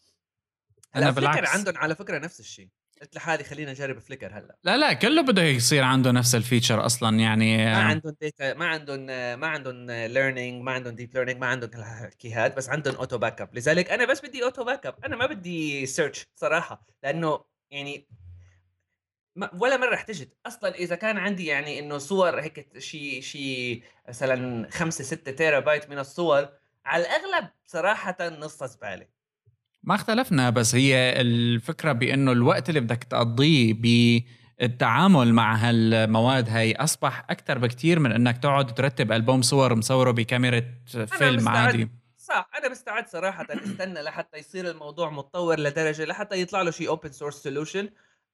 أنا 0.97 1.11
بالعكس. 1.11 1.57
عندهم 1.57 1.77
على 1.77 1.95
فكرة 1.95 2.19
نفس 2.19 2.41
الشيء. 2.41 2.69
قلت 3.03 3.17
لحالي 3.17 3.45
خلينا 3.45 3.71
نجرب 3.71 3.99
فليكر 3.99 4.39
هلأ. 4.39 4.57
لا 4.65 4.77
لا 4.77 4.93
كله 4.93 5.23
بده 5.23 5.43
يصير 5.43 5.83
عنده 5.83 6.13
نفس 6.13 6.35
ال 6.35 6.41
feature 6.41 6.87
أصلا 6.87 7.19
يعني 7.19 7.57
ما 7.57 7.83
عندهم 7.83 8.15
data 8.21 8.55
ما 8.55 8.67
عندهم 8.67 9.07
ما 9.41 9.47
عندهم 9.47 9.91
learning 9.91 10.63
ما 10.63 10.73
عندهم 10.73 10.95
deep 10.95 11.15
learning 11.15 11.41
ما 11.41 11.47
عندهم 11.47 11.71
الحكي 11.75 12.33
هاد 12.33 12.55
بس 12.55 12.69
عندهم 12.69 12.95
auto 12.95 13.19
backup 13.19 13.55
لذلك 13.55 13.91
أنا 13.91 14.05
بس 14.05 14.21
بدي 14.21 14.45
auto 14.45 14.65
backup 14.65 14.95
أنا 15.05 15.17
ما 15.17 15.27
بدي 15.27 15.87
search 15.87 16.27
صراحة 16.35 16.87
لأنه 17.03 17.45
يعني 17.71 18.09
ولا 19.59 19.77
مرة 19.77 19.95
احتجت. 19.95 20.37
أصلا 20.47 20.75
إذا 20.75 20.97
كان 20.97 21.19
عندي 21.19 21.47
يعني 21.47 21.79
إنه 21.79 21.99
صور 21.99 22.41
هيك 22.41 22.79
شيء 22.79 23.21
شيء 23.21 23.83
مثلا 24.09 24.69
5 24.71 25.05
6 25.05 25.33
تيرا 25.33 25.61
بايت 25.61 25.91
من 25.91 25.99
الصور 25.99 26.49
على 26.85 27.03
الأغلب 27.03 27.49
صراحة 27.67 28.17
نصها 28.21 28.69
زبالة. 28.69 29.07
ما 29.83 29.95
اختلفنا 29.95 30.51
بس 30.51 30.75
هي 30.75 31.21
الفكرة 31.21 31.93
بإنه 31.93 32.33
الوقت 32.33 32.69
اللي 32.69 32.81
بدك 32.81 33.05
تقضيه 33.05 33.75
بالتعامل 33.75 35.33
مع 35.33 35.55
هالمواد 35.55 36.49
هاي 36.49 36.77
أصبح 36.77 37.27
أكثر 37.31 37.59
بكثير 37.59 37.99
من 37.99 38.13
إنك 38.13 38.39
تقعد 38.39 38.75
ترتب 38.75 39.13
ألبوم 39.13 39.43
صور 39.43 39.75
مصوره 39.75 40.11
بكاميرا 40.11 40.63
فيلم 41.07 41.49
عادي. 41.49 41.89
صح 42.17 42.51
أنا 42.59 42.69
مستعد 42.69 43.09
صراحة. 43.09 43.47
استنى 43.51 44.03
لحتى 44.03 44.39
يصير 44.39 44.71
الموضوع 44.71 45.11
متطور 45.11 45.61
لدرجة 45.61 46.05
لحتى 46.05 46.41
يطلع 46.41 46.63
له 46.63 46.71
شيء 46.71 46.89
open 46.89 47.13
source 47.13 47.35
solution 47.35 47.89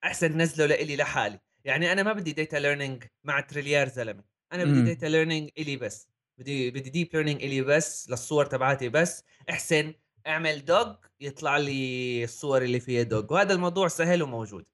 أحسن 0.05 0.39
نزلة 0.39 0.67
لإلي 0.67 0.97
لحالي. 0.97 1.41
يعني 1.65 1.93
أنا 1.93 2.03
ما 2.03 2.13
بدي 2.13 2.33
data 2.33 2.57
learning 2.57 3.05
مع 3.25 3.41
تريليار 3.41 3.89
زلمة. 3.89 4.25
أنا 4.53 4.65
بدي 4.65 4.83
data 4.83 5.07
learning 5.07 5.51
إلي 5.59 5.77
بس. 5.77 6.09
بدي 6.39 6.71
بدي 6.71 6.91
deep 6.91 7.09
learning 7.15 7.43
إلي 7.43 7.63
بس 7.63 8.11
للصور 8.11 8.47
تبعاتي 8.47 8.89
بس. 8.89 9.25
أحسن 9.51 9.95
أعمل 10.27 10.65
dog 10.65 10.97
يطلع 11.21 11.57
لي 11.57 12.25
الصور 12.25 12.63
اللي 12.63 12.81
فيها 12.81 13.03
dog 13.03 13.31
وهذا 13.31 13.53
الموضوع 13.53 13.89
سهل 13.89 14.23
وموجود. 14.23 14.65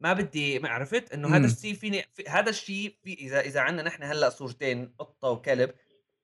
ما 0.00 0.12
بدي 0.12 0.58
ما 0.58 0.68
عرفت؟ 0.68 1.12
إنه 1.12 1.36
هذا 1.36 1.46
الشيء 1.46 1.74
فيني 1.74 2.04
في 2.14 2.24
هذا 2.28 2.50
الشيء 2.50 2.96
في 3.02 3.14
إذا 3.14 3.40
إذا 3.40 3.60
عندنا 3.60 3.88
نحن 3.88 4.02
هلأ 4.02 4.28
صورتين 4.28 4.94
قطة 4.98 5.28
وكلب 5.30 5.74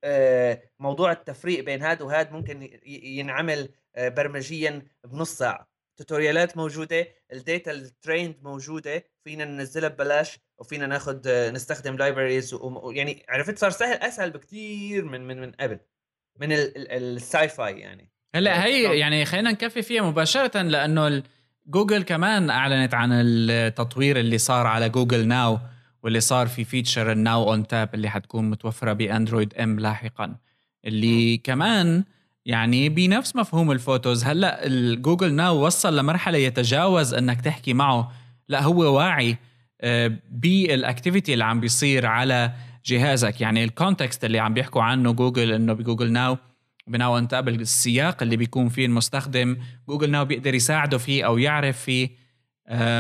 آه 0.05 0.63
موضوع 0.79 1.13
التفريق 1.13 1.65
بين 1.65 1.83
هذا 1.83 2.03
وهذا 2.03 2.31
ممكن 2.31 2.81
ينعمل 2.87 3.69
آه 3.97 4.09
برمجيا 4.09 4.83
بنص 5.05 5.39
ساعة. 5.39 5.74
tutorial 5.97 6.50
ات 6.50 6.57
موجودة 6.57 7.09
ال 7.33 7.40
data 7.40 7.71
ال 7.71 7.79
trained 7.79 8.35
موجودة 8.43 9.05
فينا 9.25 9.45
ننزلها 9.45 9.89
ببلاش 9.89 10.39
وفينا 10.59 10.87
ناخذ 10.87 11.21
نستخدم 11.53 11.97
libraries 11.97 12.59
يعني 12.93 13.27
عرفت 13.29 13.59
صار 13.59 13.71
سهل 13.71 13.97
أسهل 13.97 14.31
بكثير 14.31 15.05
من 15.05 15.27
من 15.27 15.41
من 15.41 15.53
قبل 15.53 15.79
من 16.41 16.49
ال 16.53 17.49
sci-fi 17.49 17.81
يعني 17.81 18.11
هلأ 18.35 18.65
هي 18.65 18.99
يعني 18.99 19.25
خلينا 19.25 19.51
نكفي 19.51 19.83
فيها 19.83 20.03
مباشرة 20.03 20.63
لأنه 20.63 21.23
جوجل 21.67 22.03
كمان 22.03 22.51
أعلنت 22.51 22.95
عن 22.95 23.11
التطوير 23.13 24.19
اللي 24.19 24.39
صار 24.39 24.67
على 24.67 24.89
Google 24.89 25.29
Now 25.29 25.59
واللي 26.03 26.21
صار 26.21 26.47
في 26.47 26.65
feature 26.65 27.13
ال 27.13 27.22
Now 27.22 27.51
on 27.51 27.67
Tap 27.67 27.95
اللي 27.95 28.11
حتكون 28.11 28.51
متوفرة 28.51 28.93
بأندرويد 28.93 29.55
M 29.55 29.81
لاحقا 29.81 30.37
اللي. 30.85 31.37
كمان 31.37 32.05
يعني 32.47 32.89
بنفس 32.89 33.37
مفهوم 33.37 33.73
ال 33.73 33.79
Photos. 33.79 34.25
هلأ 34.25 34.67
ال 34.67 34.76
Google 34.76 35.35
Now 35.35 35.67
وصل 35.67 35.97
لمرحلة 35.97 36.39
يتجاوز 36.39 37.15
أنك 37.15 37.41
تحكي 37.41 37.75
معه. 37.75 38.13
لأ 38.49 38.63
هو 38.63 38.97
واعي 38.97 39.37
آه، 39.81 40.13
بال 40.31 40.51
activity 40.51 41.33
اللي 41.33 41.45
عم 41.45 41.61
بيصير 41.61 42.07
على 42.07 42.53
جهازك. 42.87 43.41
يعني 43.41 43.65
ال 43.65 43.72
context 43.72 44.25
اللي 44.25 44.39
عم 44.39 44.55
بيحكوا 44.55 44.83
عنه 44.83 45.13
جوجل 45.13 45.53
إنه 45.53 45.73
ب 45.73 45.78
Google 45.78 46.13
Now 46.13 46.37
ب 46.87 46.95
Now 46.95 47.19
انت 47.19 47.35
السياق 47.49 48.23
اللي 48.23 48.37
بيكون 48.37 48.69
فيه 48.69 48.87
المستخدم. 48.87 49.57
Google 49.89 50.11
Now 50.11 50.25
بيقدر 50.25 50.55
يساعده 50.55 50.99
فيه 50.99 51.27
أو 51.27 51.39
يعرف 51.39 51.81
فيه 51.81 52.25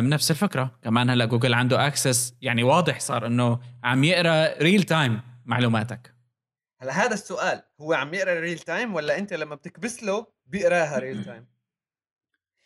نفس 0.00 0.30
الفكرة. 0.30 0.70
كمان 0.82 1.10
هلأ 1.10 1.24
جوجل 1.24 1.54
عنده 1.54 1.86
access 1.86 2.34
يعني 2.40 2.62
واضح 2.62 3.00
صار 3.00 3.26
إنه 3.26 3.60
عم 3.84 4.04
يقرأ 4.04 4.62
real 4.62 4.82
time 4.82 5.20
معلوماتك. 5.44 6.13
هلا 6.84 7.04
هذا 7.04 7.14
السؤال 7.14 7.62
هو 7.80 7.92
عم 7.92 8.14
يقرأ 8.14 8.40
real 8.40 8.58
time 8.58 8.94
ولا 8.94 9.18
أنت 9.18 9.32
لما 9.32 9.54
بتكبس 9.54 10.02
له 10.02 10.26
بيقراها 10.46 10.98
ريل 10.98 11.24
تايم 11.24 11.46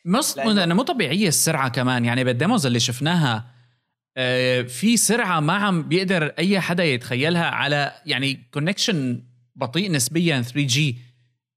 مش 0.04 0.36
لأنه 0.36 0.74
مو 0.74 0.82
طبيعية 0.82 1.28
السرعة 1.28 1.68
كمان 1.68 2.04
يعني 2.04 2.24
بال 2.24 2.36
demos 2.36 2.66
اللي 2.66 2.80
شفناها 2.80 3.50
آه، 4.16 4.62
في 4.62 4.96
سرعة 4.96 5.40
ما 5.40 5.52
عم 5.52 5.82
بيقدر 5.82 6.24
أي 6.26 6.60
حدا 6.60 6.84
يتخيلها 6.84 7.44
على 7.44 7.92
يعني 8.06 8.48
connection 8.50 9.22
بطيء 9.56 9.90
نسبيا 9.90 10.42
3G 10.42 10.98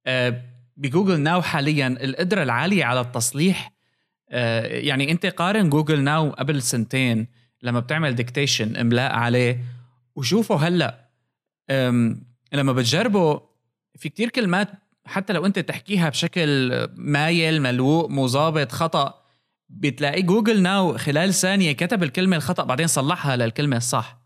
آه، 0.05 0.41
ب 0.77 0.83
Google 0.83 1.19
Now 1.19 1.41
حاليا 1.41 1.87
القدرة 1.87 2.43
العالية 2.43 2.85
على 2.85 3.01
التصليح 3.01 3.71
آه، 4.29 4.65
يعني 4.65 5.11
أنت 5.11 5.25
قارن 5.25 5.69
Google 5.69 6.03
Now 6.03 6.29
قبل 6.29 6.61
سنتين 6.61 7.27
لما 7.63 7.79
بتعمل 7.79 8.15
dictation 8.15 8.75
املاء 8.75 9.11
عليه 9.11 9.59
وشوفوا 10.15 10.55
هلأ 10.55 11.11
لما 12.53 12.73
بتجربه 12.73 13.41
في 13.95 14.09
كتير 14.09 14.29
كلمات 14.29 14.67
حتى 15.05 15.33
لو 15.33 15.45
انت 15.45 15.59
تحكيها 15.59 16.09
بشكل 16.09 16.71
مايل 16.95 17.61
ملو 17.61 18.09
مظابط 18.09 18.71
خطأ 18.71 19.21
بتلاقي 19.69 20.21
Google 20.21 20.61
Now 20.61 20.97
خلال 20.97 21.33
ثانية 21.33 21.71
كتب 21.71 22.03
الكلمة 22.03 22.35
الخطأ 22.35 22.63
بعدين 22.63 22.87
صلحها 22.87 23.35
للكلمة 23.35 23.77
الصح. 23.77 24.21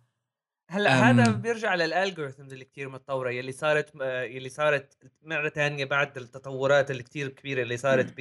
هلأ 0.70 1.10
هذا 1.10 1.32
بيرجع 1.32 1.76
لل 1.76 1.89
algorithms 1.89 2.54
اللي 2.54 2.66
كثير 2.66 2.90
متطورة 2.90 3.30
يلي 3.30 3.52
صارت 3.52 3.96
يلي 4.02 4.50
صارت 4.50 4.98
مرة 5.24 5.50
ثانية 5.50 5.86
بعد 5.86 6.18
التطورات 6.18 6.92
اللي 6.92 7.04
كثير 7.04 7.28
كبيرة 7.28 7.62
اللي 7.62 7.78
صارت 7.78 8.14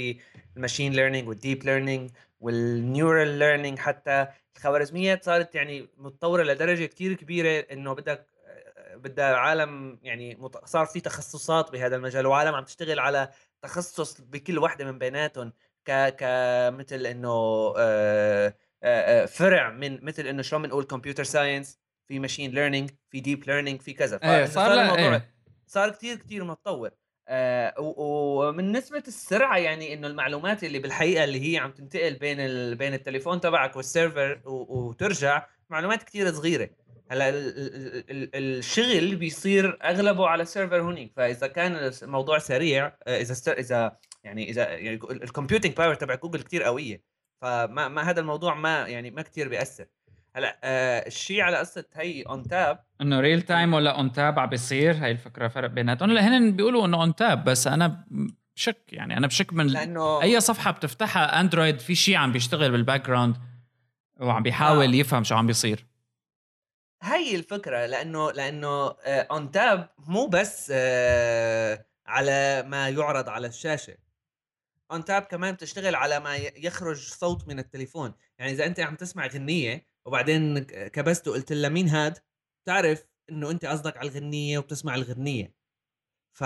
بال 0.54 0.63
machine 0.63 0.92
learning 0.92 1.28
وال 1.28 1.40
deep 1.40 1.64
learning 1.64 2.10
وال 2.40 2.65
neural 2.65 3.38
learning 3.38 3.78
حتى 3.78 4.26
الخوارزميات 4.56 5.24
صارت 5.24 5.54
يعني 5.54 5.88
متطورة 5.96 6.42
لدرجة 6.42 6.84
كثير 6.84 7.14
كبيرة 7.14 7.66
إنه 7.72 7.92
بدك 7.92 8.26
بدها 9.04 9.36
عالم 9.36 9.98
يعني 10.02 10.38
صار 10.64 10.86
في 10.86 11.00
تخصصات 11.00 11.72
بهذا 11.72 11.96
المجال 11.96 12.26
وعالم 12.26 12.54
عم 12.54 12.64
تشتغل 12.64 12.98
على 12.98 13.28
تخصص 13.62 14.20
بكل 14.20 14.58
وحدة 14.58 14.84
من 14.84 14.98
بيناتهم 14.98 15.52
ك 15.84 15.90
ك 15.90 16.22
مثل 16.74 17.06
إنه 17.06 17.28
آه، 17.78 18.54
آه، 18.82 19.22
آه، 19.22 19.26
فرع 19.26 19.70
من 19.70 20.04
مثل 20.04 20.26
إنه 20.26 20.42
شلون 20.42 20.62
بنقول 20.62 20.84
computer 20.84 21.24
science 21.24 21.78
في 22.08 22.18
machine 22.18 22.50
learning 22.50 22.90
في 23.10 23.20
deep 23.20 23.44
learning 23.46 23.80
في 23.80 23.92
كذا. 23.92 24.20
إيه 24.22 24.44
صار, 24.44 24.68
صار 24.68 24.80
الموضوع 24.80 25.14
إيه. 25.14 25.34
صار 25.66 25.90
كثير 25.90 26.16
كثير 26.16 26.44
متطور. 26.44 26.90
آه 27.28 27.74
ومن 27.78 28.72
نسبة 28.72 29.02
السرعة 29.08 29.56
يعني 29.56 29.94
إنه 29.94 30.06
المعلومات 30.06 30.64
اللي 30.64 30.78
بالحقيقة 30.78 31.24
اللي 31.24 31.52
هي 31.52 31.58
عم 31.58 31.70
تنتقل 31.70 32.14
بين 32.14 32.40
ال... 32.40 32.74
بين 32.74 32.94
التليفون 32.94 33.40
تبعك 33.40 33.76
وال 33.76 33.92
server 33.92 34.40
و... 34.44 34.78
وترجع 34.78 35.46
معلومات 35.70 36.02
كثير 36.02 36.32
صغيرة. 36.32 36.70
هلأ 37.10 37.28
ال... 37.28 37.34
ال... 38.10 38.30
الشغل 38.34 39.16
بيصير 39.16 39.78
أغلبه 39.82 40.28
على 40.28 40.42
ال 40.42 40.48
server 40.48 40.80
هونيك 40.80 41.12
فإذا 41.16 41.46
كان 41.46 41.92
الموضوع 42.02 42.38
سريع 42.38 42.86
آه، 43.06 43.20
إذا. 43.20 43.52
إذا 43.52 43.96
يعني 44.24 44.50
إذا 44.50 44.68
يعني 44.68 45.00
ال 45.10 45.16
computing 45.16 45.72
power 45.72 45.94
تبع 45.94 46.14
جوجل 46.14 46.42
كثير 46.42 46.62
قوية 46.62 47.02
فما 47.42 47.88
ما 47.88 48.10
هذا 48.10 48.20
الموضوع 48.20 48.54
ما 48.54 48.88
يعني 48.88 49.10
ما 49.10 49.22
كثير 49.22 49.48
بيأثر 49.48 49.86
هلأ 50.36 50.60
آه 50.64 51.06
الشيء 51.06 51.40
على 51.40 51.56
قصة 51.56 51.84
هي 51.94 52.22
On 52.22 52.42
Tap 52.42 52.84
إنه 53.00 53.20
real 53.20 53.42
time 53.42 53.74
ولا 53.74 53.90
On 53.90 54.12
Tap 54.12 54.38
عم 54.38 54.48
بيصير 54.48 54.94
هي 54.94 55.10
الفكرة 55.10 55.48
فرق 55.48 55.70
بيناتهم 55.70 56.10
هلأ 56.10 56.28
هن 56.28 56.56
بيقولوا 56.56 56.86
إنه 56.86 57.00
On 57.02 57.14
Tap 57.14 57.44
بس 57.44 57.66
أنا 57.66 58.04
بشك 58.56 58.92
يعني 58.92 59.16
أنا 59.16 59.26
بشك 59.26 59.52
من 59.52 59.66
لأنه 59.66 60.22
أي 60.22 60.40
صفحة 60.40 60.70
بتفتحها 60.70 61.40
Android 61.40 61.78
في 61.78 61.94
شيء 61.94 62.16
عم 62.16 62.32
بيشتغل 62.32 62.70
بال 62.70 63.06
background 63.06 63.36
وعم 64.20 64.42
بيحاول 64.42 64.86
آه. 64.86 64.96
يفهم 64.96 65.24
شو 65.24 65.34
عم 65.34 65.46
بيصير 65.46 65.86
هي 67.04 67.36
الفكرة 67.36 67.86
لأنه 67.86 68.32
لأنه 68.32 68.96
On 69.06 69.46
آه 69.46 69.50
Tap 69.52 69.90
مو 69.98 70.26
بس 70.26 70.68
آه 70.74 71.86
على 72.06 72.62
ما 72.66 72.88
يعرض 72.88 73.28
على 73.28 73.46
الشاشة. 73.46 73.96
On 74.92 75.04
Tap 75.04 75.22
كمان 75.22 75.54
بتشتغل 75.54 75.94
على 75.94 76.20
ما 76.20 76.36
يخرج 76.36 76.96
صوت 76.96 77.48
من 77.48 77.58
التليفون. 77.58 78.14
يعني 78.38 78.52
إذا 78.52 78.66
أنت 78.66 78.80
عم 78.80 78.96
تسمع 78.96 79.26
غنية 79.26 79.86
وبعدين 80.06 80.58
كبست 80.64 81.28
وقلت 81.28 81.52
لها 81.52 81.68
مين 81.70 81.88
هاد 81.88 82.18
تعرف 82.66 83.04
إنه 83.30 83.50
أنت 83.50 83.64
قصدك 83.66 83.96
على 83.96 84.08
الغنية 84.08 84.58
وبتسمع 84.58 84.94
الغنية. 84.94 85.54
ف 86.32 86.44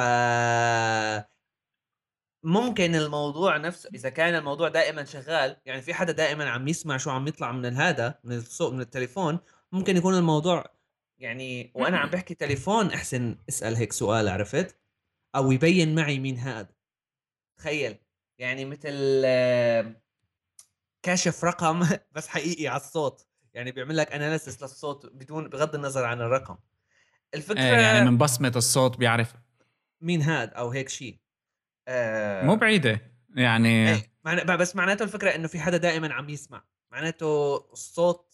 ممكن 2.43 2.95
الموضوع 2.95 3.57
نفسه 3.57 3.91
إذا 3.95 4.09
كان 4.09 4.35
الموضوع 4.35 4.69
دائما 4.69 5.05
شغال 5.05 5.57
يعني 5.67 5.83
في 5.83 5.95
حدا 5.95 6.13
دائما 6.13 6.51
عم 6.51 6.69
يسمع 6.69 6.97
شو 6.97 7.11
عم 7.11 7.29
يطلع 7.29 7.53
من 7.53 7.77
هذا 7.77 8.19
من 8.25 8.37
الصوت 8.37 8.73
من 8.73 8.81
التليفون 8.81 9.39
ممكن 9.73 9.97
يكون 9.97 10.14
الموضوع 10.14 10.64
يعني 11.19 11.73
وأنا 11.75 11.99
عم 11.99 12.11
بحكي 12.11 12.35
تليفون 12.35 12.91
أحسن 12.91 13.37
أسأل 13.49 13.77
هيك 13.77 13.93
سؤال 13.93 14.29
عرفت؟ 14.29 14.77
أو 15.37 15.53
يبين 15.53 15.95
معي 15.95 16.19
مين 16.19 16.39
هذا 16.39 16.69
تخيل 17.57 17.97
يعني 18.39 18.64
مثل 18.64 19.23
كاشف 21.03 21.45
رقم 21.45 21.87
بس 22.14 22.29
حقيقي 22.29 22.69
على 22.69 22.81
الصوت. 22.81 23.27
يعني 23.55 23.73
بيعمل 23.73 23.97
لك 23.97 24.12
analysis 24.12 24.62
للصوت 24.62 25.07
بدون 25.07 25.49
بغض 25.49 25.75
النظر 25.75 26.05
عن 26.05 26.21
الرقم. 26.21 26.57
الفكرة 27.35 27.61
إيه 27.61 27.73
يعني 27.73 28.11
من 28.11 28.19
بصمة 28.19 28.53
الصوت 28.57 28.97
بيعرف. 28.97 29.35
مين 30.01 30.23
هاد 30.23 30.55
أو 30.55 30.71
هيك 30.71 30.89
شيء 30.89 31.19
آه. 31.89 32.45
مو 32.45 32.57
بعيدة 32.57 33.12
يعني 33.35 33.89
إيه 33.89 34.12
بس 34.45 34.77
معناته 34.77 35.03
الفكرة 35.03 35.35
إنه 35.35 35.49
في 35.49 35.61
حدا 35.61 35.77
دائما 35.77 36.14
عم 36.14 36.29
يسمع. 36.29 36.64
معناته 36.91 37.57
الصوت 37.73 38.28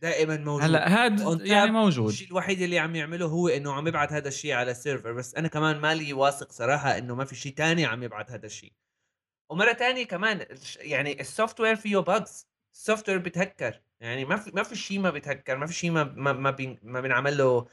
دائما 0.00 0.36
موجود. 0.36 0.64
هلا 0.64 0.88
هذا 0.88 1.38
يعني 1.46 1.70
موجود. 1.70 2.08
الشيء 2.08 2.28
الوحيد 2.28 2.62
اللي 2.62 2.78
عم 2.78 2.96
يعمله 2.96 3.26
هو 3.26 3.48
إنه 3.48 3.72
عم 3.72 3.88
يبعث 3.88 4.12
هذا 4.12 4.28
الشيء 4.28 4.52
على 4.52 4.70
ال 4.70 4.76
server 4.76 5.12
بس 5.12 5.34
أنا 5.34 5.48
كمان 5.48 5.80
مالي 5.80 6.12
واثق 6.12 6.52
صراحة 6.52 6.98
إنه 6.98 7.14
ما 7.14 7.24
في 7.24 7.36
شيء 7.36 7.54
تاني 7.54 7.84
عم 7.86 8.02
يبعث 8.02 8.30
هذا 8.30 8.46
الشيء. 8.46 8.72
ومرة 9.50 9.72
تانية 9.72 10.04
كمان 10.04 10.46
يعني 10.76 11.20
ال 11.20 11.60
software 11.60 11.76
فيه 11.76 11.98
bugs 11.98 12.46
ال 12.74 13.08
software 13.08 13.18
بيتهكر 13.18 13.80
يعني 14.00 14.24
ما 14.24 14.36
في 14.36 14.50
ما 14.54 14.62
في 14.62 14.76
شيء 14.76 14.98
ما 14.98 15.10
بيتهكر 15.10 15.56
ما 15.56 15.66
في 15.66 15.72
شيء 15.72 15.90
ما 15.90 16.04
ما 16.04 16.32
ما, 16.32 16.50
بين 16.50 16.78
ما 16.82 17.00
بينعمل 17.00 17.38
له 17.38 17.66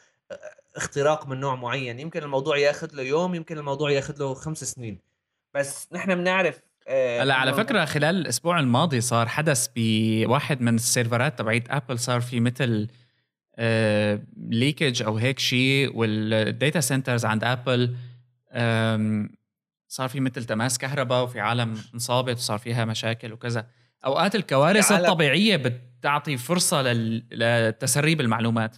اختراق 0.75 1.27
من 1.27 1.39
نوع 1.39 1.55
معين. 1.55 1.99
يمكن 1.99 2.23
الموضوع 2.23 2.57
ياخذ 2.57 2.95
له 2.95 3.03
يوم 3.03 3.35
يمكن 3.35 3.57
الموضوع 3.57 3.91
ياخذ 3.91 4.19
له 4.19 4.33
خمس 4.33 4.63
سنين. 4.63 4.99
بس 5.53 5.87
نحن 5.93 6.15
بنعرف 6.15 6.55
آه 6.57 6.70
هلا 6.91 7.33
على 7.33 7.53
فكرة 7.53 7.85
خلال 7.85 8.15
الأسبوع 8.15 8.59
الماضي 8.59 9.01
صار 9.01 9.27
حدث 9.27 9.67
بواحد 9.75 10.61
من 10.61 10.75
ال 10.75 10.83
server 10.83 11.31
ات 11.31 11.39
تبعت 11.39 11.63
Apple 11.69 11.99
صار 11.99 12.21
في 12.21 12.39
مثل 12.39 12.87
آه 13.55 14.21
leakage 14.37 15.03
أو 15.03 15.17
هيك 15.17 15.39
شيء 15.39 15.97
وال 15.97 16.25
data 16.25 16.79
centers 16.79 17.25
عند 17.25 17.43
Apple 17.43 17.95
صار 19.87 20.09
في 20.09 20.19
مثل 20.19 20.43
تماس 20.45 20.77
كهرباء 20.77 21.23
وفي 21.23 21.39
عالم 21.39 21.77
انصابت 21.93 22.35
وصار 22.35 22.57
فيها 22.57 22.85
مشاكل 22.85 23.33
وكذا. 23.33 23.67
أوقات 24.05 24.35
الكوارث 24.35 24.91
الطبيعية 24.91 25.57
بتعطي 25.57 26.37
فرصة 26.37 26.81
لتسريب 27.31 28.21
المعلومات. 28.21 28.77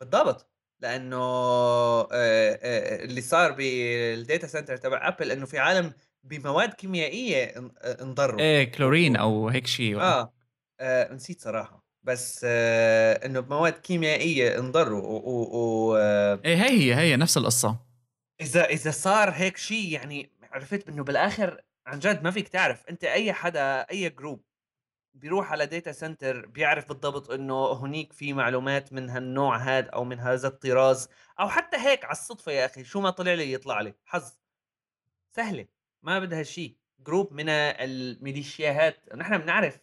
بالضبط. 0.00 0.46
لأنه 0.80 1.16
آه، 1.16 2.08
آه، 2.12 3.04
اللي 3.04 3.20
صار 3.20 3.52
بال 3.52 3.83
data 3.83 4.46
center 4.46 4.76
تبع 4.76 5.08
Apple 5.08 5.30
إنه 5.30 5.46
في 5.46 5.58
عالم 5.58 5.92
بمواد 6.24 6.74
كيميائية 6.74 7.54
انضروا. 7.84 8.40
إيه 8.40 8.72
كلورين 8.72 9.16
أو 9.16 9.48
هيك 9.48 9.66
شيء 9.66 10.00
آه. 10.00 10.32
آه 10.80 11.12
نسيت 11.12 11.40
صراحة. 11.40 11.84
بس 12.02 12.40
آه 12.48 13.26
إنه 13.26 13.40
بمواد 13.40 13.72
كيميائية 13.72 14.58
انضروا 14.58 15.02
و, 15.02 15.18
و... 15.28 15.96
آه 15.96 16.40
إيه 16.44 16.56
هي 16.56 16.68
هي 16.68 16.94
هي 16.94 17.16
نفس 17.16 17.36
القصة. 17.36 17.76
إذا 18.40 18.64
إذا 18.64 18.90
صار 18.90 19.30
هيك 19.30 19.56
شيء 19.56 19.92
يعني 19.92 20.30
عرفت 20.52 20.88
إنه 20.88 21.04
بالآخر 21.04 21.60
عن 21.86 21.98
جد 21.98 22.22
ما 22.22 22.30
فيك 22.30 22.48
تعرف. 22.48 22.86
أنت 22.90 23.04
أي 23.04 23.32
حدا 23.32 23.80
أي 23.80 24.08
group 24.10 24.42
بيروح 25.14 25.52
على 25.52 25.66
data 25.66 25.92
center 25.92 26.46
بيعرف 26.46 26.88
بالضبط 26.88 27.30
إنه 27.30 27.72
هنيك 27.72 28.12
في 28.12 28.32
معلومات 28.32 28.92
من 28.92 29.10
هالنوع 29.10 29.56
هاد 29.56 29.88
أو 29.88 30.04
من 30.04 30.20
هذا 30.20 30.48
الطراز 30.48 31.08
أو 31.40 31.48
حتى 31.48 31.76
هيك 31.76 32.04
على 32.04 32.12
الصدفة 32.12 32.52
يا 32.52 32.66
أخي 32.66 32.84
شو 32.84 33.00
ما 33.00 33.10
طلع 33.10 33.34
لي 33.34 33.52
يطلع 33.52 33.80
لي 33.80 33.94
حظ. 34.04 34.32
سهلة 35.30 35.66
ما 36.02 36.18
بدها 36.18 36.42
شيء 36.42 36.76
group 37.00 37.32
من 37.32 37.48
الميليشياهات. 37.48 39.14
نحن 39.16 39.38
بنعرف 39.38 39.80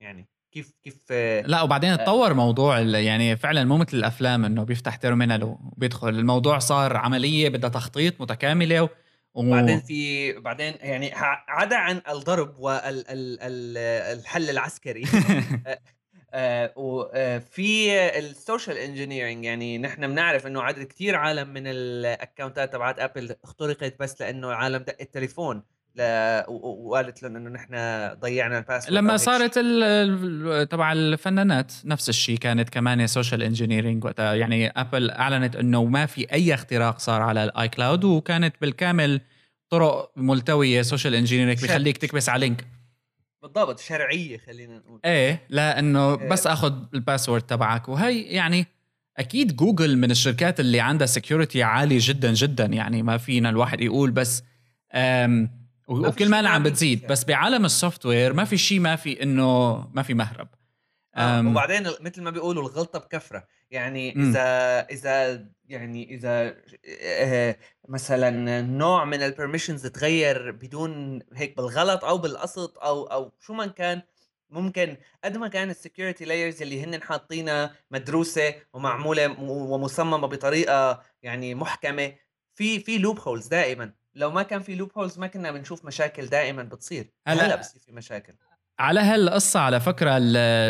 يعني 0.00 0.28
كيف 0.52 0.74
كيف 0.84 1.12
لا 1.46 1.62
وبعدين 1.62 1.90
آه. 1.90 1.96
تطور 1.96 2.34
موضوع 2.34 2.80
يعني 2.80 3.36
فعلا 3.36 3.64
مو 3.64 3.76
مثل 3.76 3.96
الأفلام 3.96 4.44
إنه 4.44 4.64
بيفتح 4.64 4.96
terminal 4.96 5.44
وبيدخل. 5.44 6.08
الموضوع 6.08 6.58
صار 6.58 6.96
عملية 6.96 7.48
بدها 7.48 7.70
تخطيط 7.70 8.20
متكاملة 8.20 8.88
وبعدين 9.34 9.80
في 9.80 10.32
بعدين 10.32 10.74
يعني 10.80 11.10
عدا 11.48 11.76
عن 11.76 12.02
الضرب 12.08 12.58
والحل 12.58 14.50
العسكري 14.50 15.04
وفي 16.76 17.92
ال 18.18 18.27
social 18.27 18.78
engineering 18.78 19.44
يعني 19.44 19.78
نحن 19.78 20.06
بنعرف 20.06 20.46
إنه 20.46 20.62
عدد 20.62 20.82
كثير 20.82 21.16
عالم 21.16 21.48
من 21.48 21.62
ال 21.66 21.78
account 21.78 22.60
ات 22.60 22.72
تبعت 22.72 22.98
Apple 22.98 23.36
اخترقت 23.44 24.00
بس 24.00 24.20
لإنه 24.20 24.52
عالم 24.52 24.76
دق 24.82 24.96
التليفون. 25.00 25.62
وقالت 25.98 27.22
لهم 27.22 27.36
إنه 27.36 27.50
نحن 27.50 27.74
ضيعنا 28.20 28.58
ال 28.58 28.62
password 28.62 28.94
لما 28.94 29.16
صارت 29.16 29.58
تبع 30.70 30.92
الفنانات 30.92 31.72
نفس 31.84 32.08
الشيء 32.08 32.38
كانت 32.38 32.70
كمان 32.70 33.06
social 33.06 33.42
engineering 33.42 34.04
وقتها. 34.04 34.34
يعني 34.34 34.68
Apple 34.68 35.10
أعلنت 35.10 35.56
إنه 35.56 35.84
ما 35.84 36.06
في 36.06 36.32
أي 36.32 36.54
اختراق 36.54 36.98
صار 36.98 37.22
على 37.22 37.44
ال 37.44 37.68
iCloud 37.68 38.04
وكانت 38.04 38.54
بالكامل 38.60 39.20
طرق 39.70 40.12
ملتوية 40.16 40.82
social 40.82 41.14
engineering 41.14 41.62
بيخليك 41.62 41.96
تكبس 41.96 42.28
على 42.28 42.40
link 42.40 42.66
بالضبط 43.42 43.80
شرعية 43.80 44.38
خلينا 44.38 44.78
نقول. 44.78 45.00
إيه 45.04 45.42
لأنه 45.48 46.20
إيه. 46.20 46.28
بس 46.28 46.46
أخذ 46.46 46.74
ال 46.94 46.99
password 46.99 47.42
تبعك. 47.42 47.88
وهي 47.88 48.22
يعني 48.22 48.66
أكيد 49.18 49.56
جوجل 49.56 49.98
من 49.98 50.10
الشركات 50.10 50.60
اللي 50.60 50.80
عندها 50.80 51.06
security 51.06 51.62
عالي 51.62 51.98
جدا 51.98 52.32
جدا. 52.32 52.64
يعني 52.64 53.02
ما 53.02 53.18
فينا 53.18 53.50
الواحد 53.50 53.80
يقول 53.80 54.10
بس 54.10 54.42
وكل 55.88 56.28
ما 56.28 56.48
عم 56.48 56.62
بتزيد. 56.62 57.06
بس 57.06 57.24
بعالم 57.24 57.64
ال 57.64 58.06
software 58.06 58.32
ما 58.32 58.44
في 58.44 58.58
شيء 58.58 58.80
ما 58.80 58.96
في 58.96 59.22
إنه 59.22 59.78
ما 59.94 60.02
في 60.02 60.14
مهرب. 60.14 60.48
آه 61.14 61.48
وبعدين 61.48 61.90
مثل 62.00 62.22
ما 62.22 62.30
بيقولوا 62.30 62.62
الغلطة 62.62 62.98
بكفرة. 62.98 63.46
يعني 63.70 64.16
إذا 64.16 64.80
م. 64.82 64.86
إذا 64.90 65.46
يعني 65.68 66.14
إذا 66.14 66.56
آه 67.02 67.56
مثلا 67.88 68.60
نوع 68.60 69.04
من 69.04 69.22
ال 69.22 69.27
permissions 69.27 69.86
تغير 69.86 70.50
بدون 70.50 71.20
هيك 71.34 71.56
بالغلط 71.56 72.04
أو 72.04 72.18
بالقصد 72.18 72.78
أو 72.78 73.04
أو 73.04 73.32
شو 73.40 73.52
ما 73.52 73.66
كان 73.66 74.02
ممكن 74.50 74.96
قد 75.24 75.36
ما 75.36 75.48
كان 75.48 75.70
ال 75.70 75.76
security 75.76 76.24
layers 76.24 76.62
اللي 76.62 76.84
هن 76.84 77.02
حاطينها 77.02 77.74
مدروسة 77.90 78.54
ومعمولة 78.72 79.40
ومصممة 79.40 80.26
بطريقة 80.26 81.02
يعني 81.22 81.54
محكمة 81.54 82.12
في 82.54 82.80
في 82.80 82.98
loopholes 82.98 83.46
دائما. 83.46 83.92
لو 84.14 84.30
ما 84.30 84.42
كان 84.42 84.62
في 84.62 84.74
loopholes 84.74 85.18
ما 85.18 85.26
كنا 85.26 85.50
بنشوف 85.50 85.84
مشاكل 85.84 86.26
دائما 86.26 86.62
بتصير. 86.62 87.10
هلا, 87.26 87.46
هلا 87.46 87.56
بصير 87.56 87.82
في 87.86 87.92
مشاكل. 87.92 88.32
على 88.78 89.00
هالقصة 89.00 89.60
على 89.60 89.80
فكرة 89.80 90.18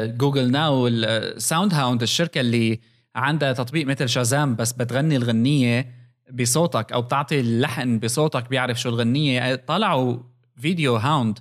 Google 0.06 0.50
Now 0.50 0.88
ال 0.88 1.74
SoundHound 1.74 2.02
الشركة 2.02 2.40
اللي 2.40 2.80
عندها 3.16 3.52
تطبيق 3.52 3.86
مثل 3.86 4.08
Shazam 4.08 4.56
بس 4.56 4.72
بتغني 4.72 5.16
الغنية 5.16 5.94
بصوتك 6.32 6.92
أو 6.92 7.02
بتعطي 7.02 7.40
اللحن 7.40 7.98
بصوتك 7.98 8.48
بيعرف 8.48 8.80
شو 8.80 8.88
الغنية. 8.88 9.54
طلعوا 9.54 10.18
فيديو 10.56 10.96
Hound 10.96 11.38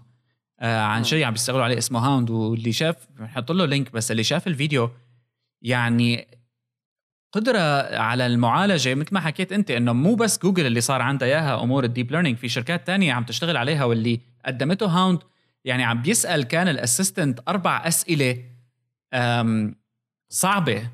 آه 0.59 0.81
عن 0.81 1.03
شيء 1.03 1.23
عم 1.23 1.33
بيشتغلوا 1.33 1.63
عليه 1.63 1.77
اسمه 1.77 1.99
Hound 1.99 2.29
واللي 2.29 2.71
شاف 2.71 3.07
بنحط 3.09 3.51
له 3.51 3.65
link 3.65 3.91
بس 3.91 4.11
اللي 4.11 4.23
شاف 4.23 4.47
الفيديو 4.47 4.89
يعني 5.61 6.27
قدرة 7.33 7.59
على 7.97 8.25
المعالجة 8.25 8.95
مثل 8.95 9.09
ما 9.11 9.19
حكيت 9.19 9.51
أنت 9.51 9.71
إنه 9.71 9.93
مو 9.93 10.15
بس 10.15 10.39
جوجل 10.39 10.65
اللي 10.65 10.81
صار 10.81 11.01
عندها 11.01 11.27
إياها 11.27 11.63
أمور 11.63 11.83
ال 11.83 11.89
deep 11.89 12.11
learning 12.11 12.37
في 12.37 12.49
شركات 12.49 12.87
تانية 12.87 13.13
عم 13.13 13.23
تشتغل 13.23 13.57
عليها 13.57 13.85
واللي 13.85 14.19
قدمته 14.45 14.85
Hound 14.85 15.19
يعني 15.65 15.83
عم 15.83 16.01
بيسأل 16.01 16.43
كان 16.43 16.67
ال 16.67 16.75
assistant 16.75 17.39
أربع 17.47 17.87
أسئلة 17.87 18.43
صعبة 20.29 20.89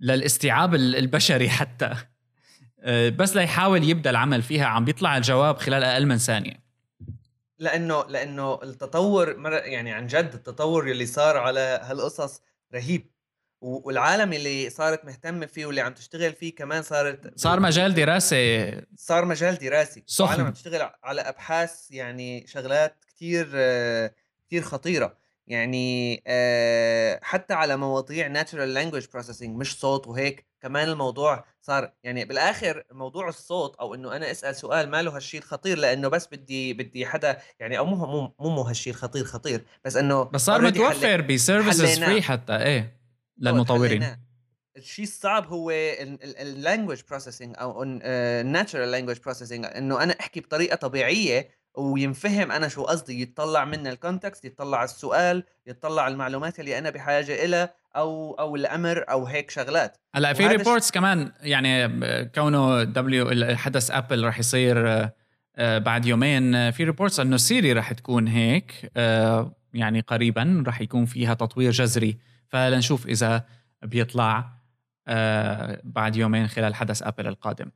للاستيعاب 0.00 0.74
البشري 0.74 1.48
حتى. 1.58 1.94
أه، 2.80 3.08
بس 3.08 3.36
ليحاول 3.36 3.84
يبدأ 3.84 4.10
العمل 4.10 4.42
فيها 4.42 4.66
عم 4.66 4.84
بيطلع 4.84 5.16
الجواب 5.16 5.58
خلال 5.58 5.84
أقل 5.84 6.06
من 6.06 6.18
ثانية. 6.18 6.68
لأنه 7.58 8.04
لأنه 8.04 8.60
التطور 8.62 9.36
يعني 9.48 9.92
عن 9.92 10.06
جد 10.06 10.30
التطور 10.34 10.90
اللي 10.90 11.06
صار 11.06 11.36
على 11.36 11.80
هالقصص 11.82 12.40
رهيب. 12.74 13.17
والعالم 13.60 14.32
اللي 14.32 14.70
صارت 14.70 15.04
مهتمه 15.04 15.46
فيه 15.46 15.66
واللي 15.66 15.80
عم 15.80 15.94
تشتغل 15.94 16.32
فيه 16.32 16.54
كمان 16.54 16.82
صارت 16.82 17.38
صار 17.38 17.60
مجال 17.60 17.94
دراسة 17.94 18.72
صار 18.96 19.24
مجال 19.24 19.58
دراسي. 19.58 20.02
سخن. 20.06 20.40
عم 20.40 20.52
تشتغل 20.52 20.90
على 21.04 21.20
أبحاث 21.20 21.90
يعني 21.90 22.46
شغلات 22.46 23.04
كثير 23.08 23.46
كثير 24.46 24.62
خطيرة. 24.62 25.18
يعني 25.46 26.22
آه، 26.26 27.20
حتى 27.22 27.54
على 27.54 27.76
مواضيع 27.76 28.42
natural 28.42 28.76
language 28.76 29.04
processing 29.04 29.48
مش 29.48 29.78
صوت 29.78 30.06
وهيك. 30.06 30.48
كمان 30.62 30.88
الموضوع 30.88 31.44
صار 31.62 31.92
يعني 32.04 32.24
بالآخر 32.24 32.84
موضوع 32.92 33.28
الصوت 33.28 33.76
أو 33.76 33.94
إنه 33.94 34.16
أنا 34.16 34.30
أسأل 34.30 34.56
سؤال 34.56 34.90
ما 34.90 35.02
له 35.02 35.16
هالشيء 35.16 35.40
الخطير 35.40 35.78
لأنه 35.78 36.08
بس 36.08 36.28
بدي 36.32 36.72
بدي 36.72 37.06
حدا 37.06 37.38
يعني 37.60 37.78
أو 37.78 37.84
مو 37.84 37.96
مو, 38.38 38.50
مو 38.50 38.62
هالشيء 38.62 38.92
الخطير 38.92 39.24
خطير. 39.24 39.64
بس 39.84 39.96
إنه 39.96 40.22
بس 40.22 40.40
صار 40.40 40.62
متوفر 40.62 41.20
ب 41.20 41.29
services 41.29 41.98
free 42.00 42.22
حتى 42.22 42.56
إيه. 42.56 42.97
للمطورين. 43.38 44.16
الشيء 44.76 45.04
الصعب 45.04 45.46
هو 45.46 45.70
ال 46.40 46.47
language 46.47 47.00
processing 47.10 47.54
أو 47.58 47.82
ال 47.82 47.95
natural 47.95 48.90
language 48.90 49.18
processing 49.24 49.64
إنه 49.64 50.02
أنا 50.02 50.16
أحكي 50.20 50.40
بطريقة 50.40 50.76
طبيعية 50.76 51.48
وينفهم 51.74 52.52
أنا 52.52 52.68
شو 52.68 52.82
قصدي. 52.84 53.22
يتطلع 53.22 53.64
من 53.64 53.86
ال 53.86 53.93
context 53.93 54.44
يتطلع 54.44 54.84
السؤال 54.84 55.44
يتطلع 55.66 56.08
المعلومات 56.08 56.60
اللي 56.60 56.78
أنا 56.78 56.90
بحاجة 56.90 57.44
إلها 57.44 57.74
أو 57.96 58.34
أو 58.34 58.56
الأمر 58.56 59.04
أو 59.10 59.26
هيك 59.26 59.50
شغلات. 59.50 59.96
هلأ 60.14 60.32
في 60.32 60.46
reports 60.46 60.90
كمان 60.90 61.32
يعني 61.40 61.88
كونه 62.24 62.82
دبليو 62.82 63.56
حدث 63.56 63.90
Apple 63.90 64.24
رح 64.24 64.38
يصير 64.38 64.88
آه، 64.88 65.14
آه، 65.56 65.78
بعد 65.78 66.06
يومين 66.06 66.70
في 66.70 66.84
reports 66.84 67.20
إنه 67.20 67.36
سيري 67.36 67.72
رح 67.72 67.92
تكون 67.92 68.28
هيك 68.28 68.90
آه، 68.96 69.54
يعني 69.74 70.00
قريبا 70.00 70.64
رح 70.66 70.80
يكون 70.80 71.06
فيها 71.06 71.34
تطوير 71.34 71.70
جذري. 71.70 72.18
فلنشوف 72.48 73.06
إذا 73.06 73.46
بيطلع 73.82 74.58
بعد 75.84 76.16
يومين 76.16 76.46
خلال 76.48 76.74
حدث 76.74 77.02
آبل 77.02 77.26
القادم. 77.26 77.70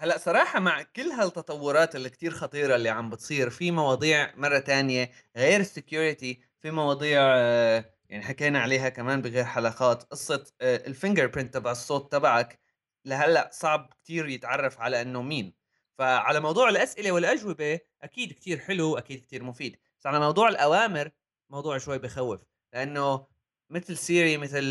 هلأ 0.00 0.18
صراحة 0.18 0.60
مع 0.60 0.82
كل 0.82 1.02
هالتطورات 1.02 1.96
اللي 1.96 2.10
كتير 2.10 2.30
خطيرة 2.30 2.76
اللي 2.76 2.88
عم 2.88 3.10
بتصير 3.10 3.50
في 3.50 3.70
مواضيع 3.70 4.36
مرة 4.36 4.58
تانية 4.58 5.10
غير 5.36 5.60
ال 5.60 5.69
security 5.69 6.40
في 6.60 6.70
مواضيع 6.70 7.20
آه، 7.36 7.84
يعني 8.08 8.24
حكينا 8.24 8.60
عليها 8.60 8.88
كمان 8.88 9.22
بغير 9.22 9.44
حلقات 9.44 10.02
قصة 10.02 10.44
آه، 10.60 10.86
ال 10.86 11.26
fingerprint 11.26 11.54
تبع 11.54 11.70
الصوت 11.70 12.12
تبعك 12.12 12.60
لهلأ 13.04 13.50
صعب 13.52 13.92
كتير 14.04 14.28
يتعرف 14.28 14.80
على 14.80 15.02
إنه 15.02 15.22
مين. 15.22 15.54
فعلى 15.98 16.40
موضوع 16.40 16.68
الأسئلة 16.68 17.12
والأجوبة 17.12 17.80
أكيد 18.02 18.32
كتير 18.32 18.58
حلو 18.58 18.98
أكيد 18.98 19.20
كتير 19.20 19.44
مفيد. 19.44 19.76
بس 19.98 20.06
على 20.06 20.20
موضوع 20.20 20.48
الأوامر 20.48 21.10
موضوع 21.50 21.78
شوي 21.78 21.98
بخوف 21.98 22.44
لأنه 22.72 23.26
مثل 23.70 23.96
سيري 23.96 24.36
مثل 24.36 24.64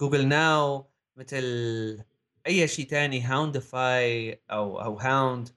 جوجل 0.00 0.20
آه، 0.20 0.26
Now 0.26 0.86
مثل 1.16 1.44
أي 2.46 2.68
شيء 2.68 2.86
تاني 2.86 3.22
Houndify 3.22 4.40
أو 4.50 4.82
أو 4.82 4.98
Hound 4.98 5.48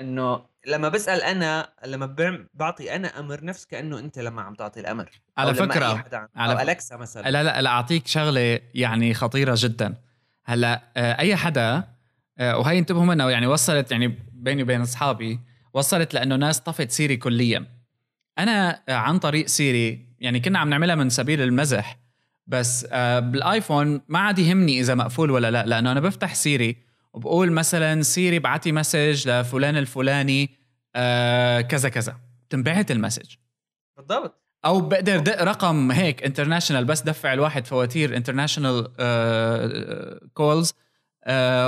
إنه 0.00 0.44
لما 0.66 0.88
بسأل 0.88 1.22
أنا 1.22 1.72
لما 1.86 2.46
بعطي 2.54 2.96
أنا 2.96 3.20
أمر 3.20 3.44
نفس 3.44 3.66
كأنه 3.66 3.98
أنت 3.98 4.18
لما 4.18 4.42
عم 4.42 4.54
تعطي 4.54 4.80
الأمر. 4.80 5.10
على 5.38 5.54
فكرة 5.54 6.04
على 6.36 6.52
أو 6.52 6.60
Alexa 6.60 6.96
مثلا. 6.96 7.30
لا 7.30 7.42
لا 7.42 7.62
لا 7.62 7.70
أعطيك 7.70 8.06
شغلة 8.06 8.60
يعني 8.74 9.14
خطيرة 9.14 9.54
جدا. 9.58 9.94
هلأ 10.44 10.82
آه، 10.96 11.18
أي 11.18 11.36
حدا 11.36 11.84
آه، 12.38 12.58
وهي 12.58 12.78
انتبهوا 12.78 13.04
منها 13.04 13.30
يعني 13.30 13.46
وصلت 13.46 13.92
يعني 13.92 14.18
بيني 14.32 14.62
وبين 14.62 14.80
أصحابي 14.80 15.40
وصلت 15.74 16.14
لأنه 16.14 16.36
ناس 16.36 16.60
طفت 16.60 16.90
سيري 16.90 17.16
كليا. 17.16 17.66
أنا 18.38 18.82
عن 18.88 19.18
طريق 19.18 19.46
سيري 19.46 20.07
يعني 20.20 20.40
كنا 20.40 20.58
عم 20.58 20.68
نعملها 20.68 20.94
من 20.94 21.08
سبيل 21.10 21.42
المزح. 21.42 21.98
بس 22.46 22.86
آه، 22.92 23.18
بالآيفون 23.18 24.00
ما 24.08 24.18
عاد 24.18 24.38
يهمني 24.38 24.80
إذا 24.80 24.94
مقفول 24.94 25.30
ولا 25.30 25.50
لا 25.50 25.66
لأنه 25.66 25.92
أنا 25.92 26.00
بفتح 26.00 26.34
سيري 26.34 26.76
وبقول 27.12 27.52
مثلا 27.52 28.02
سيري 28.02 28.38
بعتي 28.38 28.72
message 28.72 29.28
لفلان 29.28 29.76
الفلاني 29.76 30.50
آه، 30.96 31.60
كذا 31.60 31.88
كذا. 31.88 32.16
تنبعت 32.50 32.90
ال 32.90 32.95
message. 32.95 33.34
بالضبط. 33.96 34.44
أو 34.64 34.80
بقدر 34.80 35.18
دق 35.18 35.42
رقم 35.42 35.90
هيك 35.92 36.22
international 36.22 36.84
بس 36.84 37.00
دفع 37.00 37.32
الواحد 37.32 37.66
فواتير 37.66 38.16
international 38.16 38.88
calls 40.34 40.74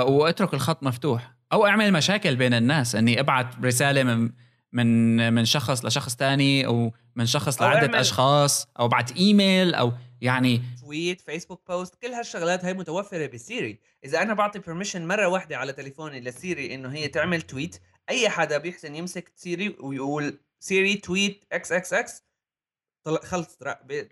واترك 0.01 0.53
الخط 0.53 0.83
مفتوح. 0.83 1.35
أو 1.53 1.65
أعمل 1.65 1.91
مشاكل 1.91 2.35
بين 2.35 2.53
الناس 2.53 2.95
إني 2.95 3.19
أبعت 3.19 3.65
رسالة 3.65 4.03
من 4.03 4.29
من 4.73 5.33
من 5.33 5.45
شخص 5.45 5.85
لشخص 5.85 6.15
تاني 6.15 6.65
أو 6.65 6.91
من 7.15 7.25
شخص 7.25 7.61
لعدة 7.61 7.99
أشخاص 7.99 8.67
أو 8.79 8.85
ابعت 8.85 9.11
إيميل 9.11 9.75
أو 9.75 9.93
يعني 10.21 10.61
tweet 10.81 11.21
Facebook 11.21 11.61
post 11.67 11.95
كل 11.95 12.07
هالشغلات 12.07 12.65
هاي 12.65 12.73
متوفرة 12.73 13.27
بسيري. 13.27 13.79
إذا 14.05 14.21
أنا 14.21 14.33
بعطي 14.33 14.59
permission 14.59 15.07
مرة 15.07 15.27
واحدة 15.27 15.57
على 15.57 15.73
تليفوني 15.73 16.21
لسيري 16.21 16.75
إنه 16.75 16.93
هي 16.93 17.07
تعمل 17.07 17.41
tweet 17.41 17.81
أي 18.09 18.29
حدا 18.29 18.57
بيحسن 18.57 18.95
يمسك 18.95 19.31
سيري 19.35 19.75
ويقول 19.79 20.39
سيري 20.59 20.95
tweet 20.95 21.43
إكس 21.51 21.71
إكس 21.71 21.93
إكس 21.93 22.23
خلص 23.23 23.57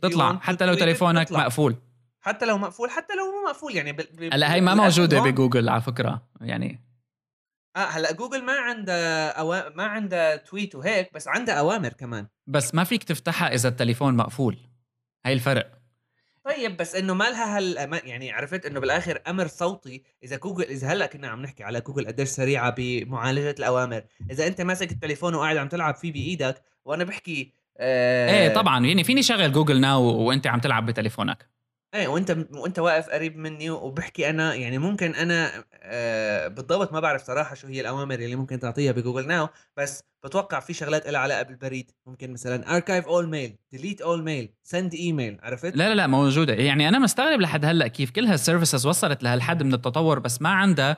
تطلع. 0.01 0.39
حتى 0.39 0.66
لو 0.66 0.74
تليفونك 0.74 1.28
تطلع. 1.28 1.39
مقفول. 1.39 1.76
حتى 2.22 2.45
لو 2.45 2.57
مقفول 2.57 2.89
حتى 2.89 3.14
لو 3.14 3.24
مو 3.26 3.49
مقفول 3.49 3.76
يعني 3.76 3.97
هلا 4.34 4.53
هي 4.53 4.62
ما 4.62 4.74
موجودة 4.74 5.20
بجوجل 5.20 5.70
على 5.70 5.82
فكرة 5.82 6.28
يعني 6.41 6.89
آه 7.80 7.89
هلأ 7.89 8.11
جوجل 8.11 8.43
ما 8.43 8.53
عندها 8.53 9.30
أوا... 9.30 9.69
ما 9.69 9.84
عندها 9.84 10.36
تويت 10.36 10.75
وهيك 10.75 11.13
بس 11.13 11.27
عندها 11.27 11.55
أوامر 11.55 11.89
كمان. 11.89 12.27
بس 12.47 12.75
ما 12.75 12.84
فيك 12.84 13.03
تفتحها 13.03 13.53
إذا 13.53 13.69
التليفون 13.69 14.17
مقفول. 14.17 14.57
هاي 15.25 15.34
الفرق. 15.34 15.71
طيب 16.45 16.77
بس 16.77 16.95
إنه 16.95 17.13
ما 17.13 17.23
لها 17.23 17.57
هال 17.57 17.99
يعني 18.03 18.32
عرفت 18.32 18.65
إنه 18.65 18.80
بالآخر 18.80 19.21
أمر 19.27 19.47
صوتي. 19.47 20.03
إذا 20.23 20.38
جوجل 20.38 20.63
إذا 20.63 20.88
هلأ 20.88 21.05
كنا 21.05 21.27
عم 21.27 21.41
نحكي 21.41 21.63
على 21.63 21.82
جوجل 21.82 22.07
قديش 22.07 22.30
سريعة 22.30 22.75
بمعالجة 22.77 23.55
الأوامر. 23.59 24.03
إذا 24.32 24.47
أنت 24.47 24.61
ماسك 24.61 24.91
التليفون 24.91 25.36
وقاعد 25.36 25.57
عم 25.57 25.67
تلعب 25.67 25.95
فيه 25.95 26.11
بإيدك 26.13 26.61
وأنا 26.86 27.03
بحكي 27.03 27.53
آه 27.77 28.30
إيه 28.30 28.53
طبعا. 28.53 28.86
يعني 28.86 29.03
فيني 29.03 29.23
شغل 29.23 29.51
Google 29.51 29.82
Now 29.82 30.03
وأنت 30.03 30.47
عم 30.47 30.59
تلعب 30.59 30.86
بتليفونك؟ 30.86 31.59
إيه 31.94 32.08
وأنت 32.08 32.38
وأنت 32.52 32.80
واقف 32.80 33.10
قريب 33.10 33.38
مني 33.38 33.70
وبحكي 33.70 34.30
أنا 34.30 34.54
يعني 34.54 34.78
ممكن 34.78 35.16
أنا 35.16 35.64
آه 35.74 36.48
بالضبط 36.48 36.94
ما 36.94 37.00
بعرف 37.00 37.24
صراحة 37.24 37.56
شو 37.56 37.68
هي 37.68 37.82
الأوامر 37.82 38.16
اللي 38.16 38.36
ممكن 38.36 38.60
تعطيها 38.60 38.92
ب 38.91 38.97
Google 38.97 39.28
Now 39.28 39.47
بس 39.78 40.04
بتوقع 40.24 40.60
في 40.60 40.74
شغلات 40.74 41.08
لها 41.08 41.22
علاقة 41.22 41.44
بالبريد. 41.44 41.92
ممكن 42.06 42.34
مثلا 42.34 42.76
archive 42.76 43.05
all 43.05 43.30
mail 43.30 43.55
delete 43.72 44.01
all 44.01 44.24
mail 44.24 44.53
send 44.64 44.93
email 44.93 45.38
عرفت؟ 45.44 45.76
لا 45.76 45.90
لا 45.90 45.96
لا 45.96 46.08
موجودة. 46.08 46.54
يعني 46.54 46.88
أنا 46.90 47.00
مستغرب 47.00 47.42
لحد 47.42 47.66
هلأ 47.66 47.88
كيف 47.88 48.12
كل 48.12 48.26
هال 48.26 48.38
services 48.38 48.86
وصلت 48.86 49.24
لهالحد 49.24 49.64
من 49.64 49.74
التطور 49.74 50.20
بس 50.20 50.42
ما 50.42 50.50
عندها 50.50 50.98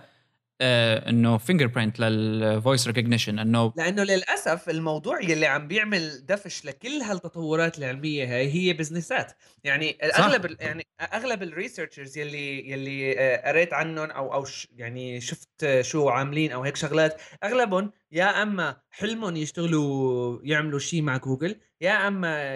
إنه 0.61 1.37
fingerprint 1.37 1.67
لل 1.67 1.99
voice 1.99 2.87
recognition 2.87 3.39
إنه 3.39 3.73
لأنه 3.75 4.03
للأسف 4.03 4.69
الموضوع 4.69 5.21
يلي 5.21 5.45
عم 5.45 5.67
بيعمل 5.67 6.25
دفش 6.25 6.65
لكل 6.65 7.01
هالتطورات 7.01 7.79
العلمية 7.79 8.35
هاي 8.35 8.53
هي 8.53 8.73
بزنسات 8.73 9.31
يعني 9.63 9.97
صح. 10.13 10.19
أغلب 10.19 10.57
يعني 10.59 10.87
أغلب 11.13 11.43
ال 11.43 11.49
researchers 11.49 12.17
يلي 12.17 12.71
يلي 12.71 13.19
آه، 13.19 13.47
قريت 13.47 13.73
عنهم 13.73 14.11
أو 14.11 14.33
أو 14.33 14.45
يعني 14.75 15.21
شفت 15.21 15.81
شو 15.81 16.09
عاملين 16.09 16.51
أو 16.51 16.63
هيك 16.63 16.75
شغلات 16.75 17.21
أغلبهم 17.43 17.91
يا 18.11 18.41
أما 18.43 18.77
حلمهم 18.89 19.35
يشتغلوا 19.35 20.39
يعملوا 20.43 20.79
شيء 20.79 21.01
مع 21.01 21.17
جوجل 21.17 21.55
يا 21.81 22.07
أما 22.07 22.55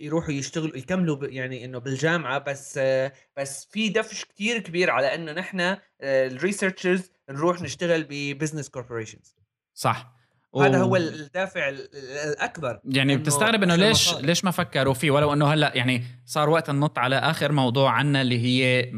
يروحوا 0.00 0.32
يشتغلوا 0.32 0.76
يكملوا 0.76 1.26
يعني 1.26 1.64
إنه 1.64 1.78
بالجامعة 1.78 2.38
بس 2.38 2.80
بس 3.36 3.68
في 3.70 3.88
دفش 3.88 4.24
كتير 4.24 4.58
كبير 4.58 4.90
على 4.90 5.14
إنه 5.14 5.32
نحن 5.32 5.76
ال 6.02 6.11
researchers 6.11 7.10
نروح 7.30 7.62
نشتغل 7.62 8.06
ب 8.10 8.16
business 8.16 8.68
corporations 8.68 9.36
صح. 9.74 10.16
هذا 10.60 10.78
هو 10.78 10.96
الدافع 10.96 11.68
الأكبر 12.24 12.80
يعني 12.84 13.16
بتستغرب 13.16 13.62
إنه 13.62 13.76
ليش 13.76 14.08
مصاري. 14.08 14.26
ليش 14.26 14.44
ما 14.44 14.50
فكروا 14.50 14.94
فيه؟ 14.94 15.10
ولو 15.10 15.32
إنه 15.32 15.46
هلأ 15.46 15.72
يعني 15.74 16.04
صار 16.26 16.48
وقت 16.50 16.70
النط 16.70 16.98
على 16.98 17.16
آخر 17.16 17.52
موضوع 17.52 17.90
عنا 17.90 18.22
اللي 18.22 18.38
هي 18.38 18.92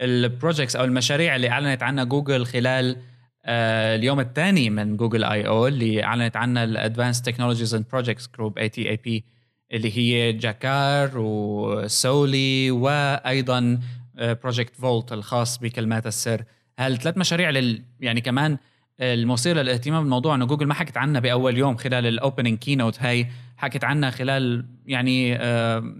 ال 0.00 0.08
projects 0.08 0.76
أو 0.76 0.84
المشاريع 0.84 1.36
اللي 1.36 1.50
أعلنت 1.50 1.82
عنها 1.82 2.04
جوجل 2.04 2.46
خلال 2.46 2.96
آه، 2.96 3.17
اليوم 3.46 4.20
الثاني 4.20 4.70
من 4.70 4.96
Google 4.96 5.24
I/O 5.24 5.66
اللي 5.66 6.04
أعلنت 6.04 6.36
عنها 6.36 6.64
ال 6.64 6.70
Advanced 6.70 7.22
Technologies 7.22 7.74
and 7.74 7.84
Projects 7.92 8.28
group 8.36 8.58
ATAP 8.58 9.24
اللي 9.72 9.98
هي 9.98 10.32
Jacquard 10.32 11.10
و 11.14 11.45
Soli 11.45 12.70
وأيضا 12.70 13.80
Project 14.14 14.74
آه، 14.76 14.80
Vault 14.80 15.12
الخاص 15.12 15.58
بكلمات 15.58 16.06
السر. 16.06 16.44
هالثلاث 16.78 17.18
مشاريع 17.18 17.50
لل 17.50 17.84
يعني 18.00 18.20
كمان 18.20 18.58
المثير 19.00 19.56
للاهتمام 19.56 20.02
بالموضوع 20.02 20.34
إنه 20.34 20.46
جوجل 20.46 20.66
ما 20.66 20.74
حكت 20.74 20.96
عنها 20.96 21.20
بأول 21.20 21.58
يوم 21.58 21.76
خلال 21.76 22.06
ال 22.06 22.12
opening 22.12 22.58
keynote 22.58 23.02
هاي 23.02 23.26
حكت 23.56 23.84
عنها 23.84 24.10
خلال 24.10 24.66
يعني 24.86 25.36
آه، 25.36 25.94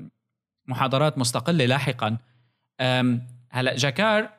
محاضرات 0.67 1.19
مستقلة 1.19 1.67
لاحقا. 1.67 2.17
هلأ 3.51 3.77
Jacquard 3.77 4.38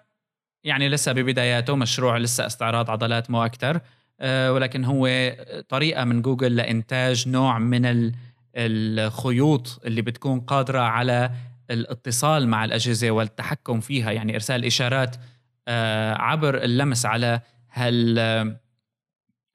يعني 0.64 0.90
لسه 0.90 1.12
ببداياته 1.12 1.76
مشروع 1.76 2.18
لسه 2.18 2.46
استعراض 2.46 2.92
عضلات 2.92 3.32
مو 3.32 3.46
أكثر 3.46 3.82
آه، 4.20 4.54
ولكن 4.54 4.86
هو 4.86 5.32
طريقة 5.70 6.04
من 6.04 6.22
جوجل 6.22 6.56
لإنتاج 6.56 7.30
نوع 7.30 7.60
من 7.60 8.12
الخيوط 8.56 9.82
اللي 9.86 10.02
بتكون 10.02 10.40
قادرة 10.40 10.80
على 10.80 11.32
الاتصال 11.72 12.48
مع 12.48 12.66
الأجهزة 12.66 13.12
والتحكم 13.12 13.80
فيها 13.80 14.12
يعني 14.12 14.36
إرسال 14.36 14.66
إشارات 14.66 15.16
آه، 15.68 16.14
عبر 16.14 16.64
اللمس 16.64 17.06
على 17.06 17.42
هال 17.72 18.20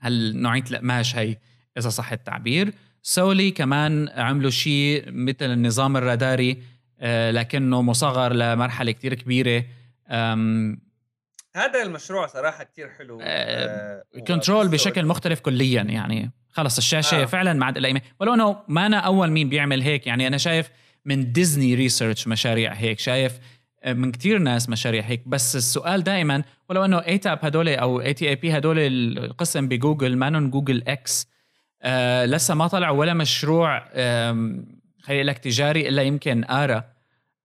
هال 0.01 0.43
نوعية 0.43 0.65
القماش 0.71 1.17
هي 1.17 1.37
إذا 1.79 1.89
صح 1.89 2.13
التعبير. 2.13 2.75
سولي 3.03 3.51
كمان 3.51 4.09
عملوا 4.09 4.51
شيء 4.51 5.05
مثل 5.07 5.53
النظام 5.53 5.97
الراداري 5.97 6.59
آه، 7.01 7.31
لكنه 7.31 7.83
مصغر 7.83 8.33
لمرحلة 8.33 8.93
كتير 8.93 9.15
كبيرة 9.15 9.65
هذا 11.57 11.83
المشروع 11.83 12.27
صراحة 12.27 12.65
كتير 12.65 12.91
حلو 12.91 13.19
آه 13.23 14.03
control 14.29 14.69
بشكل 14.69 15.07
مختلف 15.07 15.41
كليا 15.41 15.83
يعني. 15.83 16.33
خلص 16.51 16.77
الشاشة 16.77 17.23
آه. 17.23 17.25
فعلا 17.25 17.53
ما 17.53 17.67
عاد 17.67 17.77
الا 17.77 18.01
ولو 18.21 18.35
إنه 18.35 18.57
ما 18.69 18.87
أنا 18.87 18.97
أول 18.97 19.31
مين 19.31 19.49
بيعمل 19.49 19.83
هيك 19.83 20.07
يعني 20.07 20.27
أنا 20.27 20.37
شايف 20.37 20.71
من 21.05 21.33
Disney 21.33 21.75
Research 21.75 22.29
مشاريع 22.29 22.73
هيك 22.73 22.99
شايف 22.99 23.39
آه، 23.83 23.93
من 23.93 24.13
كتير 24.13 24.39
ناس 24.39 24.69
مشاريع 24.69 25.03
هيك. 25.03 25.29
بس 25.29 25.57
السؤال 25.57 26.05
دائما 26.05 26.43
ولو 26.71 26.85
إنه 26.85 26.99
ATAP 26.99 27.39
هدول 27.43 27.69
أو 27.69 28.01
ATAP 28.01 28.59
هدول 28.59 28.79
القسم 28.79 29.69
بجوجل 29.69 30.17
مانن 30.17 30.51
Google 30.51 30.83
X 30.89 31.29
آه 31.83 32.25
لسه 32.25 32.55
ما 32.55 32.67
طلعوا 32.67 32.99
ولا 32.99 33.15
مشروع 33.15 33.79
خلي 35.03 35.23
لك 35.23 35.39
تجاري 35.39 35.89
إلا 35.89 36.03
يمكن 36.03 36.45
Ara. 36.45 36.94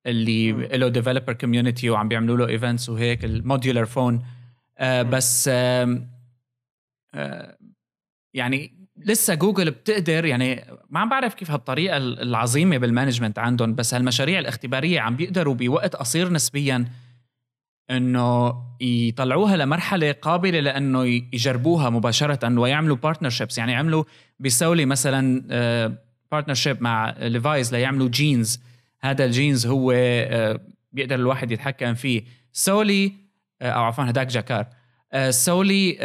اللي 0.06 0.52
له 0.52 0.88
developer 0.88 1.34
community 1.34 1.90
وعم 1.90 2.08
بيعملوا 2.08 2.38
له 2.38 2.48
events 2.48 2.90
وهيك 2.90 3.26
ال 3.26 3.33
modular 3.33 3.86
phone 3.86 4.24
آه 4.78 5.02
بس 5.02 5.50
آه 5.54 6.08
آه 7.14 7.58
يعني 8.34 8.80
لسه 8.98 9.34
جوجل 9.34 9.72
بتقدر 9.72 10.26
يعني 10.26 10.66
ما 10.90 11.00
عم 11.00 11.10
بعرف 11.10 11.34
كيف 11.34 11.52
هالطريقة 11.52 11.98
العظيمة 11.98 12.78
بال 12.78 12.88
management 12.88 13.40
عندهم 13.40 13.76
بس 13.76 13.94
هالمشاريع 13.94 14.40
الاختبارية 14.40 15.00
عم 15.00 15.16
بيقدروا 15.16 15.54
بوقت 15.54 15.96
قصير 15.96 16.34
نسبيا 16.34 16.86
إنه 17.92 18.56
يطلعوها 18.82 19.58
لمرحلة 19.58 20.12
قابلة 20.12 20.60
لأنه 20.60 21.06
يجربوها 21.06 21.90
مباشرة 21.90 22.60
ويعملوا 22.60 22.96
partnerships 22.96 23.58
يعني 23.58 23.76
عملوا 23.76 24.04
ب 24.40 24.49
Soli 24.49 24.86
مثلا 24.86 25.42
partnership 26.32 26.78
آه، 26.78 26.84
مع 26.84 27.16
Levi's 27.20 27.76
ليعملوا 27.76 28.10
جينز 28.10 28.60
هذا 29.02 29.26
الجينز 29.26 29.68
هو 29.68 29.92
آه، 29.96 30.60
بيقدر 30.92 31.16
الواحد 31.16 31.52
يتحكم 31.52 31.94
فيه. 31.94 32.24
Soli 32.54 33.14
آه، 33.62 33.70
أو 33.70 33.84
عفوا 33.84 34.04
هداك 34.10 34.28
Jacquard. 34.28 34.68
Soli 35.30 35.98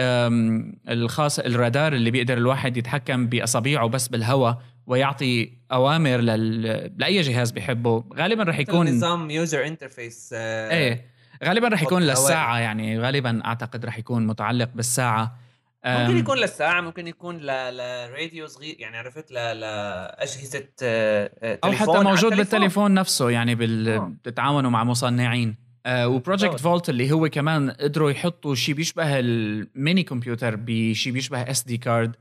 الخاص 0.88 1.38
الرادار 1.38 1.92
اللي 1.92 2.10
بيقدر 2.10 2.38
الواحد 2.38 2.76
يتحكم 2.76 3.26
باصابيعه 3.26 3.88
بس 3.88 4.08
بالهواء 4.08 4.62
ويعطي 4.86 5.52
أوامر 5.72 6.16
لل... 6.16 6.62
لأي 6.98 7.20
جهاز 7.20 7.50
بيحبه. 7.50 8.04
غالبا 8.14 8.42
رح 8.42 8.58
يكون 8.58 8.96
نظام 8.96 9.30
user 9.30 9.66
interface 9.66 10.30
إيه. 10.32 11.04
غالبا 11.44 11.68
رح 11.68 11.82
يكون 11.82 12.02
للساعة 12.02 12.58
يعني 12.58 12.98
غالبا 12.98 13.44
أعتقد 13.44 13.84
رح 13.84 13.98
يكون 13.98 14.26
متعلق 14.26 14.70
بالساعة. 14.74 15.43
ممكن 15.86 16.16
يكون 16.16 16.38
للساعة 16.38 16.80
ممكن 16.80 17.06
يكون 17.06 17.38
لراديو 17.38 18.46
صغير 18.46 18.76
يعني 18.78 18.96
عرفت؟ 18.96 19.30
لأجهزة 19.30 20.68
آه، 20.82 21.30
آه، 21.42 21.58
أو 21.64 21.72
حتى 21.72 22.00
موجود 22.00 22.36
بالتليفون 22.36 22.94
نفسه 22.94 23.30
يعني 23.30 23.54
بال... 23.54 23.88
آه. 23.88 24.12
بتتعاونوا 24.24 24.70
مع 24.70 24.84
مصنعين. 24.84 25.64
و 25.88 25.97
Project 25.97 26.60
Vault 26.60 26.88
اللي 26.88 27.12
هو 27.12 27.28
كمان 27.28 27.70
قدروا 27.70 28.10
يحطوا 28.10 28.54
شيء 28.54 28.74
بيشبه 28.74 29.18
الميني 29.18 30.02
كمبيوتر 30.02 30.56
بشيء 30.56 31.12
بيشبه 31.12 31.38
SD 31.38 31.76
card 31.76 32.16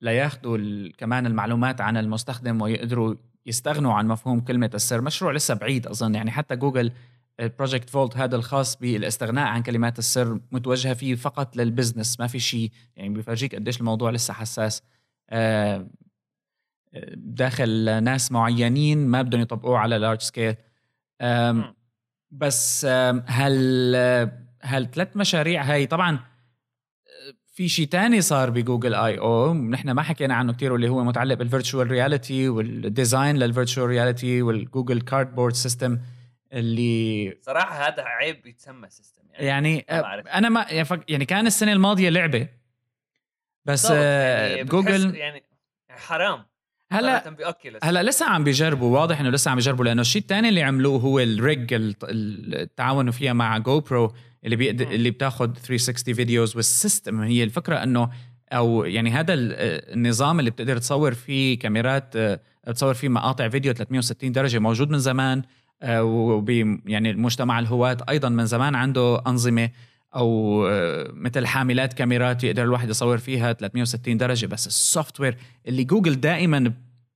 لياخذوا 0.00 0.88
كمان 0.98 1.26
المعلومات 1.26 1.80
عن 1.80 1.96
المستخدم 1.96 2.62
ويقدروا 2.62 3.14
يستغنوا 3.46 3.92
عن 3.92 4.08
مفهوم 4.08 4.40
كلمة 4.40 4.70
السر. 4.74 5.00
مشروع 5.00 5.32
لسه 5.32 5.54
بعيد 5.54 5.86
أظن 5.86 6.14
يعني 6.14 6.30
حتى 6.30 6.56
جوجل 6.56 6.92
Project 7.40 7.90
Vault 7.90 8.16
هذا 8.16 8.36
الخاص 8.36 8.76
بالاستغناء 8.76 9.46
عن 9.46 9.62
كلمات 9.62 9.98
السر 9.98 10.40
متوجهة 10.52 10.94
فيه 10.94 11.14
فقط 11.14 11.56
لل 11.56 11.69
business 11.69 12.20
ما 12.20 12.26
في 12.26 12.38
شيء. 12.38 12.70
يعني 12.96 13.08
بيفرجيك 13.08 13.54
قديش 13.54 13.80
الموضوع 13.80 14.10
لسه 14.10 14.34
حساس. 14.34 14.82
آه، 15.30 15.88
داخل 17.14 18.02
ناس 18.02 18.32
معينين 18.32 19.06
ما 19.06 19.22
بدهم 19.22 19.40
يطبقوه 19.40 19.78
على 19.78 19.98
large 19.98 20.20
scale 20.20 20.54
بس 22.30 22.84
هل 23.26 23.96
هالثلاث 24.62 25.16
مشاريع 25.16 25.62
هاي؟ 25.62 25.86
طبعا 25.86 26.18
في 27.46 27.68
شيء 27.68 27.86
تاني 27.86 28.20
صار 28.20 28.50
بجوجل 28.50 28.94
I/O. 28.94 29.54
نحن 29.54 29.90
ما 29.90 30.02
حكينا 30.02 30.34
عنه 30.34 30.52
كثير 30.52 30.72
واللي 30.72 30.88
هو 30.88 31.04
متعلق 31.04 31.34
بال 31.34 31.46
virtual 31.46 31.90
reality 31.90 32.48
وال 32.48 32.70
design 32.70 33.36
لل 33.36 33.48
virtual 33.48 33.88
reality 33.88 34.42
وال 34.42 34.57
Google 34.57 35.00
Cardboard 35.00 35.54
system 35.54 35.98
اللي 36.52 37.36
صراحة 37.40 37.88
هذا 37.88 38.02
عيب 38.02 38.46
يتسمى 38.46 38.90
system 38.90 39.22
يعني, 39.30 39.84
يعني 39.88 40.02
ما 40.02 40.38
أنا 40.38 40.48
ما 40.48 40.66
يعني 41.08 41.24
كان 41.24 41.46
السنة 41.46 41.72
الماضية 41.72 42.08
لعبة. 42.08 42.48
بس 43.64 43.90
يعني 43.90 44.64
جوجل 44.64 45.14
يعني 45.14 45.44
حرام. 45.90 46.44
هلا 46.92 47.34
هلا 47.82 48.02
لسه 48.02 48.26
عم 48.26 48.44
بيجربوا 48.44 48.98
واضح 48.98 49.20
إنه 49.20 49.30
لسه 49.30 49.50
عم 49.50 49.54
بيجربوا 49.54 49.84
لأنه 49.84 50.00
الشيء 50.00 50.22
الثاني 50.22 50.48
اللي 50.48 50.62
عملوه 50.62 51.00
هو 51.00 51.20
ال 51.20 51.34
rig 51.34 51.74
التعاونوا 52.04 53.12
فيها 53.12 53.32
مع 53.32 53.58
GoPro 53.58 54.14
اللي 54.44 54.56
بيقد... 54.56 54.80
اللي 54.80 55.10
بتاخذ 55.10 55.54
360 55.54 56.14
videos 56.14 56.56
وال 56.56 56.72
system 56.72 57.20
هي 57.20 57.44
الفكرة 57.44 57.82
إنه 57.82 58.10
أو 58.52 58.84
يعني 58.84 59.10
هذا 59.10 59.34
النظام 59.34 60.38
اللي 60.40 60.50
بتقدر 60.50 60.78
تصور 60.78 61.14
فيه 61.14 61.58
كاميرات 61.58 62.16
تصور 62.66 62.94
فيه 62.94 63.08
مقاطع 63.08 63.48
فيديو 63.48 63.72
360 63.72 64.32
درجة 64.32 64.58
موجود 64.58 64.90
من 64.90 64.98
زمان. 64.98 65.42
آه، 65.82 66.02
وبي 66.02 66.80
يعني 66.86 67.10
المجتمع 67.10 67.58
الهواة 67.58 67.96
أيضا 68.08 68.28
من 68.28 68.46
زمان 68.46 68.74
عنده 68.74 69.22
أنظمة 69.26 69.70
أو 70.14 70.66
آه، 70.66 71.10
مثل 71.12 71.46
حاملات 71.46 71.92
كاميرات 71.92 72.44
يقدر 72.44 72.62
الواحد 72.62 72.88
يصور 72.88 73.18
فيها 73.18 73.52
360 73.52 74.16
درجة. 74.16 74.46
بس 74.46 74.66
ال 74.66 75.20
software 75.20 75.36
اللي 75.66 75.84
جوجل 75.84 76.20
دائما 76.20 76.72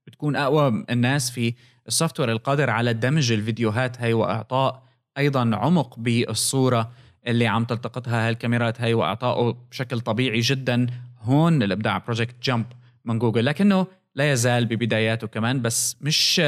بتكون 0.07 0.37
أقوى 0.37 0.85
الناس 0.91 1.31
فيه 1.31 1.55
ال 1.89 2.20
software 2.20 2.33
القادر 2.33 2.71
على 2.71 2.95
دمج 2.95 3.33
الفيديوهات 3.33 4.01
هاي 4.01 4.13
وإعطاء 4.13 4.83
أيضا 5.19 5.51
عمق 5.57 5.99
بالصورة 5.99 6.91
اللي 7.27 7.47
عم 7.47 7.65
تلتقطها 7.65 8.29
هالكاميرات 8.29 8.81
هاي 8.81 8.95
واعطائه 8.95 9.57
بشكل 9.71 10.01
طبيعي 10.01 10.41
جدا. 10.41 10.87
هون 11.21 11.63
الإبداع 11.63 11.99
Project 11.99 12.35
Jump 12.43 12.66
من 13.05 13.19
جوجل. 13.19 13.45
لكنه 13.45 13.87
لا 14.15 14.33
يزال 14.33 14.67
ببداياته 14.67 15.27
كمان 15.27 15.63
بس 15.63 15.97
مش 16.01 16.41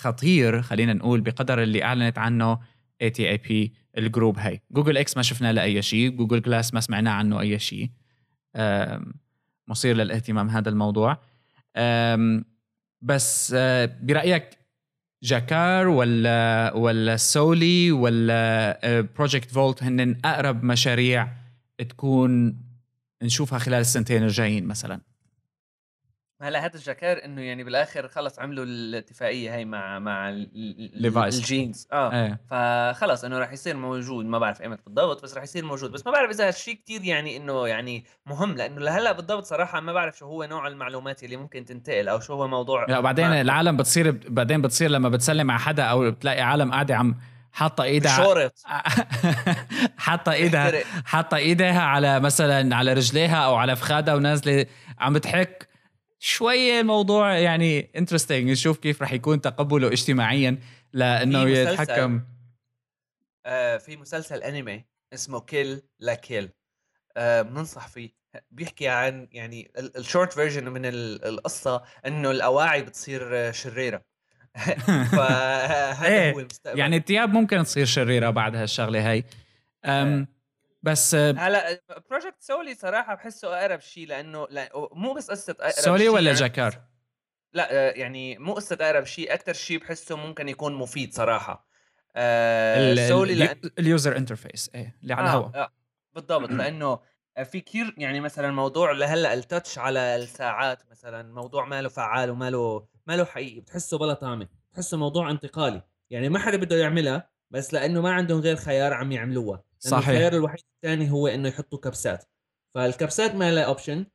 خطير 0.00 0.62
خلينا 0.62 0.92
نقول 0.92 1.20
بقدر 1.20 1.62
اللي 1.62 1.84
أعلنت 1.84 2.18
عنه 2.18 2.58
ATAP 3.02 3.72
ال 3.98 4.05
group 4.05 4.38
هاي. 4.38 4.60
Google 4.70 4.98
X 4.98 5.16
ما 5.16 5.22
شفنا 5.22 5.52
له 5.52 5.62
أي 5.62 5.82
شيء 5.82 6.10
Google 6.10 6.42
Glass 6.42 6.74
ما 6.74 6.80
سمعنا 6.80 7.10
عنه 7.10 7.40
أي 7.40 7.58
شيء. 7.58 7.90
مثير 9.68 9.96
للاهتمام 9.96 10.48
هذا 10.48 10.68
الموضوع. 10.68 11.18
بس 13.02 13.52
آه، 13.56 13.98
برأيك 14.02 14.58
Jacquard 15.22 15.88
ولا 15.88 16.72
ولا 16.74 17.16
Soli 17.16 17.92
ولا 17.92 19.00
Project 19.00 19.50
Vault 19.50 19.82
هن 19.82 20.16
أقرب 20.24 20.64
مشاريع 20.64 21.28
تكون 21.88 22.60
نشوفها 23.22 23.58
خلال 23.58 23.80
السنتين 23.80 24.22
الجايين 24.22 24.66
مثلا؟ 24.66 25.00
هلا 26.42 26.64
هذا 26.64 26.74
ال 26.74 26.80
Jacquard 26.80 27.24
إنه 27.24 27.42
يعني 27.42 27.64
بالآخر 27.64 28.08
خلص 28.08 28.38
عملوا 28.38 28.64
الاتفاقية 28.64 29.54
هاي 29.54 29.64
مع 29.64 29.98
مع 29.98 30.30
Levi's 30.30 31.38
الجينز. 31.38 31.88
آه. 31.92 32.12
إيه. 32.12 32.40
فخلص 32.50 33.24
إنه 33.24 33.38
راح 33.38 33.52
يصير 33.52 33.76
موجود. 33.76 34.24
ما 34.24 34.38
بعرف 34.38 34.62
ايمتى 34.62 34.82
بالضبط 34.86 35.22
بس 35.22 35.34
راح 35.34 35.42
يصير 35.42 35.64
موجود. 35.64 35.90
بس 35.92 36.06
ما 36.06 36.12
بعرف 36.12 36.30
إذا 36.30 36.48
هالشيء 36.48 36.74
كثير 36.84 37.04
يعني 37.04 37.36
إنه 37.36 37.68
يعني 37.68 38.04
مهم 38.26 38.56
لأنه 38.56 38.80
لهلأ 38.80 39.12
بالضبط 39.12 39.44
صراحة 39.44 39.80
ما 39.80 39.92
بعرف 39.92 40.18
شو 40.18 40.26
هو 40.26 40.44
نوع 40.44 40.66
المعلومات 40.66 41.24
اللي 41.24 41.36
ممكن 41.36 41.64
تنتقل 41.64 42.08
أو 42.08 42.20
شو 42.20 42.34
هو 42.34 42.48
موضوع 42.48 42.86
لا 42.88 43.00
بعدين 43.00 43.26
العالم 43.26 43.76
بتصير 43.76 44.20
بعدين 44.28 44.62
بتصير 44.62 44.90
لما 44.90 45.08
بتسلم 45.08 45.50
على 45.50 45.60
حدا 45.60 45.82
أو 45.82 46.10
بتلاقي 46.10 46.40
عالم 46.40 46.72
قاعدة 46.72 46.96
عم 46.96 47.16
حاطة 47.52 47.84
إيدها 47.84 48.16
شورت 48.16 48.62
حاطة 49.98 50.32
إيدها 50.32 50.72
حاطة 51.04 51.36
ايدها 51.36 51.80
على 51.80 52.20
مثلا 52.20 52.76
على 52.76 52.92
رجليها 52.92 53.36
أو 53.36 53.54
على 53.54 53.76
فخادها 53.76 54.14
ونازلة 54.14 54.66
عم 54.98 55.12
بتحك 55.12 55.69
شوية 56.22 56.80
الموضوع 56.80 57.38
يعني 57.38 57.90
interesting 57.96 58.50
نشوف 58.50 58.78
كيف 58.78 59.02
رح 59.02 59.12
يكون 59.12 59.40
تقبله 59.40 59.88
اجتماعيا 59.88 60.58
لأنه 60.92 61.42
يتحكم. 61.42 62.22
آه 63.46 63.76
في 63.76 63.96
مسلسل 63.96 64.42
انمي 64.42 64.84
اسمه 65.14 65.40
Kill 65.40 65.82
la 65.98 66.14
Kill 66.14 66.50
آه 67.16 67.42
بننصح 67.42 67.88
فيه. 67.88 68.10
بيحكي 68.50 68.88
عن 68.88 69.28
يعني 69.32 69.72
ال 69.96 70.02
short 70.02 70.32
version 70.32 70.68
من 70.68 70.82
القصة 70.84 71.82
إنه 72.06 72.30
الأواعي 72.30 72.82
بتصير 72.82 73.52
شريرة. 73.52 74.02
فهذا 75.16 76.06
إيه 76.06 76.32
هو 76.32 76.40
المستقبل. 76.40 76.78
يعني 76.78 76.96
الثياب 76.96 77.32
ممكن 77.32 77.62
تصير 77.62 77.84
شريرة 77.84 78.30
بعد 78.30 78.56
هالشغلة 78.56 79.10
هاي. 79.10 79.24
أم 79.84 80.26
بس 80.82 81.14
هلا 81.14 81.82
Project 82.10 82.42
Soli 82.42 82.74
صراحة 82.74 83.14
بحسه 83.14 83.58
أقرب 83.58 83.80
شيء 83.80 84.06
لأنه 84.06 84.46
لا 84.50 84.70
مو 84.92 85.12
بس 85.12 85.30
قصة 85.30 85.56
أقرب 85.60 85.72
Soli 85.72 86.08
ولا 86.08 86.26
يعني 86.26 86.38
Jacquard؟ 86.40 86.80
لا 87.52 87.96
يعني 87.96 88.38
مو 88.38 88.52
قصة 88.52 88.78
أقرب 88.80 89.04
شيء 89.04 89.34
أكثر 89.34 89.52
شيء 89.52 89.78
بحسه 89.78 90.16
ممكن 90.16 90.48
يكون 90.48 90.74
مفيد 90.74 91.14
صراحة 91.14 91.70
آه 92.16 93.08
Soli 93.08 93.34
لأن... 93.34 93.60
ال 93.78 93.86
user 93.86 94.16
interface 94.16 94.70
إيه 94.74 94.96
اللي 95.02 95.14
على 95.14 95.26
الهواء 95.26 95.50
آه. 95.54 95.62
آه. 95.62 95.72
بالضبط 96.14 96.50
لأنه 96.60 97.00
آه، 97.36 97.42
في 97.42 97.60
كثير 97.60 97.94
يعني 97.98 98.20
مثلا 98.20 98.50
موضوع 98.50 98.92
لهلا 98.92 99.34
ال 99.34 99.41
touch 99.41 99.78
على 99.78 100.16
الساعات 100.16 100.82
مثلا 100.90 101.32
موضوع 101.34 101.64
ماله 101.64 101.88
فعال 101.88 102.30
وماله 102.30 102.86
ماله 103.06 103.24
حقيقي 103.24 103.60
بتحسه 103.60 103.98
بلا 103.98 104.14
طعمه 104.14 104.48
بتحسه 104.72 104.96
موضوع 104.96 105.30
انتقالي 105.30 105.82
يعني 106.10 106.28
ما 106.28 106.38
حدا 106.38 106.56
بده 106.56 106.76
يعملها 106.76 107.30
بس 107.50 107.74
لأنه 107.74 108.00
ما 108.00 108.12
عندهم 108.12 108.40
غير 108.40 108.56
خيار 108.56 108.92
عم 108.92 109.12
يعملوها 109.12 109.62
صحيح. 109.80 110.08
الخيار 110.08 110.32
الوحيد 110.32 110.64
الثاني 110.76 111.10
هو 111.10 111.28
إنه 111.28 111.48
يحطوا 111.48 111.78
كبسات. 111.78 112.24
فالكبسات 112.74 113.34
ما 113.34 113.52
لها 113.52 113.64
option 113.64 114.06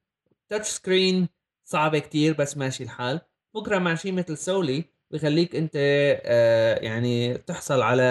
touch 0.49 0.67
screen 0.67 1.29
صعبة 1.65 1.99
كتير 1.99 2.33
بس 2.33 2.57
ماشي 2.57 2.83
الحال. 2.83 3.21
بكرة 3.55 3.77
مع 3.77 3.95
شيء 3.95 4.11
مثل 4.11 4.37
Soli 4.37 4.85
بخليك 5.11 5.55
أنت 5.55 5.71
آه 5.75 6.75
يعني 6.75 7.37
تحصل 7.37 7.81
على 7.81 8.03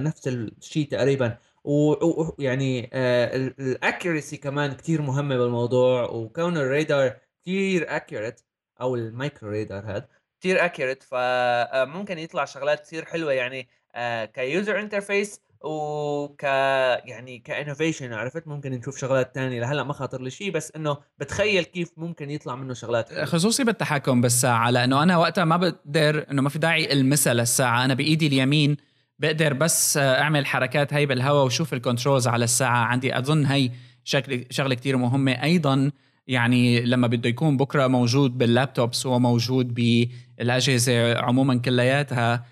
نفس 0.00 0.28
الشيء 0.28 0.88
تقريبا. 0.88 1.38
ويعني 1.64 2.90
آه 2.92 3.36
ال 3.36 3.47
accuracy 3.47 4.36
كمان 4.36 4.72
كتير 4.72 5.02
مهمة 5.02 5.36
بالموضوع. 5.36 6.04
وكون 6.04 6.56
الرادار 6.56 7.16
كتير 7.42 7.96
accurate 7.96 8.40
أو 8.80 8.94
المايكرو 8.94 9.50
رادار 9.50 9.84
هذا 9.84 10.08
كتير 10.40 10.64
accurate 10.64 11.02
فممكن 11.02 12.18
يطلع 12.18 12.44
شغلات 12.44 12.80
كتير 12.80 13.04
حلوة 13.04 13.32
يعني 13.32 13.68
آه 13.94 14.24
ك 14.24 14.35
user 14.35 14.80
interface 14.80 15.40
وك 15.64 16.42
يعني 16.42 17.38
ك 17.38 17.45
innovation 17.45 18.12
عرفت 18.12 18.48
ممكن 18.48 18.72
نشوف 18.72 18.98
شغلات 18.98 19.34
تانية 19.34 19.60
لهلأ 19.60 19.84
ما 19.84 19.92
خاطر 19.92 20.22
لي 20.22 20.30
شيء 20.30 20.50
بس 20.50 20.72
إنه 20.76 20.96
بتخيل 21.18 21.64
كيف 21.64 21.90
ممكن 21.96 22.30
يطلع 22.30 22.54
منه 22.56 22.74
شغلات 22.74 23.12
حلوة. 23.12 23.24
خصوصي 23.24 23.64
بالتحكم 23.64 24.20
بالساعة 24.20 24.70
لأنه 24.70 25.02
أنا 25.02 25.16
وقتها 25.16 25.44
ما 25.44 25.56
بقدر 25.56 26.26
إنه 26.30 26.42
ما 26.42 26.48
في 26.48 26.58
داعي 26.58 26.92
المسها 26.92 27.34
للساعه 27.34 27.84
أنا 27.84 27.94
بإيدي 27.94 28.26
اليمين 28.26 28.76
بقدر 29.18 29.52
بس 29.52 29.96
أعمل 29.96 30.46
حركات 30.46 30.94
هي 30.94 31.06
بالهواء 31.06 31.46
وشوف 31.46 31.72
ال 31.72 31.78
controls 31.78 32.28
على 32.28 32.44
الساعة 32.44 32.84
عندي 32.84 33.18
أظن 33.18 33.46
هي 33.46 33.70
شكل 34.04 34.44
شغلة 34.50 34.74
كثير 34.74 34.96
مهمة 34.96 35.32
أيضا 35.42 35.90
يعني 36.26 36.80
لما 36.80 37.06
بده 37.06 37.28
يكون 37.28 37.56
بكرة 37.56 37.86
موجود 37.86 38.38
بال 38.38 38.53
laptops 38.53 39.06
وموجود 39.06 39.74
بالأجهزة 39.74 41.18
عموما 41.18 41.58
كلياتها 41.58 42.44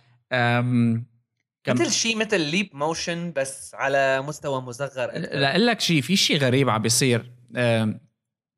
مثل 1.74 1.90
شيء 1.90 2.16
مثل 2.16 2.40
Leap 2.40 2.70
Motion 2.72 3.32
بس 3.36 3.74
على 3.74 4.22
مستوى 4.22 4.60
مصغر 4.60 5.18
لا 5.18 5.58
لك 5.58 5.80
شيء 5.80 6.00
في 6.00 6.16
شيء 6.16 6.38
غريب 6.38 6.70
عم 6.70 6.82
بيصير. 6.82 7.32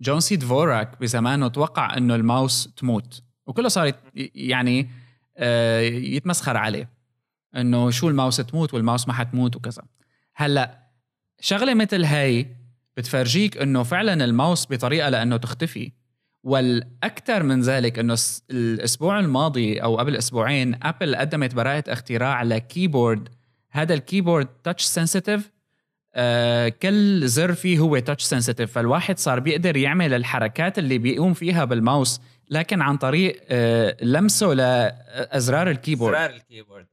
John 0.00 0.20
C. 0.20 0.36
Dvorak 0.36 1.00
بزمانه 1.00 1.48
توقع 1.48 1.96
إنه 1.96 2.14
الماوس 2.14 2.74
تموت 2.76 3.22
وكله 3.46 3.68
صار 3.68 3.92
يعني 4.34 4.90
آه، 5.36 5.80
يتمسخر 5.80 6.56
عليه 6.56 6.90
إنه 7.56 7.90
شو 7.90 8.08
الماوس 8.08 8.36
تموت 8.36 8.74
والماوس 8.74 9.08
ما 9.08 9.14
حتموت 9.14 9.56
وكذا. 9.56 9.82
هلأ 10.34 10.90
شغلة 11.40 11.74
مثل 11.74 12.04
هي 12.04 12.46
بتفرجيك 12.96 13.56
إنه 13.56 13.82
فعلا 13.82 14.24
الماوس 14.24 14.66
بطريقة 14.70 15.08
لأنه 15.08 15.36
تختفي. 15.36 15.92
والأكثر 16.42 17.42
من 17.42 17.60
ذلك 17.60 17.98
إنه 17.98 18.16
الأسبوع 18.50 19.20
الماضي 19.20 19.78
أو 19.82 19.96
قبل 19.96 20.16
أسبوعين 20.16 20.78
Apple 20.82 21.16
قدمت 21.16 21.54
براءة 21.54 21.92
اختراع 21.92 22.42
ل 22.42 22.51
keyboard. 22.51 23.28
هذا 23.70 23.94
ال 23.94 24.00
keyboard 24.00 24.46
touch 24.64 24.84
sensitive 24.84 25.50
آه 26.14 26.68
كل 26.68 27.28
زر 27.28 27.54
فيه 27.54 27.78
هو 27.78 27.98
touch 27.98 28.24
sensitive 28.24 28.72
فالواحد 28.72 29.18
صار 29.18 29.40
بيقدر 29.40 29.76
يعمل 29.76 30.14
الحركات 30.14 30.78
اللي 30.78 30.98
بيقوم 30.98 31.34
فيها 31.34 31.64
بالماوس 31.64 32.20
لكن 32.50 32.82
عن 32.82 32.96
طريق 32.96 33.40
آه 33.48 33.96
لمسه 34.02 34.46
لأزرار 34.46 35.70
ال 35.70 35.74
keyboard. 35.74 36.14
أزرار 36.14 36.30
ال 36.30 36.36
keyboard. 36.36 36.86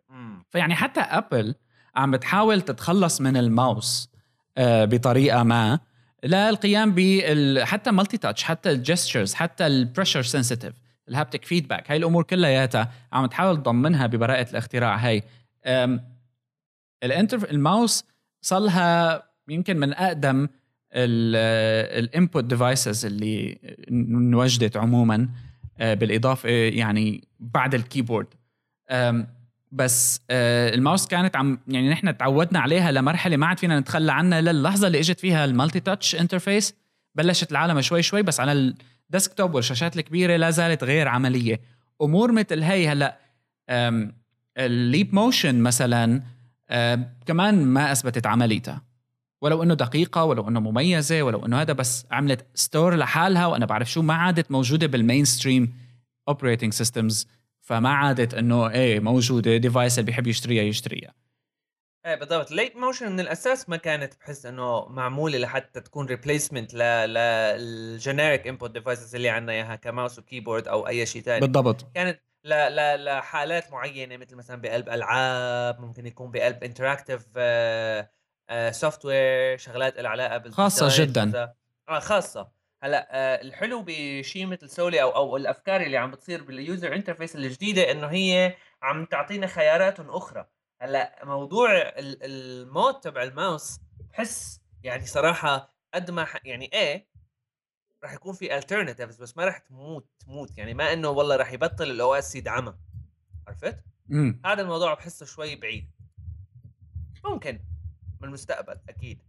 فيعني 0.49 0.75
حتى 0.75 0.99
Apple 0.99 1.55
عم 1.95 2.11
بتحاول 2.11 2.61
تتخلص 2.61 3.21
من 3.21 3.37
الماوس 3.37 4.09
آه 4.57 4.85
بطريقة 4.85 5.43
ما. 5.43 5.79
للقيام 6.23 6.91
بال 6.91 7.63
حتى 7.63 7.91
multi-touch 7.91 8.43
حتى 8.43 8.71
ال 8.71 8.78
gestures 8.78 9.33
حتى 9.33 9.67
ال 9.67 9.73
pressure 9.73 10.21
sensitive 10.21 10.73
ال 11.09 11.14
haptic 11.14 11.45
feedback 11.45 11.91
هاي 11.91 11.97
الأمور 11.97 12.23
كلياتها 12.23 12.91
عم 13.13 13.25
تحاول 13.25 13.57
تضمنها 13.57 14.07
ببراءة 14.07 14.49
الاختراع 14.51 14.95
هاي. 14.95 15.23
الانتر 17.03 17.51
الماوس 17.51 18.05
صار 18.41 18.59
لها 18.59 19.23
يمكن 19.49 19.77
من 19.77 19.93
أقدم 19.93 20.47
ال 20.93 21.18
input 21.18 22.43
devices 22.43 23.05
اللي 23.05 23.59
انوجدت 23.91 24.77
عموما 24.77 25.29
آه، 25.79 25.93
بالإضافة 25.93 26.49
يعني 26.49 27.23
بعد 27.39 27.75
ال 27.75 27.80
keyboard. 27.80 28.27
بس 29.71 30.21
آه 30.29 30.75
الماوس 30.75 31.07
كانت 31.07 31.35
عم 31.35 31.59
يعني 31.67 31.89
نحن 31.89 32.17
تعودنا 32.17 32.59
عليها 32.59 32.91
لمرحلة 32.91 33.37
ما 33.37 33.45
عاد 33.45 33.59
فينا 33.59 33.79
نتخلى 33.79 34.11
عنها 34.11 34.41
للحظة 34.41 34.87
اللي 34.87 34.99
إجت 34.99 35.19
فيها 35.19 35.45
ال 35.45 35.79
multi-touch 35.79 36.15
interface. 36.15 36.73
بلشت 37.15 37.51
العالم 37.51 37.81
شوي 37.81 38.01
شوي 38.01 38.21
بس 38.21 38.39
على 38.39 38.51
ال 38.51 38.64
desktop 38.64 39.55
والشاشات 39.55 39.97
الكبيرة 39.97 40.35
لا 40.35 40.49
زالت 40.49 40.83
غير 40.83 41.07
عملية. 41.07 41.61
أمور 42.01 42.31
مثل 42.31 42.63
هي 42.63 42.87
هلأ 42.87 43.19
ال 44.57 44.69
Leap 44.69 45.15
Motion 45.15 45.59
مثلا 45.59 46.21
كمان 47.25 47.65
ما 47.65 47.91
أثبتت 47.91 48.27
عمليتها. 48.27 48.81
ولو 49.41 49.63
إنه 49.63 49.73
دقيقة 49.73 50.23
ولو 50.23 50.47
إنه 50.47 50.59
مميزة 50.59 51.21
ولو 51.21 51.45
إنه 51.45 51.61
هذا 51.61 51.73
بس 51.73 52.05
عملت 52.11 52.45
store 52.55 52.95
لحالها 52.95 53.45
وأنا 53.45 53.65
بعرف 53.65 53.91
شو 53.91 54.01
ما 54.01 54.13
عادت 54.13 54.51
موجودة 54.51 54.87
بال 54.87 55.25
mainstream 55.25 55.73
operating 56.27 56.73
systems 56.73 57.27
فما 57.67 57.89
عادت 57.89 58.33
إنه 58.33 58.69
إيه 58.69 58.99
موجودة 58.99 59.57
device 59.57 59.99
اللي 59.99 60.05
بيحب 60.05 60.27
يشتريها 60.27 60.63
يشتريها. 60.63 61.13
إيه 62.05 62.15
بالضبط. 62.15 62.51
Leap 62.51 62.75
Motion 62.75 63.11
من 63.11 63.19
الأساس 63.19 63.69
ما 63.69 63.77
كانت 63.77 64.13
بحس 64.19 64.45
إنه 64.45 64.85
معمولة 64.89 65.37
لحتى 65.37 65.81
تكون 65.81 66.05
replacement 66.05 66.73
لل 66.73 67.12
generic 67.12 68.47
input 68.47 68.71
devices 68.71 69.15
اللي 69.15 69.29
عندنا 69.29 69.53
إياها 69.53 69.75
ك 69.75 69.83
mouse 69.83 70.19
و 70.19 70.25
keyboard 70.25 70.67
أو 70.67 70.87
أي 70.87 71.05
شيء 71.05 71.21
ثاني 71.21 71.47
بالضبط. 71.47 71.85
كانت 71.95 72.19
ل 72.43 72.49
ل 72.49 73.05
لحالات 73.05 73.71
معينة 73.71 74.17
مثل 74.17 74.35
مثلا 74.35 74.61
بقلب 74.61 74.89
ألعاب 74.89 75.79
ممكن 75.79 76.07
يكون 76.07 76.31
بقلب 76.31 76.63
interactive 76.63 77.21
software 78.71 79.57
شغلات 79.57 79.99
لها 79.99 80.09
علاقه 80.09 80.49
خاصة 80.49 81.03
جدا. 81.05 81.53
آه 81.89 81.99
خاصة. 81.99 82.56
هلأ 82.83 83.07
آه، 83.11 83.41
الحلو 83.41 83.83
بشيء 83.87 84.45
مثل 84.45 84.69
Soli 84.69 85.01
أو 85.01 85.15
أو 85.15 85.37
الأفكار 85.37 85.81
اللي 85.81 85.97
عم 85.97 86.11
بتصير 86.11 86.43
بال 86.43 86.61
user 86.61 86.95
interface 86.95 87.35
الجديدة 87.35 87.91
إنه 87.91 88.07
هي 88.07 88.55
عم 88.81 89.05
تعطينا 89.05 89.47
خيارات 89.47 89.99
أخرى. 89.99 90.47
هلأ 90.81 91.19
موضوع 91.23 91.69
الموت 91.97 92.99
تبع 92.99 93.23
الماوس 93.23 93.79
بحس 94.11 94.61
يعني 94.83 95.05
صراحة 95.05 95.73
قد 95.93 96.11
ما 96.11 96.27
يعني 96.43 96.69
إيه 96.73 97.07
راح 98.03 98.13
يكون 98.13 98.33
في 98.33 98.61
alternatives 98.61 99.21
بس 99.21 99.37
ما 99.37 99.45
راح 99.45 99.57
تموت 99.57 100.09
تموت. 100.19 100.57
يعني 100.57 100.73
ما 100.73 100.93
إنه 100.93 101.09
والله 101.09 101.35
راح 101.35 101.53
يبطل 101.53 101.91
ال 101.91 102.15
OS 102.15 102.35
يدعمها 102.35 102.77
عرفت؟ 103.47 103.83
امم 104.11 104.41
هذا 104.45 104.61
الموضوع 104.61 104.93
بحسه 104.93 105.25
شوي 105.25 105.55
بعيد. 105.55 105.91
ممكن 107.25 107.59
بالمستقبل 108.21 108.79
أكيد. 108.89 109.21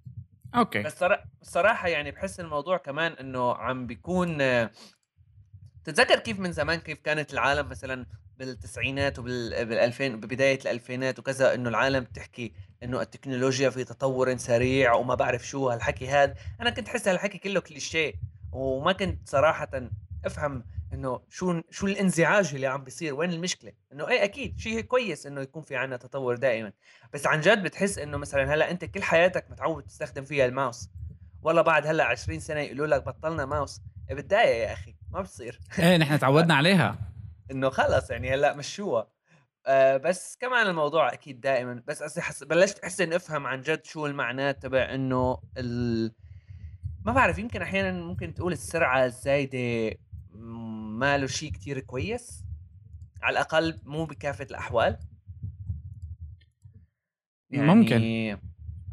أوكي. 0.55 0.83
بس 0.83 1.05
الصراحة 1.43 1.89
يعني 1.89 2.11
بحس 2.11 2.41
الموضوع 2.41 2.77
كمان 2.77 3.13
إنه 3.13 3.55
عم 3.55 3.87
بيكون 3.87 4.39
تتذكر 5.85 6.19
كيف 6.19 6.39
من 6.39 6.53
زمان 6.53 6.79
كيف 6.79 7.01
كانت 7.01 7.33
العالم 7.33 7.69
مثلا 7.69 8.07
بالتسعينات 8.39 9.21
وبال2000 9.21 10.03
ببداية 10.03 10.59
الألفينات 10.61 11.19
وكذا 11.19 11.55
إنه 11.55 11.69
العالم 11.69 12.05
بتحكي 12.05 12.53
إنه 12.83 13.01
التكنولوجيا 13.01 13.71
في 13.71 13.85
تطور 13.85 14.37
سريع 14.37 14.95
وما 14.95 15.15
بعرف 15.15 15.47
شو 15.47 15.69
هالحكي 15.69 16.09
هذا 16.09 16.35
أنا 16.61 16.71
كنت 16.71 16.89
أحس 16.89 17.09
هالحكي 17.09 17.39
كله 17.39 17.61
كليشيه 17.61 18.13
وما 18.53 18.93
كنت 18.93 19.29
صراحة 19.29 19.91
أفهم 20.25 20.65
إنه 20.93 21.21
شو 21.29 21.61
شو 21.71 21.87
الانزعاج 21.87 22.55
اللي 22.55 22.67
عم 22.67 22.85
بيصير 22.85 23.15
وين 23.15 23.31
المشكلة؟ 23.31 23.73
إنه 23.93 24.09
إيه 24.09 24.25
أكيد 24.25 24.59
شيء 24.59 24.81
كويس 24.81 25.27
إنه 25.27 25.41
يكون 25.41 25.63
في 25.63 25.77
عنا 25.77 25.97
تطور 25.97 26.37
دائما 26.37 26.73
بس 27.13 27.27
عن 27.27 27.41
جد 27.41 27.63
بتحس 27.63 27.99
إنه 27.99 28.17
مثلا 28.17 28.55
هلأ 28.55 28.71
أنت 28.71 28.85
كل 28.85 29.03
حياتك 29.03 29.51
متعود 29.51 29.83
تستخدم 29.83 30.25
فيها 30.25 30.47
الماوس. 30.47 30.91
والله 31.43 31.63
بعد 31.63 31.87
هلأ 31.87 32.05
20 32.05 32.41
سنة 32.41 32.61
يقولوا 32.61 32.87
لك 32.87 33.05
بطلنا 33.05 33.47
ماوس. 33.47 33.81
إيه 34.11 34.17
بتضايق 34.17 34.57
يا 34.69 34.73
أخي 34.73 34.97
ما 35.11 35.21
بصير. 35.21 35.61
إيه 35.79 35.97
نحن 35.97 36.19
تعودنا 36.29 36.55
عليها. 36.55 36.99
إنه 37.51 37.71
خلص 37.71 38.11
يعني 38.11 38.35
هلأ 38.35 38.55
مشوها 38.55 39.09
آه 39.67 39.97
بس 39.97 40.37
كمان 40.41 40.67
الموضوع 40.67 41.13
أكيد 41.13 41.41
دائما. 41.41 41.83
بس 41.87 42.19
حس 42.19 42.45
بلشت 42.45 42.79
أحس 42.79 43.01
اني 43.01 43.17
أفهم 43.17 43.47
عن 43.47 43.61
جد 43.61 43.85
شو 43.85 44.07
المعنى 44.07 44.53
تبع 44.53 44.95
إنه 44.95 45.39
ال... 45.57 46.13
ما 47.05 47.13
بعرف 47.13 47.39
يمكن 47.39 47.63
أحيانا 47.63 47.93
ممكن 47.93 48.35
تقول 48.35 48.53
السرعة 48.53 49.05
الزايدة 49.05 49.99
ما 50.39 51.19
له 51.19 51.27
شيء 51.27 51.51
كتير 51.51 51.81
كويس 51.81 52.45
على 53.23 53.33
الأقل 53.33 53.79
مو 53.85 54.05
بكافة 54.05 54.47
الأحوال. 54.51 54.97
يعني 57.51 57.67
ممكن 57.67 58.39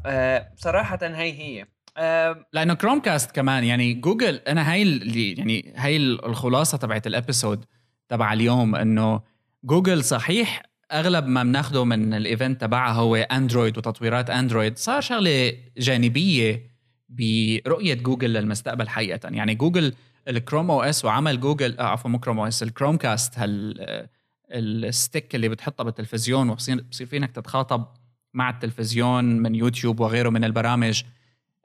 آه 0.06 0.52
صراحة 0.56 0.98
هي 1.02 1.32
هي. 1.32 1.66
آه 1.96 2.46
لأنه 2.52 2.74
Chromecast 2.74 3.30
كمان 3.30 3.64
يعني 3.64 3.94
جوجل 3.94 4.34
أنا 4.34 4.72
هاي 4.72 4.82
اللي 4.82 5.32
يعني 5.32 5.72
هاي 5.76 5.96
الخلاصة 5.96 6.78
تبعت 6.78 7.06
ال 7.06 7.13
episode 7.13 7.64
تبع 8.08 8.32
اليوم 8.32 8.74
إنه 8.74 9.22
جوجل 9.64 10.04
صحيح 10.04 10.62
أغلب 10.92 11.26
ما 11.26 11.42
بناخده 11.42 11.84
من 11.84 12.14
ال 12.14 12.22
event 12.22 12.60
تبعها 12.60 12.92
هو 12.92 13.16
Android 13.16 13.78
وتطويرات 13.78 14.30
Android 14.30 14.78
صار 14.78 15.00
شغلة 15.00 15.58
جانبية 15.78 16.70
برؤية 17.08 17.94
جوجل 17.94 18.32
للمستقبل 18.32 18.88
حقيقة. 18.88 19.28
يعني 19.28 19.54
جوجل 19.54 19.94
ال 20.28 20.70
Chrome 20.70 20.82
OS 20.82 21.04
وعمل 21.04 21.40
جوجل 21.40 21.78
آه 21.78 21.82
عفوا 21.82 22.10
مو 22.10 22.18
Chrome 22.18 22.46
OS 22.46 22.57
ال 22.57 22.62
Chromecast 22.62 23.38
هال 23.38 24.08
ال 24.50 24.64
stick 24.64 25.34
اللي 25.34 25.48
بتحطها 25.48 25.84
بالتلفزيون 25.84 26.50
وبصير 26.50 26.82
بصير 26.90 27.06
فينك 27.06 27.30
تتخاطب 27.30 27.86
مع 28.34 28.50
التلفزيون 28.50 29.24
من 29.24 29.54
يوتيوب 29.54 30.00
وغيره 30.00 30.30
من 30.30 30.44
البرامج. 30.44 31.02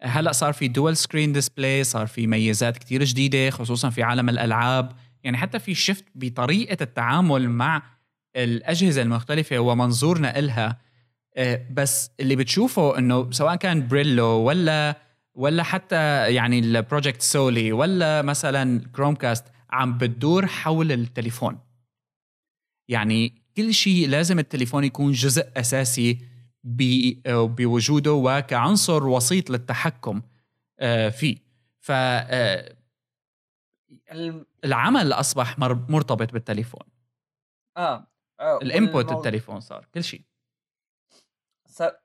هلأ 0.02 0.32
صار 0.32 0.54
في 0.54 0.68
dual 0.68 0.98
screen 0.98 1.34
display 1.34 1.84
صار 1.84 2.08
في 2.08 2.28
ميزات 2.28 2.78
كتير 2.78 3.04
جديدة 3.04 3.50
خصوصا 3.50 3.90
في 3.90 4.04
عالم 4.04 4.30
الألعاب. 4.30 4.92
يعني 5.24 5.38
حتى 5.38 5.60
في 5.60 5.76
shift 5.76 6.06
بطريقة 6.16 6.78
التعامل 6.84 7.50
مع 7.50 7.84
الأجهزة 8.36 9.02
المختلفة 9.02 9.60
ومنظورنا 9.60 10.40
إلها. 10.40 10.78
آه، 11.36 11.66
بس 11.72 12.12
اللي 12.20 12.36
بتشوفه 12.36 12.98
إنه 12.98 13.32
سواء 13.32 13.56
كان 13.56 13.88
Brillo 13.88 14.26
ولا 14.26 15.11
ولا 15.34 15.64
حتى 15.64 16.34
يعني 16.36 16.60
ال 16.60 16.67
Project 16.67 17.22
Soli 17.22 17.72
ولا 17.72 18.22
مثلا 18.22 18.90
Chromecast 18.96 19.46
عم 19.70 19.98
بتدور 19.98 20.48
حول 20.48 20.92
التليفون. 20.92 21.60
يعني 22.90 23.42
كل 23.58 23.74
شيء 23.74 24.10
لازم 24.10 24.40
التليفون 24.40 24.84
يكون 24.84 25.12
جزء 25.12 25.52
أساسي 25.60 26.26
بوجوده 26.64 28.14
وكعنصر 28.14 29.08
وسيط 29.08 29.50
للتحكم 29.50 30.22
آه، 30.80 31.10
فيه. 31.10 31.38
ف 31.80 31.92
آه، 31.92 32.76
العمل 34.66 35.14
أصبح 35.14 35.60
مرتبط 35.60 36.34
بالتليفون. 36.34 36.88
آه, 37.78 38.08
آه 38.40 38.58
الانبوت 38.62 39.12
التليفون 39.12 39.60
صار 39.60 39.88
كل 39.94 40.04
شيء. 40.04 40.22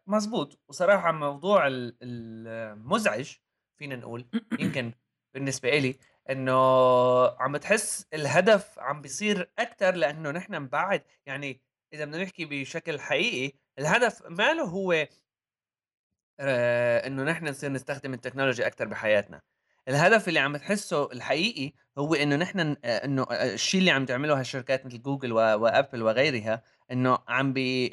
مزبوط 0.06 0.60
وصراحة 0.68 1.12
موضوع 1.12 1.66
المزعج 1.66 3.36
فينا 3.78 3.96
نقول 3.96 4.26
يمكن 4.60 4.92
بالنسبة 5.34 5.68
إلي 5.68 5.98
إنه 6.30 6.52
عم 7.40 7.56
تحس 7.56 8.06
الهدف 8.14 8.78
عم 8.78 9.02
بيصير 9.02 9.52
أكثر 9.58 9.94
لأنه 9.94 10.30
نحن 10.30 10.62
مبعد 10.62 11.02
يعني 11.26 11.60
إذا 11.92 12.04
بدنا 12.04 12.22
نحكي 12.22 12.44
بشكل 12.44 13.00
حقيقي 13.00 13.58
الهدف 13.78 14.22
ما 14.26 14.54
له 14.54 14.64
هو 14.64 15.06
آه، 16.40 17.06
إنه 17.06 17.22
نحن 17.24 17.48
نصير 17.48 17.72
نستخدم 17.72 18.14
التكنولوجيا 18.14 18.66
أكثر 18.66 18.84
بحياتنا. 18.84 19.42
الهدف 19.88 20.28
اللي 20.28 20.40
عم 20.40 20.56
تحسه 20.56 21.12
الحقيقي 21.12 21.72
هو 21.98 22.14
إنه 22.14 22.36
نحن 22.36 22.76
آه، 22.84 23.04
إنه 23.04 23.22
آه، 23.22 23.54
الشيء 23.54 23.80
اللي 23.80 23.90
عم 23.90 24.04
تعمله 24.04 24.40
هالشركات 24.40 24.86
مثل 24.86 25.02
جوجل 25.02 25.32
وأبل 25.32 26.02
وغيرها 26.02 26.62
إنه 26.92 27.18
عم 27.28 27.52
بي 27.52 27.90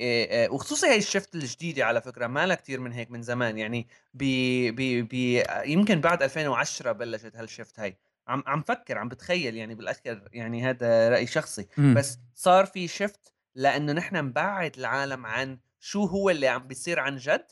وخصوصي 0.50 0.88
هي 0.88 0.98
الشفت 0.98 1.36
الجديدة 1.36 1.86
على 1.86 2.02
فكرة 2.02 2.28
ما 2.28 2.46
لها 2.46 2.56
كثير 2.56 2.80
من 2.80 2.91
هيك 2.91 3.12
من 3.12 3.22
زمان 3.22 3.58
يعني 3.58 3.88
بي 4.14 4.72
بي 4.72 5.02
بي 5.02 5.44
يمكن 5.66 6.02
بعد 6.02 6.24
2010 6.24 6.91
بلشت 6.91 7.36
هال 7.36 7.48
shift 7.48 7.80
هاي. 7.80 7.98
عم 8.28 8.44
عم 8.48 8.62
فكر 8.62 8.98
عم 8.98 9.10
بتخيل 9.10 9.56
يعني 9.56 9.76
بالآخر 9.76 10.30
يعني 10.34 10.70
هذا 10.70 11.10
رأي 11.10 11.28
شخصي. 11.28 11.68
م. 11.78 11.94
بس 11.94 12.18
صار 12.36 12.66
في 12.66 12.88
shift 12.88 13.34
لأنه 13.56 13.94
نحن 13.94 14.16
نبعد 14.16 14.78
العالم 14.78 15.26
عن 15.26 15.60
شو 15.80 16.06
هو 16.06 16.30
اللي 16.30 16.48
عم 16.48 16.68
بيصير 16.68 17.00
عن 17.00 17.18
جد 17.18 17.46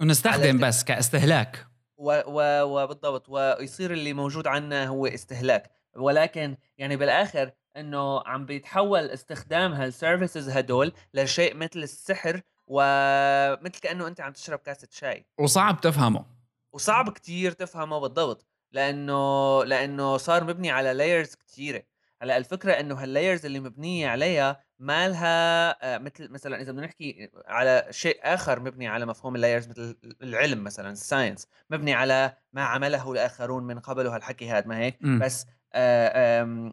ونستخدم 0.00 0.58
بس 0.58 0.84
كاستهلاك. 0.84 1.66
و 1.96 2.20
و 2.26 2.62
وبالضبط 2.62 3.28
ويصير 3.28 3.92
اللي 3.92 4.12
موجود 4.12 4.46
عنا 4.46 4.86
هو 4.86 5.06
استهلاك. 5.06 5.70
ولكن 5.96 6.56
يعني 6.78 6.96
بالآخر 6.96 7.50
إنه 7.76 8.22
عم 8.26 8.46
بيتحول 8.46 9.10
استخدام 9.10 9.72
هال 9.72 9.88
services 9.88 10.50
هدول 10.50 10.92
لشيء 11.14 11.54
مثل 11.54 11.78
السحر 11.78 12.40
ومثل 12.66 13.80
كأنه 13.80 14.06
أنت 14.06 14.20
عم 14.20 14.32
تشرب 14.32 14.58
كاسة 14.58 14.88
شاي. 14.90 15.26
وصعب 15.38 15.80
تفهمه. 15.80 16.24
وصعب 16.72 17.12
كتير 17.12 17.52
تفهمه 17.52 17.98
بالضبط 17.98 18.46
لأنه 18.72 19.64
لأنه 19.64 20.16
صار 20.16 20.44
مبني 20.44 20.70
على 20.70 20.92
layers 20.92 21.34
كثيره 21.34 21.82
هلأ 22.22 22.36
الفكرة 22.36 22.72
إنه 22.72 22.94
هال 22.94 23.07
layers 23.07 23.46
اللي 23.46 23.60
مبنية 23.60 24.08
عليها 24.08 24.64
ما 24.78 25.08
لها 25.08 25.70
آه، 25.94 25.98
مثل 25.98 26.30
مثلا 26.30 26.60
إذا 26.60 26.72
بدنا 26.72 26.86
نحكي 26.86 27.30
على 27.46 27.86
شيء 27.90 28.20
آخر 28.22 28.60
مبني 28.60 28.88
على 28.88 29.06
مفهوم 29.06 29.36
ال 29.36 29.41
layers 29.41 29.68
مثل 29.68 29.96
العلم 30.22 30.64
مثلا 30.64 30.90
ال 30.90 30.97
science 30.97 31.48
مبني 31.70 31.94
على 31.94 32.36
ما 32.52 32.64
عمله 32.64 33.12
الآخرون 33.12 33.64
من 33.64 33.78
قبل 33.78 34.06
وهالحكي 34.06 34.50
هذا 34.50 34.66
ما 34.66 34.78
هيك؟ 34.78 34.98
م. 35.00 35.18
بس 35.18 35.46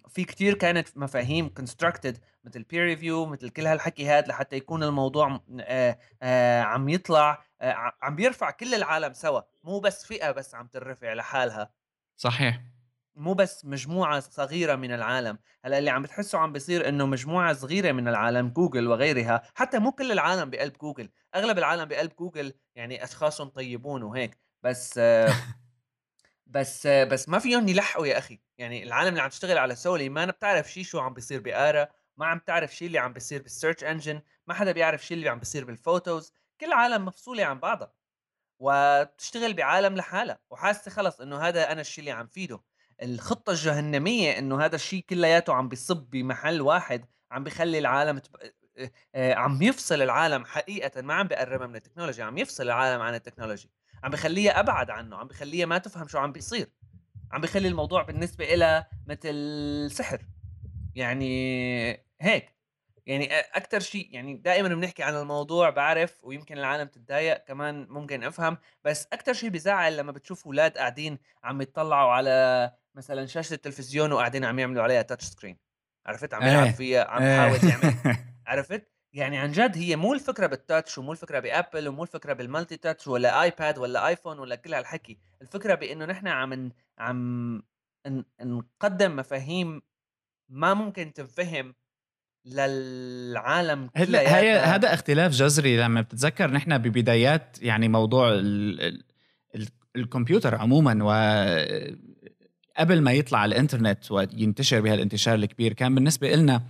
في 0.07 0.23
كتير 0.27 0.53
كانت 0.53 0.97
مفاهيم 0.97 1.49
constructed 1.49 2.17
مثل 2.43 2.63
peer 2.63 2.83
review 2.83 3.25
مثل 3.25 3.49
كل 3.49 3.67
هالحكي 3.67 4.09
هذا 4.09 4.27
لحتى 4.27 4.55
يكون 4.55 4.83
الموضوع 4.83 5.41
آه، 6.21 6.61
عم 6.61 6.89
يطلع 6.89 7.43
عم 8.01 8.15
بيرفع 8.15 8.51
كل 8.51 8.75
العالم 8.75 9.13
سوا. 9.13 9.41
مو 9.63 9.79
بس 9.79 10.05
فئة 10.05 10.31
بس 10.31 10.55
عم 10.55 10.67
ترفع 10.67 11.13
لحالها. 11.13 11.73
صحيح. 12.17 12.61
مو 13.15 13.33
بس 13.33 13.65
مجموعة 13.65 14.19
صغيرة 14.19 14.75
من 14.75 14.91
العالم. 14.91 15.37
هلأ 15.65 15.77
اللي 15.77 15.89
عم 15.89 16.01
بتحسه 16.01 16.37
عم 16.37 16.53
بيصير 16.53 16.89
إنه 16.89 17.05
مجموعة 17.05 17.53
صغيرة 17.53 17.91
من 17.91 18.07
العالم 18.07 18.49
جوجل 18.49 18.87
وغيرها 18.87 19.41
حتى 19.55 19.79
مو 19.79 19.91
كل 19.91 20.11
العالم 20.11 20.49
بقلب 20.49 20.73
جوجل 20.81 21.09
أغلب 21.35 21.57
العالم 21.57 21.85
بقلب 21.85 22.11
جوجل 22.19 22.53
يعني 22.75 23.03
اشخاص 23.03 23.41
طيبون 23.41 24.03
وهيك. 24.03 24.37
بس 24.63 24.99
بس 26.49 26.87
بس 26.87 27.29
ما 27.29 27.39
فيهم 27.39 27.67
يلحقوا 27.67 28.07
يا 28.07 28.17
أخي. 28.17 28.39
يعني 28.57 28.83
العالم 28.83 29.09
اللي 29.09 29.21
عم 29.21 29.29
تشتغل 29.29 29.57
على 29.57 29.75
Soli 29.75 30.09
ما 30.09 30.25
بتعرف 30.25 30.71
شيء 30.71 30.83
شو 30.83 30.99
عم 30.99 31.13
بيصير 31.13 31.39
ب 31.41 31.53
Ara 31.53 31.87
ما 32.17 32.25
عم 32.25 32.39
تعرف 32.39 32.75
شيء 32.75 32.87
اللي 32.87 32.99
عم 32.99 33.13
بيصير 33.13 33.41
بال 33.41 33.52
search 33.52 33.83
engine 33.83 34.21
ما 34.47 34.53
حدا 34.53 34.71
بيعرف 34.71 35.05
شيء 35.05 35.17
اللي 35.17 35.29
عم 35.29 35.39
بيصير 35.39 35.65
بال 35.65 35.82
Photos 35.82 36.33
كل 36.61 36.65
العالم 36.65 37.05
مفصولة 37.05 37.45
عن 37.45 37.59
بعضها. 37.59 37.93
وتشتغل 38.59 39.53
بعالم 39.53 39.95
لحالها. 39.95 40.39
وحاسة 40.49 40.91
خلص 40.91 41.21
إنه 41.21 41.39
هذا 41.39 41.71
أنا 41.71 41.81
الشيء 41.81 41.99
اللي 41.99 42.11
عم 42.11 42.27
فيده. 42.27 42.61
الخطة 43.01 43.51
الجهنمية 43.51 44.39
إنه 44.39 44.65
هذا 44.65 44.75
الشيء 44.75 45.03
كلياته 45.09 45.53
عم 45.53 45.69
بيصب 45.69 46.09
بمحل 46.09 46.61
واحد 46.61 47.05
عم 47.31 47.43
بيخلي 47.43 47.79
العالم 47.79 48.17
تب... 48.19 48.35
آه، 49.15 49.33
عم 49.33 49.61
يفصل 49.61 50.01
العالم 50.01 50.45
حقيقة. 50.45 51.01
ما 51.01 51.13
عم 51.13 51.27
بيقربها 51.27 51.67
من 51.67 51.75
التكنولوجيا 51.75 52.23
عم 52.25 52.37
يفصل 52.37 52.63
العالم 52.63 53.01
عن 53.01 53.15
التكنولوجيا 53.15 53.69
عم 54.03 54.11
بخليها 54.11 54.59
أبعد 54.59 54.89
عنه 54.89 55.17
عم 55.17 55.27
بخليها 55.27 55.65
ما 55.65 55.77
تفهم 55.77 56.07
شو 56.07 56.17
عم 56.17 56.31
بيصير. 56.31 56.69
عم 57.31 57.41
بخلي 57.41 57.67
الموضوع 57.67 58.03
بالنسبة 58.03 58.55
لها 58.55 58.89
مثل 59.07 59.91
سحر. 59.91 60.21
يعني 60.95 62.03
هيك. 62.21 62.59
يعني 63.05 63.39
أكثر 63.39 63.79
شيء 63.79 64.09
يعني 64.11 64.37
دائما 64.37 64.67
بنحكي 64.67 65.03
عن 65.03 65.15
الموضوع 65.15 65.69
بعرف 65.69 66.19
ويمكن 66.23 66.57
العالم 66.57 66.87
تتضايق 66.87 67.37
كمان 67.37 67.87
ممكن 67.89 68.23
أفهم 68.23 68.57
بس 68.83 69.07
أكثر 69.13 69.33
شيء 69.33 69.49
بزعل 69.49 69.97
لما 69.97 70.11
بتشوف 70.11 70.45
أولاد 70.45 70.77
قاعدين 70.77 71.19
عم 71.43 71.61
يطلعوا 71.61 72.11
على 72.11 72.71
مثلا 72.95 73.25
شاشة 73.25 73.53
التلفزيون 73.53 74.11
وقاعدين 74.11 74.45
عم 74.45 74.59
يعملوا 74.59 74.83
عليها 74.83 75.01
touch 75.01 75.23
screen 75.25 75.57
عرفت؟ 76.05 76.33
عم 76.33 76.41
يلعب 76.41 76.65
إيه، 76.65 76.71
فيها 76.71 77.03
عم 77.03 77.23
يحاول 77.23 77.59
إيه. 77.63 77.69
يعمل 77.69 78.17
عرفت؟ 78.47 78.98
يعني 79.13 79.37
عن 79.37 79.51
جد 79.51 79.77
هي 79.77 79.95
مو 79.95 80.13
الفكرة 80.13 80.47
بال 80.47 80.61
touch 80.61 80.97
ومو 80.97 81.11
الفكرة 81.11 81.39
ب 81.39 81.47
Apple 81.47 81.87
ومو 81.87 82.03
الفكرة 82.03 82.33
بال 82.33 82.77
multi-touch 82.77 83.07
ولا 83.07 83.41
iPad 83.43 83.77
ولا 83.77 84.07
iPhone 84.07 84.39
ولا 84.39 84.55
كل 84.55 84.73
هالحكي. 84.73 85.17
الفكرة 85.41 85.75
بإنه 85.75 86.05
نحن 86.05 86.27
عم 86.27 86.71
عم 86.97 87.61
نقدم 88.41 89.15
مفاهيم 89.15 89.81
ما 90.49 90.73
ممكن 90.73 91.13
تنفهم 91.13 91.75
للعالم 92.45 93.89
هلا 93.95 94.39
هي 94.39 94.59
هذا 94.59 94.93
اختلاف 94.93 95.31
جذري 95.31 95.77
لما 95.77 96.01
بتتذكر 96.01 96.51
نحن 96.51 96.77
ببدايات 96.77 97.57
يعني 97.61 97.87
موضوع 97.87 98.33
ال 98.33 98.81
ال 99.55 99.67
الكمبيوتر 99.95 100.55
عموما 100.55 101.03
و 101.03 101.09
قبل 102.77 103.01
ما 103.01 103.11
يطلع 103.11 103.45
الإنترنت 103.45 104.11
وينتشر 104.11 104.81
بهالانتشار 104.81 105.35
الكبير 105.35 105.73
كان 105.73 105.95
بالنسبة 105.95 106.35
لنا 106.35 106.61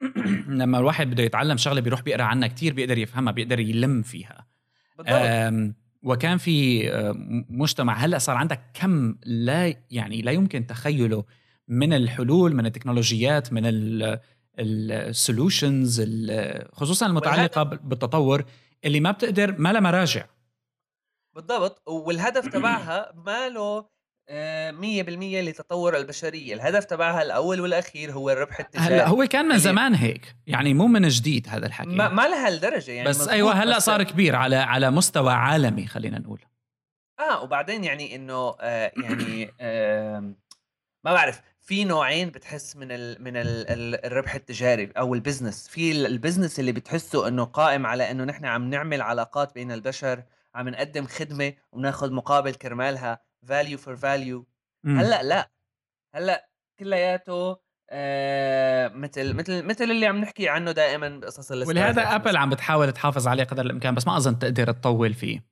لما 0.60 0.78
الواحد 0.78 1.10
بده 1.10 1.22
يتعلم 1.22 1.56
شغلة 1.56 1.80
بيروح 1.80 2.02
بيقرأ 2.02 2.22
عنها 2.22 2.48
كتير 2.48 2.74
بيقدر 2.74 2.98
يفهمها 2.98 3.32
بيقدر 3.32 3.60
يلم 3.60 4.02
فيها. 4.02 4.46
وكان 6.02 6.38
في 6.38 6.88
مجتمع 7.50 7.94
هلأ 7.94 8.18
صار 8.18 8.36
عندك 8.36 8.60
كم 8.74 9.16
لا 9.24 9.74
يعني 9.90 10.22
لا 10.22 10.32
يمكن 10.32 10.66
تخيله 10.66 11.24
من 11.68 11.92
الحلول 11.92 12.54
من 12.54 12.66
التكنولوجيات 12.66 13.52
من 13.52 13.62
السولوشنز 14.58 16.02
خصوصا 16.72 17.06
المتعلقة 17.06 17.62
بالتطور 17.62 18.44
اللي 18.84 19.00
ما 19.00 19.10
بتقدر 19.10 19.58
ما 19.58 19.72
لها 19.72 19.80
مراجع. 19.80 20.26
بالضبط. 21.34 21.88
والهدف 21.88 22.46
تبعها 22.46 23.12
ما 23.26 23.48
له 23.48 23.86
100% 24.26 24.30
آه، 24.30 25.40
لتطور 25.40 25.96
البشرية، 25.96 26.54
الهدف 26.54 26.84
تبعها 26.84 27.22
الأول 27.22 27.60
والأخير 27.60 28.12
هو 28.12 28.30
الربح 28.30 28.60
التجاري. 28.60 28.94
هلا 28.94 29.08
هو 29.08 29.26
كان 29.26 29.44
من 29.44 29.58
زمان 29.58 29.94
هيك، 29.94 30.36
يعني 30.46 30.74
مو 30.74 30.86
من 30.86 31.08
جديد 31.08 31.48
هذا 31.48 31.66
الحكي. 31.66 31.88
ما, 31.88 32.08
ما 32.08 32.28
لها 32.28 32.48
الدرجة 32.48 32.92
يعني 32.92 33.08
بس 33.08 33.28
أيوه 33.28 33.52
هلا 33.52 33.78
صار 33.78 34.02
كبير 34.02 34.36
على 34.36 34.56
على 34.56 34.90
مستوى 34.90 35.32
عالمي 35.32 35.86
خلينا 35.86 36.18
نقول. 36.18 36.40
آه 37.20 37.42
وبعدين 37.42 37.84
يعني 37.84 38.16
إنه 38.16 38.54
آه 38.60 38.92
يعني 39.02 39.52
آه 39.60 40.34
ما 41.04 41.12
بعرف 41.12 41.40
في 41.60 41.84
نوعين 41.84 42.30
بتحس 42.30 42.76
من 42.76 42.92
ال 42.92 43.24
من 43.24 43.36
ال 43.36 43.70
ال 43.70 44.06
الربح 44.06 44.34
التجاري 44.34 44.92
أو 44.98 45.14
ال 45.14 45.19
business. 45.19 45.68
في 45.68 45.92
ال 45.92 46.00
business 46.00 46.60
اللي 46.60 46.72
بتحسه 46.72 47.28
إنه 47.28 47.44
قائم 47.44 47.86
على 47.86 48.10
إنه 48.10 48.24
نحن 48.24 48.44
عم 48.44 48.70
نعمل 48.70 49.02
علاقات 49.02 49.54
بين 49.54 49.72
البشر 49.72 50.22
عم 50.54 50.68
نقدم 50.68 51.06
خدمة 51.06 51.52
وبناخذ 51.72 52.12
مقابل 52.12 52.54
كرمالها. 52.54 53.25
value 53.42 53.78
for 53.78 53.96
value 53.96 54.46
هلأ 54.86 55.22
لأ 55.22 55.50
هلأ 56.14 56.48
كلياته 56.78 57.56
آه 57.90 58.88
مثل 58.88 59.34
مثل 59.34 59.62
مثل 59.62 59.84
اللي 59.84 60.06
عم 60.06 60.16
نحكي 60.16 60.48
عنه 60.48 60.72
دائما 60.72 61.08
بقصص 61.08 61.52
ولهذا 61.52 62.14
ابل 62.14 62.36
عم 62.36 62.50
بتحاول 62.50 62.92
تحافظ 62.92 63.28
عليه 63.28 63.44
قدر 63.44 63.66
الإمكان 63.66 63.94
بس 63.94 64.06
ما 64.06 64.16
أظن 64.16 64.38
تقدر 64.38 64.72
تطول 64.72 65.14
فيه 65.14 65.44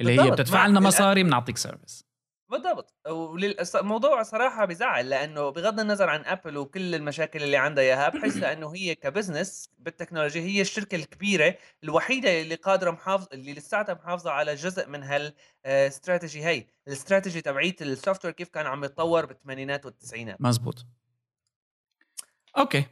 اللي 0.00 0.20
هي 0.20 0.30
بتدفع 0.30 0.66
لنا 0.66 0.80
مصاري 0.80 1.22
بنعطيك 1.22 1.56
service 1.56 2.07
بالضبط. 2.48 2.94
والموضوع 3.06 4.22
صراحة 4.22 4.64
بزعل 4.64 5.08
لأنه 5.08 5.50
بغض 5.50 5.80
النظر 5.80 6.10
عن 6.10 6.24
أبل 6.24 6.56
وكل 6.56 6.94
المشاكل 6.94 7.42
اللي 7.42 7.56
عندها 7.56 7.84
إياها 7.84 8.08
بحس 8.08 8.36
لأنه 8.36 8.74
هي 8.74 8.94
ك 8.94 9.02
business 9.02 9.70
بالتكنولوجيا 9.78 10.42
هي 10.42 10.60
الشركة 10.60 10.96
الكبيرة 10.96 11.54
الوحيدة 11.84 12.40
اللي 12.40 12.54
قادرة 12.54 12.90
محافظ 12.90 13.26
اللي 13.32 13.54
لساتها 13.54 13.94
محافظة 13.94 14.30
على 14.30 14.54
جزء 14.54 14.88
من 14.88 15.02
هالاستراتيجي 15.02 16.44
هي 16.44 16.66
الاستراتيجي 16.88 17.40
تبعيت 17.40 17.82
ال 17.82 18.24
software 18.24 18.34
كيف 18.34 18.48
كان 18.48 18.66
عم 18.66 18.84
يتطور 18.84 19.26
بالثمانينات 19.26 19.86
والتسعينات. 19.86 20.36
مزبوط. 20.40 20.86
okay. 22.58 22.84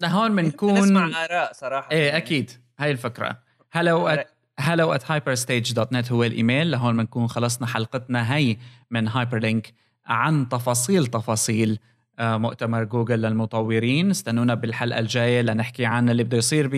لهون 0.00 0.36
بنكون 0.36 0.74
نسمع 0.74 1.24
آراء 1.24 1.52
صراحة 1.52 1.90
إيه 1.90 2.06
يعني. 2.06 2.16
أكيد. 2.16 2.50
هاي 2.78 2.90
الفكرة. 2.90 3.42
hello 3.72 4.24
hello 4.60 4.92
at 4.92 5.02
hyperstage.net 5.02 6.12
هو 6.12 6.24
الإيميل. 6.24 6.70
لهون 6.70 6.96
بنكون 6.96 7.26
خلصنا 7.26 7.66
حلقتنا 7.66 8.34
هي 8.36 8.56
من 8.90 9.08
Hyperlink 9.08 9.74
عن 10.06 10.48
تفاصيل 10.48 11.06
تفاصيل 11.06 11.78
آه، 12.18 12.36
مؤتمر 12.36 12.84
جوجل 12.84 13.22
للمطورين. 13.22 14.10
استنونا 14.10 14.54
بالحلقة 14.54 14.98
الجاية 14.98 15.42
لنحكي 15.42 15.86
عن 15.86 16.10
اللي 16.10 16.24
بده 16.24 16.38
يصير 16.38 16.68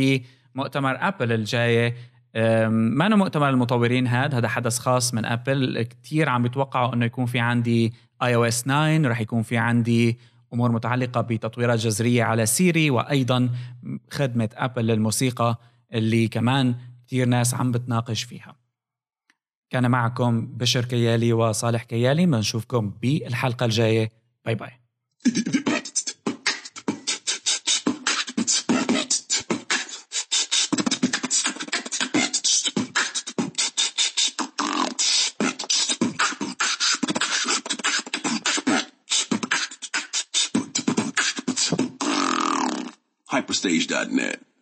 بمؤتمر 0.54 0.96
أبل 1.00 1.32
الجاية. 1.32 1.94
ما 2.68 3.06
انه 3.06 3.16
مؤتمر 3.16 3.48
المطورين 3.48 4.06
هاد؟ 4.06 4.34
هذا 4.34 4.48
حدث 4.48 4.78
خاص 4.78 5.14
من 5.14 5.24
أبل. 5.24 5.82
كثير 5.82 6.28
عم 6.28 6.42
بيتوقعوا 6.42 6.94
إنه 6.94 7.04
يكون 7.04 7.26
في 7.26 7.38
عندي 7.38 7.92
iOS 8.22 8.62
9 8.62 8.98
رح 8.98 9.20
يكون 9.20 9.42
في 9.42 9.56
عندي 9.56 10.18
أمور 10.54 10.72
متعلقة 10.72 11.20
بتطويرات 11.20 11.78
جذرية 11.78 12.24
على 12.24 12.46
سيري 12.46 12.90
وأيضا 12.90 13.50
خدمة 14.10 14.48
أبل 14.54 14.86
للموسيقى 14.86 15.58
اللي 15.92 16.28
كمان 16.28 16.74
كثير 17.06 17.26
ناس 17.26 17.54
عم 17.54 17.72
بتناقش 17.72 18.22
فيها. 18.22 18.56
كان 19.70 19.90
معكم 19.90 20.46
بشر 20.46 20.84
كيالي 20.84 21.32
وصالح 21.32 21.82
كيالي 21.82 22.26
بنشوفكم 22.26 22.90
بالحلقة 22.90 23.64
الجاية. 23.66 24.12
bye 24.44 24.54
bye. 24.54 24.70
Hyperstage.net 43.32 44.55